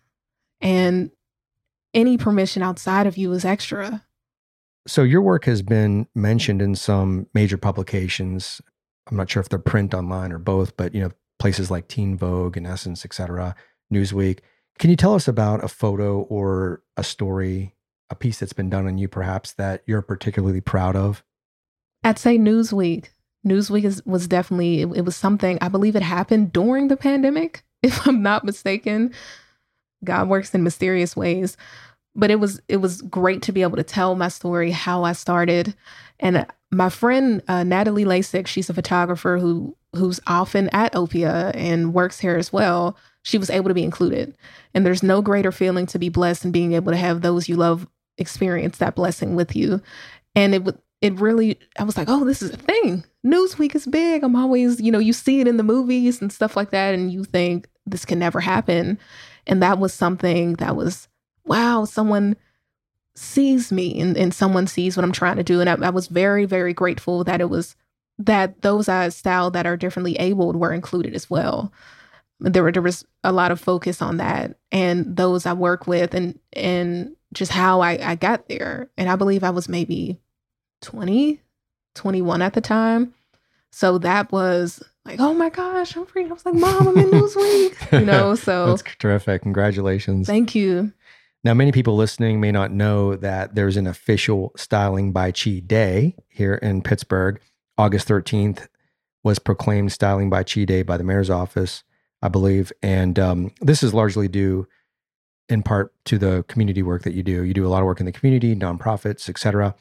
And 0.61 1.11
any 1.93 2.17
permission 2.17 2.63
outside 2.63 3.07
of 3.07 3.17
you 3.17 3.31
is 3.33 3.45
extra. 3.45 4.03
So 4.87 5.03
your 5.03 5.21
work 5.21 5.45
has 5.45 5.61
been 5.61 6.07
mentioned 6.15 6.61
in 6.61 6.75
some 6.75 7.27
major 7.33 7.57
publications. 7.57 8.61
I'm 9.09 9.17
not 9.17 9.29
sure 9.29 9.41
if 9.41 9.49
they're 9.49 9.59
print 9.59 9.93
online 9.93 10.31
or 10.31 10.39
both, 10.39 10.75
but 10.77 10.95
you 10.95 11.01
know, 11.01 11.11
places 11.39 11.69
like 11.69 11.87
Teen 11.87 12.17
Vogue 12.17 12.57
and 12.57 12.65
Essence, 12.65 13.05
etc., 13.05 13.55
Newsweek. 13.93 14.39
Can 14.79 14.89
you 14.89 14.95
tell 14.95 15.13
us 15.13 15.27
about 15.27 15.63
a 15.63 15.67
photo 15.67 16.21
or 16.21 16.81
a 16.95 17.03
story, 17.03 17.75
a 18.09 18.15
piece 18.15 18.39
that's 18.39 18.53
been 18.53 18.69
done 18.69 18.87
on 18.87 18.97
you 18.97 19.07
perhaps 19.07 19.53
that 19.53 19.83
you're 19.85 20.01
particularly 20.01 20.61
proud 20.61 20.95
of? 20.95 21.23
I'd 22.03 22.19
say 22.19 22.37
Newsweek. 22.37 23.09
Newsweek 23.45 23.83
is, 23.83 24.05
was 24.05 24.27
definitely 24.27 24.81
it, 24.81 24.89
it 24.95 25.01
was 25.05 25.15
something 25.15 25.57
I 25.61 25.67
believe 25.67 25.95
it 25.95 26.01
happened 26.01 26.53
during 26.53 26.87
the 26.87 26.97
pandemic, 26.97 27.63
if 27.83 28.07
I'm 28.07 28.21
not 28.21 28.45
mistaken. 28.45 29.13
God 30.03 30.29
works 30.29 30.53
in 30.53 30.63
mysterious 30.63 31.15
ways 31.15 31.57
but 32.17 32.31
it 32.31 32.39
was 32.39 32.59
it 32.67 32.77
was 32.77 33.01
great 33.03 33.43
to 33.43 33.51
be 33.51 33.61
able 33.61 33.77
to 33.77 33.83
tell 33.83 34.15
my 34.15 34.27
story, 34.27 34.71
how 34.71 35.03
I 35.03 35.13
started, 35.13 35.75
and 36.19 36.45
my 36.71 36.89
friend 36.89 37.41
uh, 37.47 37.63
Natalie 37.63 38.03
Lasik, 38.03 38.47
she's 38.47 38.69
a 38.69 38.73
photographer 38.73 39.37
who 39.37 39.77
who's 39.95 40.19
often 40.27 40.69
at 40.69 40.93
Opia 40.93 41.51
and 41.55 41.93
works 41.93 42.19
here 42.19 42.35
as 42.35 42.51
well. 42.51 42.97
She 43.23 43.37
was 43.37 43.49
able 43.49 43.69
to 43.69 43.73
be 43.73 43.83
included, 43.83 44.35
and 44.73 44.85
there's 44.85 45.03
no 45.03 45.21
greater 45.21 45.51
feeling 45.51 45.85
to 45.87 45.99
be 45.99 46.09
blessed 46.09 46.43
and 46.43 46.53
being 46.53 46.73
able 46.73 46.91
to 46.91 46.97
have 46.97 47.21
those 47.21 47.47
you 47.47 47.55
love 47.55 47.87
experience 48.17 48.79
that 48.79 48.95
blessing 48.95 49.35
with 49.35 49.55
you. 49.55 49.79
And 50.35 50.55
it 50.55 50.63
would 50.63 50.79
it 51.01 51.19
really 51.19 51.59
I 51.77 51.83
was 51.83 51.97
like, 51.97 52.09
oh, 52.09 52.25
this 52.25 52.41
is 52.41 52.51
a 52.51 52.57
thing. 52.57 53.05
Newsweek 53.25 53.75
is 53.75 53.85
big. 53.85 54.23
I'm 54.23 54.35
always, 54.35 54.81
you 54.81 54.91
know, 54.91 54.99
you 54.99 55.13
see 55.13 55.39
it 55.39 55.47
in 55.47 55.57
the 55.57 55.63
movies 55.63 56.21
and 56.21 56.33
stuff 56.33 56.57
like 56.57 56.71
that, 56.71 56.95
and 56.95 57.11
you 57.11 57.23
think 57.23 57.69
this 57.85 58.05
can 58.05 58.17
never 58.17 58.39
happen. 58.39 58.97
And 59.45 59.61
that 59.61 59.77
was 59.77 59.93
something 59.93 60.55
that 60.55 60.75
was 60.75 61.07
wow, 61.47 61.85
someone 61.85 62.35
sees 63.15 63.71
me 63.71 63.99
and, 63.99 64.15
and 64.15 64.33
someone 64.33 64.67
sees 64.67 64.95
what 64.95 65.03
I'm 65.03 65.11
trying 65.11 65.37
to 65.37 65.43
do. 65.43 65.59
And 65.59 65.69
I, 65.69 65.87
I 65.87 65.89
was 65.89 66.07
very, 66.07 66.45
very 66.45 66.73
grateful 66.73 67.23
that 67.23 67.41
it 67.41 67.49
was 67.49 67.75
that 68.19 68.61
those 68.61 68.89
eyes 68.89 69.15
style 69.15 69.51
that 69.51 69.67
are 69.67 69.77
differently 69.77 70.15
abled 70.17 70.55
were 70.55 70.73
included 70.73 71.13
as 71.13 71.29
well. 71.29 71.71
There, 72.39 72.63
were, 72.63 72.71
there 72.71 72.81
was 72.81 73.05
a 73.23 73.31
lot 73.31 73.51
of 73.51 73.59
focus 73.59 74.01
on 74.01 74.17
that 74.17 74.57
and 74.71 75.15
those 75.15 75.45
I 75.45 75.53
work 75.53 75.87
with 75.87 76.13
and 76.13 76.39
and 76.53 77.15
just 77.33 77.51
how 77.51 77.81
I, 77.81 77.99
I 78.11 78.15
got 78.15 78.47
there. 78.47 78.89
And 78.97 79.09
I 79.09 79.15
believe 79.15 79.43
I 79.43 79.49
was 79.49 79.67
maybe 79.67 80.19
20, 80.81 81.41
21 81.95 82.41
at 82.41 82.53
the 82.53 82.61
time. 82.61 83.13
So 83.71 83.97
that 83.99 84.31
was 84.31 84.81
like, 85.05 85.19
oh 85.19 85.33
my 85.33 85.49
gosh, 85.49 85.95
I'm 85.95 86.05
free. 86.05 86.25
I 86.25 86.29
was 86.29 86.45
like, 86.45 86.55
Mom, 86.55 86.87
I'm 86.87 86.97
in 86.97 87.09
Newsweek. 87.11 87.99
You 87.99 88.05
know, 88.05 88.35
so 88.35 88.67
that's 88.67 88.83
terrific. 88.97 89.41
Congratulations. 89.41 90.27
Thank 90.27 90.55
you. 90.55 90.93
Now, 91.47 91.53
many 91.53 91.71
people 91.71 91.95
listening 91.95 92.41
may 92.41 92.51
not 92.51 92.73
know 92.73 93.15
that 93.15 93.55
there's 93.55 93.77
an 93.77 93.87
official 93.87 94.51
Styling 94.57 95.13
by 95.13 95.31
Chi 95.31 95.61
Day 95.65 96.13
here 96.27 96.55
in 96.55 96.81
Pittsburgh. 96.81 97.39
August 97.77 98.05
13th 98.09 98.67
was 99.23 99.39
proclaimed 99.39 99.93
Styling 99.93 100.29
by 100.29 100.43
Chi 100.43 100.65
Day 100.65 100.83
by 100.83 100.97
the 100.97 101.05
mayor's 101.05 101.29
office, 101.29 101.85
I 102.21 102.27
believe. 102.27 102.73
And 102.83 103.17
um, 103.17 103.51
this 103.61 103.81
is 103.81 103.93
largely 103.93 104.27
due 104.27 104.67
in 105.47 105.63
part 105.63 105.93
to 106.07 106.17
the 106.17 106.43
community 106.49 106.83
work 106.83 107.03
that 107.03 107.13
you 107.13 107.23
do. 107.23 107.43
You 107.43 107.53
do 107.53 107.65
a 107.65 107.69
lot 107.69 107.79
of 107.79 107.85
work 107.85 108.01
in 108.01 108.05
the 108.05 108.11
community, 108.11 108.53
nonprofits, 108.53 109.29
etc. 109.29 109.73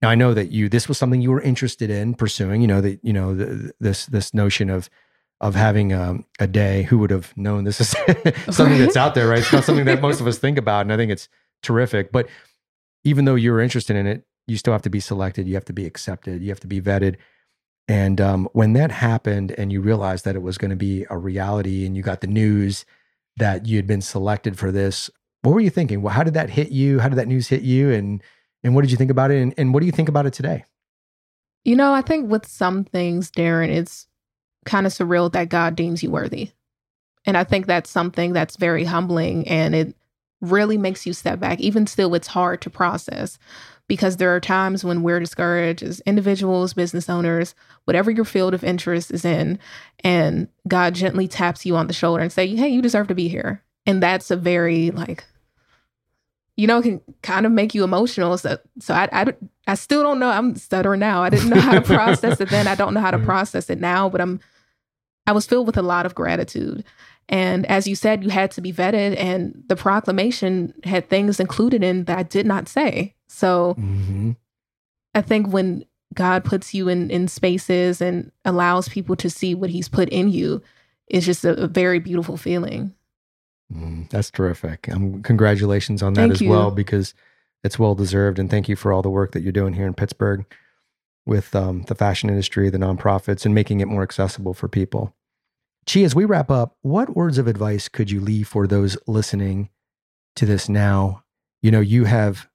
Now, 0.00 0.10
I 0.10 0.14
know 0.14 0.34
that 0.34 0.52
you 0.52 0.68
this 0.68 0.86
was 0.86 0.98
something 0.98 1.20
you 1.20 1.32
were 1.32 1.42
interested 1.42 1.90
in 1.90 2.14
pursuing. 2.14 2.60
You 2.60 2.68
know 2.68 2.80
that 2.80 3.00
you 3.02 3.12
know 3.12 3.34
the, 3.34 3.72
this 3.80 4.06
this 4.06 4.32
notion 4.32 4.70
of 4.70 4.88
of 5.40 5.54
having 5.54 5.92
a, 5.92 6.18
a 6.38 6.46
day. 6.46 6.84
Who 6.84 6.98
would 6.98 7.10
have 7.10 7.36
known 7.36 7.64
this 7.64 7.80
is 7.80 7.88
something 8.50 8.78
that's 8.78 8.96
out 8.96 9.14
there, 9.14 9.28
right? 9.28 9.40
It's 9.40 9.52
not 9.52 9.64
something 9.64 9.84
that 9.86 10.00
most 10.00 10.20
of 10.20 10.26
us 10.26 10.38
think 10.38 10.58
about. 10.58 10.82
And 10.82 10.92
I 10.92 10.96
think 10.96 11.12
it's 11.12 11.28
terrific. 11.62 12.12
But 12.12 12.28
even 13.04 13.24
though 13.24 13.34
you're 13.34 13.60
interested 13.60 13.96
in 13.96 14.06
it, 14.06 14.24
you 14.46 14.56
still 14.56 14.72
have 14.72 14.82
to 14.82 14.90
be 14.90 15.00
selected. 15.00 15.46
You 15.46 15.54
have 15.54 15.64
to 15.66 15.72
be 15.72 15.86
accepted. 15.86 16.42
You 16.42 16.48
have 16.48 16.60
to 16.60 16.66
be 16.66 16.80
vetted. 16.80 17.16
And 17.86 18.20
um, 18.20 18.48
when 18.52 18.74
that 18.74 18.90
happened 18.90 19.52
and 19.56 19.72
you 19.72 19.80
realized 19.80 20.24
that 20.24 20.36
it 20.36 20.42
was 20.42 20.58
going 20.58 20.70
to 20.70 20.76
be 20.76 21.06
a 21.08 21.16
reality 21.16 21.86
and 21.86 21.96
you 21.96 22.02
got 22.02 22.20
the 22.20 22.26
news 22.26 22.84
that 23.36 23.66
you 23.66 23.76
had 23.76 23.86
been 23.86 24.02
selected 24.02 24.58
for 24.58 24.70
this, 24.70 25.10
what 25.42 25.54
were 25.54 25.60
you 25.60 25.70
thinking? 25.70 26.02
Well, 26.02 26.12
how 26.12 26.22
did 26.22 26.34
that 26.34 26.50
hit 26.50 26.70
you? 26.70 26.98
How 26.98 27.08
did 27.08 27.16
that 27.16 27.28
news 27.28 27.48
hit 27.48 27.62
you? 27.62 27.90
And 27.90 28.22
and 28.64 28.74
what 28.74 28.82
did 28.82 28.90
you 28.90 28.96
think 28.96 29.10
about 29.10 29.30
it? 29.30 29.40
And, 29.40 29.54
and 29.56 29.72
what 29.72 29.80
do 29.80 29.86
you 29.86 29.92
think 29.92 30.08
about 30.08 30.26
it 30.26 30.32
today? 30.32 30.64
You 31.64 31.76
know, 31.76 31.92
I 31.92 32.02
think 32.02 32.28
with 32.28 32.44
some 32.46 32.82
things, 32.82 33.30
Darin, 33.30 33.70
it's 33.70 34.07
kind 34.68 34.86
of 34.86 34.92
surreal 34.92 35.32
that 35.32 35.48
God 35.48 35.74
deems 35.74 36.02
you 36.02 36.10
worthy. 36.10 36.50
And 37.24 37.36
I 37.36 37.44
think 37.44 37.66
that's 37.66 37.90
something 37.90 38.32
that's 38.32 38.56
very 38.56 38.84
humbling 38.84 39.48
and 39.48 39.74
it 39.74 39.96
really 40.40 40.78
makes 40.78 41.06
you 41.06 41.12
step 41.12 41.40
back. 41.40 41.58
Even 41.58 41.86
still, 41.86 42.14
it's 42.14 42.28
hard 42.28 42.60
to 42.62 42.70
process 42.70 43.38
because 43.88 44.18
there 44.18 44.34
are 44.34 44.40
times 44.40 44.84
when 44.84 45.02
we're 45.02 45.18
discouraged 45.18 45.82
as 45.82 46.00
individuals, 46.00 46.74
business 46.74 47.08
owners, 47.08 47.54
whatever 47.86 48.10
your 48.10 48.24
field 48.24 48.54
of 48.54 48.62
interest 48.62 49.10
is 49.10 49.24
in, 49.24 49.58
and 50.04 50.48
God 50.68 50.94
gently 50.94 51.26
taps 51.26 51.66
you 51.66 51.74
on 51.74 51.86
the 51.86 51.92
shoulder 51.92 52.22
and 52.22 52.30
say, 52.30 52.46
"Hey, 52.54 52.68
you 52.68 52.82
deserve 52.82 53.08
to 53.08 53.14
be 53.14 53.28
here." 53.28 53.64
And 53.86 54.02
that's 54.02 54.30
a 54.30 54.36
very 54.36 54.90
like 54.90 55.24
you 56.58 56.66
know, 56.66 56.82
can 56.82 57.00
kind 57.22 57.46
of 57.46 57.52
make 57.52 57.72
you 57.72 57.84
emotional. 57.84 58.36
So, 58.36 58.58
so 58.80 58.92
I, 58.92 59.08
I, 59.12 59.26
I 59.68 59.74
still 59.76 60.02
don't 60.02 60.18
know. 60.18 60.28
I'm 60.28 60.56
stuttering 60.56 60.98
now. 60.98 61.22
I 61.22 61.30
didn't 61.30 61.50
know 61.50 61.60
how 61.60 61.74
to 61.74 61.80
process 61.80 62.40
it 62.40 62.50
then. 62.50 62.66
I 62.66 62.74
don't 62.74 62.94
know 62.94 63.00
how 63.00 63.12
to 63.12 63.18
mm. 63.20 63.24
process 63.24 63.70
it 63.70 63.78
now, 63.78 64.08
but 64.08 64.20
I'm 64.20 64.40
I 65.28 65.32
was 65.32 65.44
filled 65.44 65.66
with 65.66 65.76
a 65.76 65.82
lot 65.82 66.06
of 66.06 66.14
gratitude. 66.14 66.84
And 67.28 67.66
as 67.66 67.86
you 67.86 67.94
said, 67.94 68.24
you 68.24 68.30
had 68.30 68.50
to 68.52 68.62
be 68.62 68.72
vetted, 68.72 69.14
and 69.18 69.62
the 69.66 69.76
proclamation 69.76 70.72
had 70.84 71.10
things 71.10 71.38
included 71.38 71.84
in 71.84 72.04
that 72.04 72.18
I 72.18 72.22
did 72.22 72.46
not 72.46 72.66
say. 72.66 73.14
So 73.26 73.76
mm-hmm. 73.78 74.32
I 75.14 75.20
think 75.20 75.48
when 75.48 75.84
God 76.14 76.46
puts 76.46 76.72
you 76.72 76.88
in, 76.88 77.10
in 77.10 77.28
spaces 77.28 78.00
and 78.00 78.32
allows 78.46 78.88
people 78.88 79.16
to 79.16 79.28
see 79.28 79.54
what 79.54 79.68
He's 79.68 79.90
put 79.90 80.08
in 80.08 80.30
you, 80.30 80.62
it's 81.08 81.26
just 81.26 81.44
a, 81.44 81.64
a 81.64 81.66
very 81.66 81.98
beautiful 81.98 82.38
feeling. 82.38 82.94
Mm, 83.70 84.08
that's 84.08 84.30
terrific. 84.30 84.88
Um, 84.90 85.22
congratulations 85.22 86.02
on 86.02 86.14
that 86.14 86.22
thank 86.22 86.32
as 86.32 86.40
you. 86.40 86.48
well, 86.48 86.70
because 86.70 87.12
it's 87.62 87.78
well 87.78 87.94
deserved. 87.94 88.38
And 88.38 88.48
thank 88.48 88.70
you 88.70 88.76
for 88.76 88.94
all 88.94 89.02
the 89.02 89.10
work 89.10 89.32
that 89.32 89.42
you're 89.42 89.52
doing 89.52 89.74
here 89.74 89.86
in 89.86 89.92
Pittsburgh 89.92 90.46
with 91.26 91.54
um, 91.54 91.82
the 91.82 91.94
fashion 91.94 92.30
industry, 92.30 92.70
the 92.70 92.78
nonprofits, 92.78 93.44
and 93.44 93.54
making 93.54 93.80
it 93.80 93.88
more 93.88 94.02
accessible 94.02 94.54
for 94.54 94.66
people. 94.66 95.14
Chi, 95.88 96.00
as 96.00 96.14
we 96.14 96.24
wrap 96.24 96.50
up, 96.50 96.76
what 96.82 97.16
words 97.16 97.38
of 97.38 97.46
advice 97.46 97.88
could 97.88 98.10
you 98.10 98.20
leave 98.20 98.46
for 98.46 98.66
those 98.66 98.98
listening 99.06 99.70
to 100.36 100.44
this 100.44 100.68
now 100.68 101.24
you 101.62 101.70
know, 101.70 101.80
you 101.80 102.04
have 102.04 102.48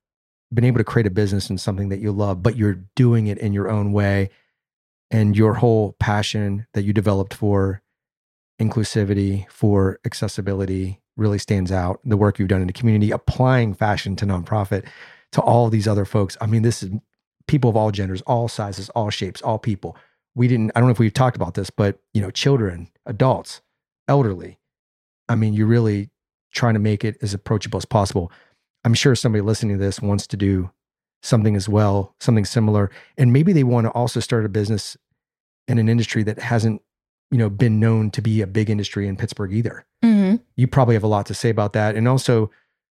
been 0.53 0.63
able 0.63 0.77
to 0.77 0.83
create 0.83 1.07
a 1.07 1.11
business 1.11 1.49
in 1.49 1.57
something 1.57 1.89
that 1.89 1.99
you 1.99 2.11
love, 2.11 2.43
but 2.43 2.55
you're 2.55 2.83
doing 2.95 3.27
it 3.27 3.37
in 3.37 3.53
your 3.53 3.69
own 3.69 3.91
way. 3.91 4.29
And 5.11 5.37
your 5.37 5.55
whole 5.55 5.95
passion 5.99 6.65
that 6.73 6.83
you 6.83 6.93
developed 6.93 7.33
for 7.35 7.83
inclusivity, 8.59 9.47
for 9.49 9.99
accessibility 10.05 11.01
really 11.17 11.37
stands 11.37 11.71
out. 11.71 11.99
The 12.03 12.17
work 12.17 12.39
you've 12.39 12.47
done 12.47 12.61
in 12.61 12.67
the 12.67 12.73
community, 12.73 13.11
applying 13.11 13.75
fashion 13.75 14.15
to 14.17 14.25
nonprofit, 14.25 14.87
to 15.33 15.41
all 15.41 15.69
these 15.69 15.87
other 15.87 16.05
folks. 16.05 16.35
I 16.41 16.47
mean, 16.47 16.63
this 16.63 16.81
is 16.81 16.89
people 17.47 17.69
of 17.69 17.75
all 17.75 17.91
genders, 17.91 18.21
all 18.23 18.47
sizes, 18.47 18.89
all 18.91 19.11
shapes, 19.11 19.41
all 19.41 19.59
people. 19.59 19.95
We 20.35 20.47
didn't, 20.47 20.71
I 20.75 20.79
don't 20.79 20.87
know 20.87 20.93
if 20.93 20.99
we've 20.99 21.13
talked 21.13 21.35
about 21.35 21.53
this, 21.53 21.69
but 21.69 21.99
you 22.13 22.21
know, 22.21 22.31
children, 22.31 22.89
adults, 23.05 23.61
elderly. 24.07 24.59
I 25.29 25.35
mean, 25.35 25.53
you're 25.53 25.67
really 25.67 26.09
trying 26.51 26.73
to 26.73 26.79
make 26.79 27.03
it 27.03 27.17
as 27.21 27.33
approachable 27.33 27.77
as 27.77 27.85
possible. 27.85 28.31
I'm 28.83 28.93
sure 28.93 29.15
somebody 29.15 29.41
listening 29.41 29.77
to 29.77 29.83
this 29.83 30.01
wants 30.01 30.27
to 30.27 30.37
do 30.37 30.71
something 31.21 31.55
as 31.55 31.69
well, 31.69 32.15
something 32.19 32.45
similar. 32.45 32.91
And 33.17 33.31
maybe 33.31 33.53
they 33.53 33.63
want 33.63 33.85
to 33.85 33.91
also 33.91 34.19
start 34.19 34.45
a 34.45 34.49
business 34.49 34.97
in 35.67 35.77
an 35.77 35.87
industry 35.87 36.23
that 36.23 36.39
hasn't, 36.39 36.81
you 37.31 37.37
know, 37.37 37.49
been 37.49 37.79
known 37.79 38.11
to 38.11 38.21
be 38.21 38.41
a 38.41 38.47
big 38.47 38.69
industry 38.69 39.07
in 39.07 39.15
Pittsburgh 39.15 39.53
either. 39.53 39.85
Mm-hmm. 40.03 40.35
You 40.55 40.67
probably 40.67 40.95
have 40.95 41.03
a 41.03 41.07
lot 41.07 41.25
to 41.27 41.33
say 41.33 41.49
about 41.49 41.73
that. 41.73 41.95
And 41.95 42.07
also 42.07 42.51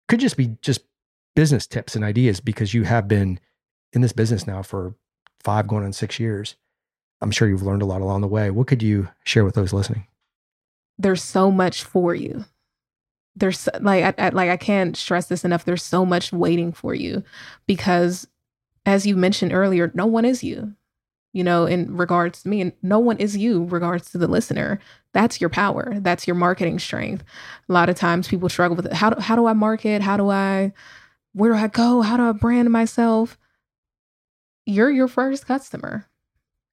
could 0.08 0.20
just 0.20 0.38
be 0.38 0.58
just 0.62 0.82
business 1.36 1.68
tips 1.68 1.96
and 1.96 2.04
ideas 2.04 2.40
because 2.40 2.74
you 2.74 2.84
have 2.84 3.08
been 3.08 3.40
in 3.94 4.02
this 4.02 4.14
business 4.14 4.48
now 4.48 4.64
for 4.64 4.96
five 5.44 5.68
going 5.68 5.86
on 5.86 5.94
six 5.94 6.20
years. 6.20 6.56
I'm 7.22 7.32
sure 7.32 7.48
you've 7.48 7.64
learned 7.64 7.82
a 7.82 7.86
lot 7.86 8.02
along 8.02 8.22
the 8.22 8.28
way. 8.28 8.52
What 8.52 8.68
could 8.68 8.84
you 8.84 9.08
share 9.24 9.46
with 9.46 9.56
those 9.56 9.74
listening? 9.74 10.06
There's 10.98 11.24
so 11.24 11.52
much 11.52 11.84
for 11.84 12.14
you 12.14 12.46
there's 13.36 13.68
like 13.82 14.20
I, 14.20 14.28
I, 14.28 14.30
like 14.30 14.50
I 14.50 14.58
can't 14.58 14.96
stress 14.96 15.28
this 15.28 15.44
enough. 15.44 15.66
There's 15.66 15.84
so 15.84 16.06
much 16.06 16.32
waiting 16.32 16.72
for 16.72 16.94
you 16.94 17.24
because, 17.68 18.28
as 18.86 19.06
you 19.06 19.16
mentioned 19.16 19.54
earlier, 19.54 19.92
no 19.94 20.06
one 20.06 20.26
is 20.26 20.44
you. 20.44 20.74
You 21.34 21.44
know, 21.44 21.66
in 21.66 21.98
regards 21.98 22.44
to 22.44 22.50
me, 22.50 22.62
and 22.62 22.72
no 22.82 22.98
one 22.98 23.18
is 23.18 23.36
you. 23.36 23.66
Regards 23.66 24.10
to 24.12 24.18
the 24.18 24.28
listener, 24.28 24.80
that's 25.12 25.42
your 25.42 25.50
power. 25.50 25.96
That's 26.00 26.28
your 26.28 26.36
marketing 26.36 26.80
strength. 26.80 27.26
A 27.68 27.74
lot 27.74 27.90
of 27.90 27.98
times, 27.98 28.30
people 28.30 28.48
struggle 28.48 28.78
with 28.78 28.86
it. 28.86 28.94
How 28.94 29.10
do, 29.10 29.20
how 29.20 29.36
do 29.36 29.46
I 29.46 29.54
market? 29.54 30.02
How 30.02 30.16
do 30.16 30.30
I? 30.30 30.72
Where 31.34 31.52
do 31.52 31.58
I 31.58 31.68
go? 31.68 32.02
How 32.02 32.16
do 32.16 32.24
I 32.24 32.32
brand 32.32 32.72
myself? 32.72 33.38
You're 34.66 34.90
your 34.90 35.10
first 35.10 35.46
customer. 35.46 36.08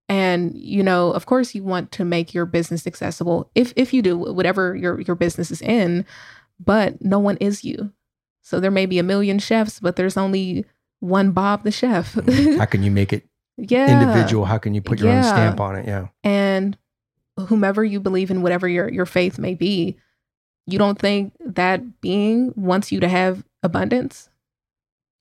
And 0.08 0.56
you 0.56 0.82
know, 0.82 1.12
of 1.12 1.26
course, 1.26 1.54
you 1.54 1.62
want 1.62 1.92
to 1.92 2.04
make 2.04 2.34
your 2.34 2.46
business 2.46 2.86
accessible. 2.86 3.50
If 3.54 3.72
if 3.76 3.92
you 3.92 4.02
do 4.02 4.16
whatever 4.16 4.76
your 4.76 5.00
your 5.00 5.16
business 5.16 5.50
is 5.50 5.62
in, 5.62 6.04
but 6.60 7.02
no 7.02 7.18
one 7.18 7.36
is 7.38 7.64
you. 7.64 7.92
So 8.42 8.60
there 8.60 8.70
may 8.70 8.86
be 8.86 8.98
a 8.98 9.04
million 9.04 9.38
chefs, 9.38 9.80
but 9.80 9.96
there's 9.96 10.16
only 10.16 10.64
one 11.00 11.32
Bob 11.32 11.62
the 11.64 11.70
chef. 11.70 12.14
How 12.58 12.64
can 12.64 12.82
you 12.82 12.90
make 12.90 13.12
it 13.12 13.24
yeah. 13.56 14.00
individual? 14.00 14.44
How 14.44 14.58
can 14.58 14.74
you 14.74 14.82
put 14.82 14.98
your 14.98 15.08
yeah. 15.08 15.18
own 15.18 15.24
stamp 15.24 15.60
on 15.60 15.76
it? 15.76 15.86
Yeah. 15.86 16.08
And 16.24 16.76
whomever 17.36 17.84
you 17.84 18.00
believe 18.00 18.30
in, 18.30 18.42
whatever 18.42 18.68
your, 18.68 18.90
your 18.90 19.06
faith 19.06 19.38
may 19.38 19.54
be, 19.54 19.96
you 20.66 20.78
don't 20.78 20.98
think 20.98 21.34
that 21.40 22.00
being 22.00 22.52
wants 22.56 22.92
you 22.92 23.00
to 23.00 23.08
have 23.08 23.44
abundance? 23.62 24.28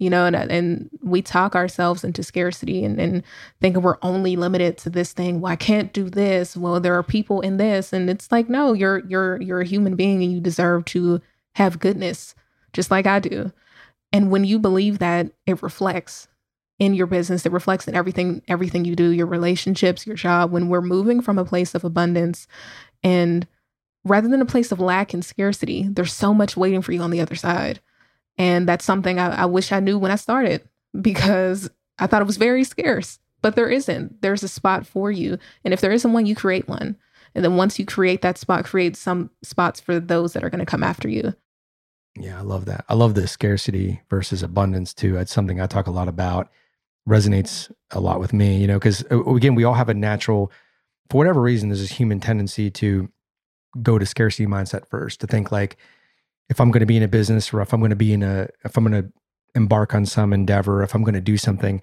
You 0.01 0.09
know, 0.09 0.25
and, 0.25 0.35
and 0.35 0.89
we 1.03 1.21
talk 1.21 1.55
ourselves 1.55 2.03
into 2.03 2.23
scarcity 2.23 2.83
and, 2.83 2.99
and 2.99 3.21
thinking 3.59 3.83
we're 3.83 3.99
only 4.01 4.35
limited 4.35 4.79
to 4.79 4.89
this 4.89 5.13
thing. 5.13 5.41
Well, 5.41 5.51
I 5.51 5.55
can't 5.55 5.93
do 5.93 6.09
this. 6.09 6.57
Well, 6.57 6.79
there 6.79 6.95
are 6.95 7.03
people 7.03 7.39
in 7.41 7.57
this. 7.57 7.93
And 7.93 8.09
it's 8.09 8.31
like, 8.31 8.49
no, 8.49 8.73
you're 8.73 9.05
you're 9.05 9.39
you're 9.39 9.61
a 9.61 9.65
human 9.65 9.95
being 9.95 10.23
and 10.23 10.33
you 10.33 10.39
deserve 10.39 10.85
to 10.85 11.21
have 11.53 11.79
goodness 11.79 12.33
just 12.73 12.89
like 12.89 13.05
I 13.05 13.19
do. 13.19 13.51
And 14.11 14.31
when 14.31 14.43
you 14.43 14.57
believe 14.57 14.97
that, 14.97 15.31
it 15.45 15.61
reflects 15.61 16.27
in 16.79 16.95
your 16.95 17.05
business, 17.05 17.45
it 17.45 17.51
reflects 17.51 17.87
in 17.87 17.93
everything 17.93 18.41
everything 18.47 18.85
you 18.85 18.95
do, 18.95 19.11
your 19.11 19.27
relationships, 19.27 20.07
your 20.07 20.15
job. 20.15 20.51
When 20.51 20.67
we're 20.67 20.81
moving 20.81 21.21
from 21.21 21.37
a 21.37 21.45
place 21.45 21.75
of 21.75 21.83
abundance 21.83 22.47
and 23.03 23.47
rather 24.03 24.27
than 24.27 24.41
a 24.41 24.47
place 24.47 24.71
of 24.71 24.79
lack 24.79 25.13
and 25.13 25.23
scarcity, 25.23 25.87
there's 25.87 26.11
so 26.11 26.33
much 26.33 26.57
waiting 26.57 26.81
for 26.81 26.91
you 26.91 27.01
on 27.01 27.11
the 27.11 27.21
other 27.21 27.35
side. 27.35 27.81
And 28.37 28.67
that's 28.67 28.85
something 28.85 29.19
I, 29.19 29.41
I 29.41 29.45
wish 29.45 29.71
I 29.71 29.79
knew 29.79 29.99
when 29.99 30.11
I 30.11 30.15
started 30.15 30.67
because 30.99 31.69
I 31.99 32.07
thought 32.07 32.21
it 32.21 32.27
was 32.27 32.37
very 32.37 32.63
scarce, 32.63 33.19
but 33.41 33.55
there 33.55 33.69
isn't. 33.69 34.21
There's 34.21 34.43
a 34.43 34.47
spot 34.47 34.85
for 34.85 35.11
you. 35.11 35.37
And 35.63 35.73
if 35.73 35.81
there 35.81 35.91
isn't 35.91 36.13
one, 36.13 36.25
you 36.25 36.35
create 36.35 36.67
one. 36.67 36.97
And 37.35 37.45
then 37.45 37.55
once 37.55 37.79
you 37.79 37.85
create 37.85 38.21
that 38.23 38.37
spot, 38.37 38.65
create 38.65 38.95
some 38.95 39.29
spots 39.43 39.79
for 39.79 39.99
those 39.99 40.33
that 40.33 40.43
are 40.43 40.49
going 40.49 40.59
to 40.59 40.65
come 40.65 40.83
after 40.83 41.07
you. 41.07 41.33
Yeah, 42.19 42.37
I 42.37 42.41
love 42.41 42.65
that. 42.65 42.83
I 42.89 42.93
love 42.93 43.13
the 43.13 43.27
scarcity 43.27 44.01
versus 44.09 44.43
abundance 44.43 44.93
too. 44.93 45.17
It's 45.17 45.31
something 45.31 45.61
I 45.61 45.67
talk 45.67 45.87
a 45.87 45.91
lot 45.91 46.09
about. 46.09 46.49
Resonates 47.07 47.71
a 47.91 47.99
lot 47.99 48.19
with 48.19 48.33
me, 48.33 48.57
you 48.57 48.67
know, 48.67 48.77
because 48.77 49.03
uh, 49.09 49.23
again, 49.25 49.55
we 49.55 49.63
all 49.63 49.73
have 49.73 49.89
a 49.89 49.93
natural, 49.93 50.51
for 51.09 51.17
whatever 51.17 51.41
reason, 51.41 51.69
there's 51.69 51.81
this 51.81 51.91
human 51.91 52.19
tendency 52.19 52.69
to 52.71 53.09
go 53.81 53.97
to 53.97 54.05
scarcity 54.05 54.45
mindset 54.45 54.85
first, 54.87 55.21
to 55.21 55.27
think 55.27 55.51
like, 55.51 55.77
if 56.51 56.59
I'm 56.59 56.69
going 56.69 56.81
to 56.81 56.85
be 56.85 56.97
in 56.97 57.03
a 57.03 57.07
business 57.07 57.51
or 57.51 57.61
if 57.61 57.73
I'm 57.73 57.79
going 57.79 57.89
to 57.89 57.95
be 57.95 58.13
in 58.13 58.21
a, 58.21 58.47
if 58.65 58.77
I'm 58.77 58.85
going 58.85 59.01
to 59.01 59.11
embark 59.55 59.95
on 59.95 60.05
some 60.05 60.33
endeavor, 60.33 60.83
if 60.83 60.93
I'm 60.93 61.03
going 61.03 61.15
to 61.15 61.21
do 61.21 61.37
something, 61.37 61.81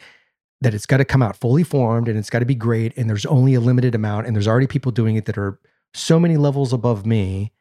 that 0.61 0.75
it's 0.75 0.87
got 0.87 0.99
to 0.99 1.05
come 1.05 1.23
out 1.23 1.37
fully 1.37 1.63
formed 1.63 2.07
and 2.07 2.19
it's 2.19 2.31
got 2.31 2.41
to 2.41 2.45
be 2.45 2.55
great 2.55 2.97
and 2.97 3.09
there's 3.09 3.27
only 3.27 3.55
a 3.55 3.61
limited 3.61 3.95
amount 3.95 4.27
and 4.27 4.37
there's 4.37 4.47
already 4.47 4.67
people 4.67 4.93
doing 4.93 5.17
it 5.17 5.25
that 5.25 5.39
are 5.39 5.59
so 5.95 6.21
many 6.21 6.37
levels 6.37 6.73
above 6.73 7.07
me 7.07 7.53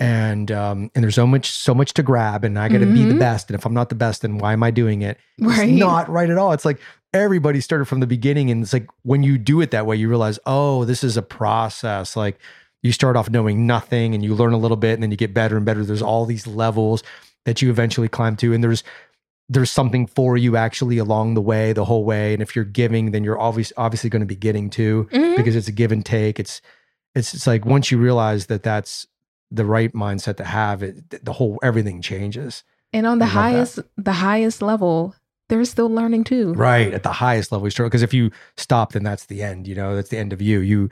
and 0.00 0.52
um 0.52 0.90
and 0.94 1.02
there's 1.02 1.16
so 1.16 1.26
much 1.26 1.50
so 1.50 1.74
much 1.74 1.92
to 1.92 2.04
grab 2.04 2.44
and 2.44 2.56
I 2.56 2.68
got 2.68 2.78
to 2.78 2.84
mm-hmm. 2.84 2.94
be 2.94 3.02
the 3.02 3.08
mm-hmm. 3.10 3.18
best 3.18 3.50
and 3.50 3.58
if 3.58 3.66
I'm 3.66 3.74
not 3.74 3.88
the 3.88 3.96
best 3.96 4.22
then 4.22 4.38
why 4.38 4.52
am 4.52 4.62
I 4.62 4.70
doing 4.70 5.02
it? 5.02 5.18
Right. 5.40 5.68
It's 5.68 5.78
not 5.78 6.08
right 6.08 6.30
at 6.30 6.38
all. 6.38 6.52
It's 6.52 6.64
like 6.64 6.78
everybody 7.12 7.60
started 7.60 7.86
from 7.86 7.98
the 7.98 8.06
beginning 8.06 8.50
and 8.50 8.62
it's 8.62 8.72
like 8.72 8.86
when 9.02 9.24
you 9.24 9.36
do 9.36 9.60
it 9.60 9.72
that 9.72 9.86
way 9.86 9.96
you 9.96 10.08
realize 10.08 10.38
oh 10.46 10.84
this 10.84 11.02
is 11.02 11.16
a 11.16 11.22
process 11.22 12.16
like 12.16 12.38
you 12.82 12.92
start 12.92 13.16
off 13.16 13.30
knowing 13.30 13.66
nothing 13.66 14.14
and 14.14 14.22
you 14.24 14.34
learn 14.34 14.52
a 14.52 14.58
little 14.58 14.76
bit 14.76 14.94
and 14.94 15.02
then 15.02 15.10
you 15.10 15.16
get 15.16 15.34
better 15.34 15.56
and 15.56 15.66
better 15.66 15.84
there's 15.84 16.02
all 16.02 16.24
these 16.24 16.46
levels 16.46 17.02
that 17.44 17.60
you 17.62 17.70
eventually 17.70 18.08
climb 18.08 18.36
to 18.36 18.52
and 18.52 18.62
there's 18.62 18.84
there's 19.48 19.70
something 19.70 20.06
for 20.06 20.36
you 20.36 20.56
actually 20.56 20.98
along 20.98 21.34
the 21.34 21.40
way, 21.40 21.72
the 21.72 21.84
whole 21.84 22.04
way. 22.04 22.34
And 22.34 22.42
if 22.42 22.54
you're 22.54 22.64
giving, 22.64 23.12
then 23.12 23.24
you're 23.24 23.40
obviously 23.40 23.74
obviously 23.76 24.10
going 24.10 24.20
to 24.20 24.26
be 24.26 24.36
getting 24.36 24.68
too 24.68 25.08
mm-hmm. 25.10 25.36
because 25.36 25.56
it's 25.56 25.68
a 25.68 25.72
give 25.72 25.92
and 25.92 26.04
take. 26.04 26.38
It's 26.38 26.60
it's 27.14 27.34
it's 27.34 27.46
like 27.46 27.64
once 27.64 27.90
you 27.90 27.98
realize 27.98 28.46
that 28.46 28.62
that's 28.62 29.06
the 29.50 29.64
right 29.64 29.92
mindset 29.94 30.36
to 30.36 30.44
have, 30.44 30.82
it 30.82 31.24
the 31.24 31.32
whole 31.32 31.58
everything 31.62 32.02
changes. 32.02 32.62
And 32.92 33.06
on 33.06 33.18
the 33.18 33.26
highest 33.26 33.76
that. 33.76 33.86
the 33.96 34.12
highest 34.12 34.60
level, 34.60 35.14
they're 35.48 35.64
still 35.64 35.88
learning 35.88 36.24
too. 36.24 36.52
Right 36.52 36.92
at 36.92 37.02
the 37.02 37.12
highest 37.12 37.50
level, 37.50 37.66
you 37.68 37.84
because 37.84 38.02
if 38.02 38.12
you 38.12 38.30
stop, 38.56 38.92
then 38.92 39.02
that's 39.02 39.26
the 39.26 39.42
end. 39.42 39.66
You 39.66 39.74
know, 39.74 39.96
that's 39.96 40.10
the 40.10 40.18
end 40.18 40.34
of 40.34 40.42
you. 40.42 40.60
You 40.60 40.90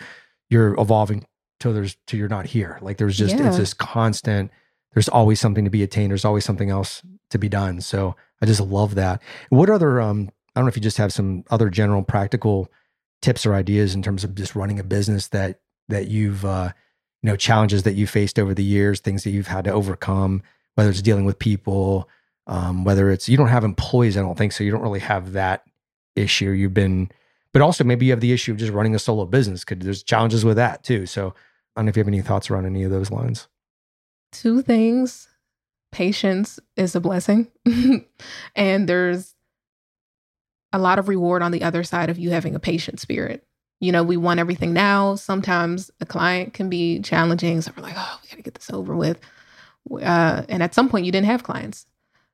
you're 0.48 0.78
evolving 0.80 1.26
till 1.60 1.72
there's 1.72 1.96
till 2.06 2.18
you're 2.18 2.28
not 2.28 2.46
here. 2.46 2.78
Like 2.82 2.98
there's 2.98 3.16
just 3.16 3.36
yeah. 3.36 3.48
it's 3.48 3.58
this 3.58 3.74
constant. 3.74 4.50
There's 4.94 5.08
always 5.08 5.40
something 5.40 5.64
to 5.64 5.70
be 5.70 5.82
attained. 5.82 6.10
There's 6.10 6.24
always 6.24 6.44
something 6.44 6.70
else 6.70 7.02
to 7.30 7.38
be 7.38 7.48
done. 7.48 7.80
So 7.80 8.16
I 8.40 8.46
just 8.46 8.60
love 8.60 8.94
that. 8.94 9.22
What 9.50 9.70
other 9.70 10.00
um 10.00 10.30
I 10.54 10.60
don't 10.60 10.66
know 10.66 10.70
if 10.70 10.76
you 10.76 10.82
just 10.82 10.98
have 10.98 11.12
some 11.12 11.44
other 11.50 11.68
general 11.68 12.02
practical 12.02 12.70
tips 13.22 13.44
or 13.44 13.54
ideas 13.54 13.94
in 13.94 14.02
terms 14.02 14.24
of 14.24 14.34
just 14.34 14.54
running 14.54 14.78
a 14.78 14.84
business 14.84 15.28
that 15.28 15.60
that 15.88 16.08
you've 16.08 16.44
uh 16.44 16.72
you 17.22 17.30
know 17.30 17.36
challenges 17.36 17.82
that 17.82 17.94
you 17.94 18.06
faced 18.06 18.38
over 18.38 18.54
the 18.54 18.64
years, 18.64 19.00
things 19.00 19.24
that 19.24 19.30
you've 19.30 19.48
had 19.48 19.64
to 19.64 19.72
overcome, 19.72 20.42
whether 20.74 20.90
it's 20.90 21.02
dealing 21.02 21.24
with 21.24 21.38
people, 21.38 22.08
um, 22.46 22.84
whether 22.84 23.10
it's 23.10 23.28
you 23.28 23.36
don't 23.36 23.48
have 23.48 23.64
employees, 23.64 24.16
I 24.16 24.20
don't 24.20 24.38
think 24.38 24.52
so. 24.52 24.62
You 24.62 24.70
don't 24.70 24.82
really 24.82 25.00
have 25.00 25.32
that 25.32 25.64
issue. 26.14 26.50
You've 26.50 26.74
been, 26.74 27.10
but 27.56 27.62
also 27.62 27.84
maybe 27.84 28.04
you 28.04 28.12
have 28.12 28.20
the 28.20 28.34
issue 28.34 28.52
of 28.52 28.58
just 28.58 28.70
running 28.70 28.94
a 28.94 28.98
solo 28.98 29.24
business. 29.24 29.64
Could 29.64 29.80
there's 29.80 30.02
challenges 30.02 30.44
with 30.44 30.58
that 30.58 30.82
too. 30.82 31.06
So 31.06 31.28
I 31.74 31.80
don't 31.80 31.86
know 31.86 31.88
if 31.88 31.96
you 31.96 32.00
have 32.00 32.08
any 32.08 32.20
thoughts 32.20 32.50
around 32.50 32.66
any 32.66 32.82
of 32.82 32.90
those 32.90 33.10
lines. 33.10 33.48
Two 34.30 34.60
things 34.60 35.26
patience 35.90 36.60
is 36.76 36.94
a 36.94 37.00
blessing. 37.00 37.48
and 38.54 38.86
there's 38.86 39.34
a 40.70 40.78
lot 40.78 40.98
of 40.98 41.08
reward 41.08 41.40
on 41.40 41.50
the 41.50 41.62
other 41.62 41.82
side 41.82 42.10
of 42.10 42.18
you 42.18 42.28
having 42.28 42.54
a 42.54 42.60
patient 42.60 43.00
spirit. 43.00 43.42
You 43.80 43.90
know, 43.90 44.02
we 44.02 44.18
want 44.18 44.38
everything 44.38 44.74
now. 44.74 45.14
Sometimes 45.14 45.90
a 45.98 46.04
client 46.04 46.52
can 46.52 46.68
be 46.68 47.00
challenging. 47.00 47.62
So 47.62 47.72
we're 47.74 47.84
like, 47.84 47.94
oh, 47.96 48.20
we 48.22 48.28
got 48.28 48.36
to 48.36 48.42
get 48.42 48.56
this 48.56 48.70
over 48.70 48.94
with. 48.94 49.18
Uh, 49.90 50.42
and 50.50 50.62
at 50.62 50.74
some 50.74 50.90
point, 50.90 51.06
you 51.06 51.12
didn't 51.12 51.28
have 51.28 51.42
clients. 51.42 51.86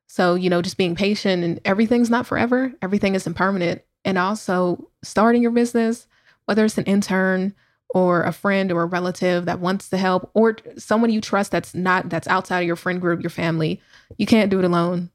So, 0.05 0.35
you 0.35 0.49
know, 0.49 0.61
just 0.61 0.75
being 0.75 0.95
patient 0.95 1.45
and 1.45 1.61
everything's 1.63 2.09
not 2.09 2.27
forever, 2.27 2.73
everything 2.81 3.15
is 3.15 3.25
impermanent. 3.25 3.83
And 4.05 4.17
also 4.17 4.89
starting 5.03 5.41
your 5.41 5.51
business, 5.51 6.07
whether 6.45 6.65
it's 6.65 6.77
an 6.77 6.83
intern, 6.85 7.53
or 7.93 8.23
a 8.23 8.31
friend 8.31 8.71
or 8.71 8.83
a 8.83 8.85
relative 8.85 9.45
that 9.45 9.59
wants 9.59 9.89
to 9.89 9.97
help 9.97 10.29
or 10.33 10.57
someone 10.77 11.11
you 11.11 11.21
trust 11.21 11.51
that's 11.51 11.73
not 11.73 12.09
that's 12.09 12.27
outside 12.27 12.61
of 12.61 12.67
your 12.67 12.75
friend 12.75 12.99
group 12.99 13.21
your 13.21 13.29
family 13.29 13.79
you 14.17 14.25
can't 14.25 14.49
do 14.49 14.59
it 14.59 14.65
alone. 14.65 15.09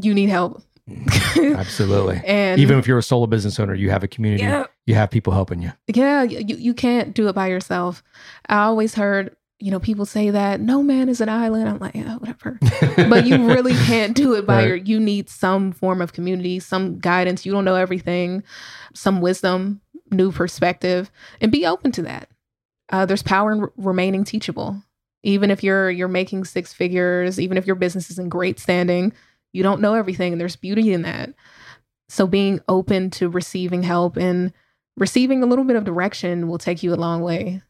You 0.00 0.14
need 0.14 0.30
help. 0.30 0.62
Mm, 0.88 1.58
absolutely. 1.58 2.22
And 2.26 2.60
even 2.60 2.78
if 2.78 2.86
you're 2.86 2.98
a 2.98 3.02
solo 3.02 3.26
business 3.26 3.58
owner 3.58 3.74
you 3.74 3.90
have 3.90 4.02
a 4.02 4.08
community. 4.08 4.42
Yeah, 4.42 4.66
you 4.86 4.94
have 4.94 5.10
people 5.10 5.32
helping 5.32 5.62
you. 5.62 5.72
Yeah 5.92 6.22
you, 6.22 6.56
you 6.56 6.74
can't 6.74 7.14
do 7.14 7.28
it 7.28 7.34
by 7.34 7.48
yourself. 7.48 8.02
I 8.48 8.64
always 8.64 8.94
heard 8.94 9.34
you 9.62 9.70
know, 9.70 9.78
people 9.78 10.04
say 10.04 10.28
that 10.30 10.60
no 10.60 10.82
man 10.82 11.08
is 11.08 11.20
an 11.20 11.28
island. 11.28 11.68
I'm 11.68 11.78
like, 11.78 11.94
yeah, 11.94 12.16
whatever. 12.16 12.58
but 13.08 13.26
you 13.26 13.46
really 13.46 13.74
can't 13.74 14.12
do 14.12 14.34
it 14.34 14.44
by 14.44 14.56
right. 14.56 14.66
your, 14.66 14.76
you 14.76 14.98
need 14.98 15.30
some 15.30 15.70
form 15.70 16.02
of 16.02 16.12
community, 16.12 16.58
some 16.58 16.98
guidance. 16.98 17.46
You 17.46 17.52
don't 17.52 17.64
know 17.64 17.76
everything, 17.76 18.42
some 18.92 19.20
wisdom, 19.20 19.80
new 20.10 20.32
perspective, 20.32 21.12
and 21.40 21.52
be 21.52 21.64
open 21.64 21.92
to 21.92 22.02
that. 22.02 22.28
Uh, 22.90 23.06
there's 23.06 23.22
power 23.22 23.52
in 23.52 23.68
remaining 23.76 24.24
teachable. 24.24 24.82
Even 25.22 25.48
if 25.52 25.62
you're 25.62 25.92
you're 25.92 26.08
making 26.08 26.44
six 26.44 26.72
figures, 26.72 27.38
even 27.38 27.56
if 27.56 27.64
your 27.64 27.76
business 27.76 28.10
is 28.10 28.18
in 28.18 28.28
great 28.28 28.58
standing, 28.58 29.12
you 29.52 29.62
don't 29.62 29.80
know 29.80 29.94
everything, 29.94 30.32
and 30.32 30.40
there's 30.40 30.56
beauty 30.56 30.92
in 30.92 31.02
that. 31.02 31.34
So 32.08 32.26
being 32.26 32.58
open 32.68 33.10
to 33.10 33.28
receiving 33.28 33.84
help 33.84 34.16
and 34.16 34.52
receiving 34.96 35.44
a 35.44 35.46
little 35.46 35.64
bit 35.64 35.76
of 35.76 35.84
direction 35.84 36.48
will 36.48 36.58
take 36.58 36.82
you 36.82 36.92
a 36.92 36.96
long 36.96 37.22
way. 37.22 37.62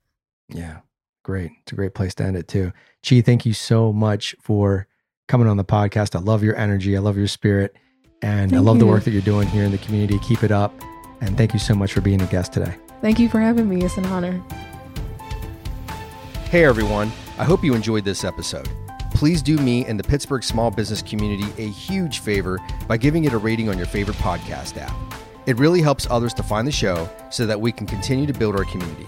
Yeah. 0.48 0.78
Great. 1.22 1.52
It's 1.62 1.72
a 1.72 1.74
great 1.76 1.94
place 1.94 2.14
to 2.16 2.24
end 2.24 2.36
it 2.36 2.48
too. 2.48 2.72
Chi, 3.08 3.20
thank 3.20 3.46
you 3.46 3.52
so 3.52 3.92
much 3.92 4.34
for 4.40 4.86
coming 5.28 5.48
on 5.48 5.56
the 5.56 5.64
podcast. 5.64 6.16
I 6.16 6.18
love 6.18 6.42
your 6.42 6.56
energy. 6.56 6.96
I 6.96 7.00
love 7.00 7.16
your 7.16 7.28
spirit. 7.28 7.74
And 8.22 8.50
thank 8.50 8.60
I 8.60 8.64
love 8.64 8.76
you. 8.76 8.80
the 8.80 8.86
work 8.86 9.04
that 9.04 9.10
you're 9.12 9.22
doing 9.22 9.48
here 9.48 9.64
in 9.64 9.72
the 9.72 9.78
community. 9.78 10.18
Keep 10.20 10.42
it 10.44 10.50
up. 10.50 10.74
And 11.20 11.36
thank 11.36 11.52
you 11.52 11.58
so 11.60 11.74
much 11.74 11.92
for 11.92 12.00
being 12.00 12.20
a 12.20 12.26
guest 12.26 12.52
today. 12.52 12.74
Thank 13.00 13.18
you 13.18 13.28
for 13.28 13.40
having 13.40 13.68
me. 13.68 13.84
It's 13.84 13.96
an 13.96 14.06
honor. 14.06 14.42
Hey, 16.50 16.64
everyone. 16.64 17.10
I 17.38 17.44
hope 17.44 17.64
you 17.64 17.74
enjoyed 17.74 18.04
this 18.04 18.24
episode. 18.24 18.68
Please 19.14 19.42
do 19.42 19.56
me 19.58 19.84
and 19.86 19.98
the 19.98 20.04
Pittsburgh 20.04 20.42
small 20.42 20.70
business 20.70 21.02
community 21.02 21.46
a 21.62 21.68
huge 21.68 22.20
favor 22.20 22.58
by 22.88 22.96
giving 22.96 23.24
it 23.24 23.32
a 23.32 23.38
rating 23.38 23.68
on 23.68 23.76
your 23.78 23.86
favorite 23.86 24.16
podcast 24.18 24.76
app. 24.76 24.92
It 25.46 25.56
really 25.58 25.80
helps 25.80 26.06
others 26.10 26.34
to 26.34 26.42
find 26.42 26.66
the 26.66 26.72
show 26.72 27.08
so 27.30 27.46
that 27.46 27.60
we 27.60 27.72
can 27.72 27.86
continue 27.86 28.26
to 28.26 28.32
build 28.32 28.56
our 28.56 28.64
community. 28.64 29.06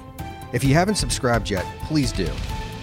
If 0.55 0.62
you 0.62 0.72
haven't 0.72 0.94
subscribed 0.94 1.50
yet, 1.50 1.66
please 1.82 2.12
do. 2.12 2.30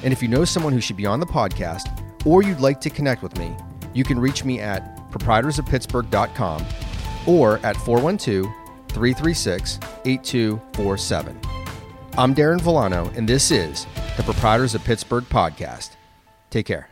And 0.03 0.11
if 0.11 0.21
you 0.21 0.27
know 0.27 0.43
someone 0.43 0.73
who 0.73 0.81
should 0.81 0.97
be 0.97 1.05
on 1.05 1.21
the 1.21 1.25
podcast 1.25 1.87
or 2.25 2.43
you'd 2.43 2.59
like 2.59 2.81
to 2.81 2.89
connect 2.89 3.23
with 3.23 3.37
me, 3.39 3.55
you 3.93 4.03
can 4.03 4.19
reach 4.19 4.43
me 4.43 4.59
at 4.59 5.09
proprietorsofpittsburgh.com 5.09 6.65
or 7.25 7.59
at 7.65 7.77
412 7.77 8.45
336 8.89 9.79
8247. 10.03 11.39
I'm 12.17 12.33
Darin 12.33 12.59
Vilano, 12.59 13.15
and 13.15 13.27
this 13.27 13.51
is 13.51 13.87
the 14.17 14.23
Proprietors 14.23 14.75
of 14.75 14.83
Pittsburgh 14.83 15.23
podcast. 15.23 15.91
Take 16.49 16.65
care. 16.65 16.90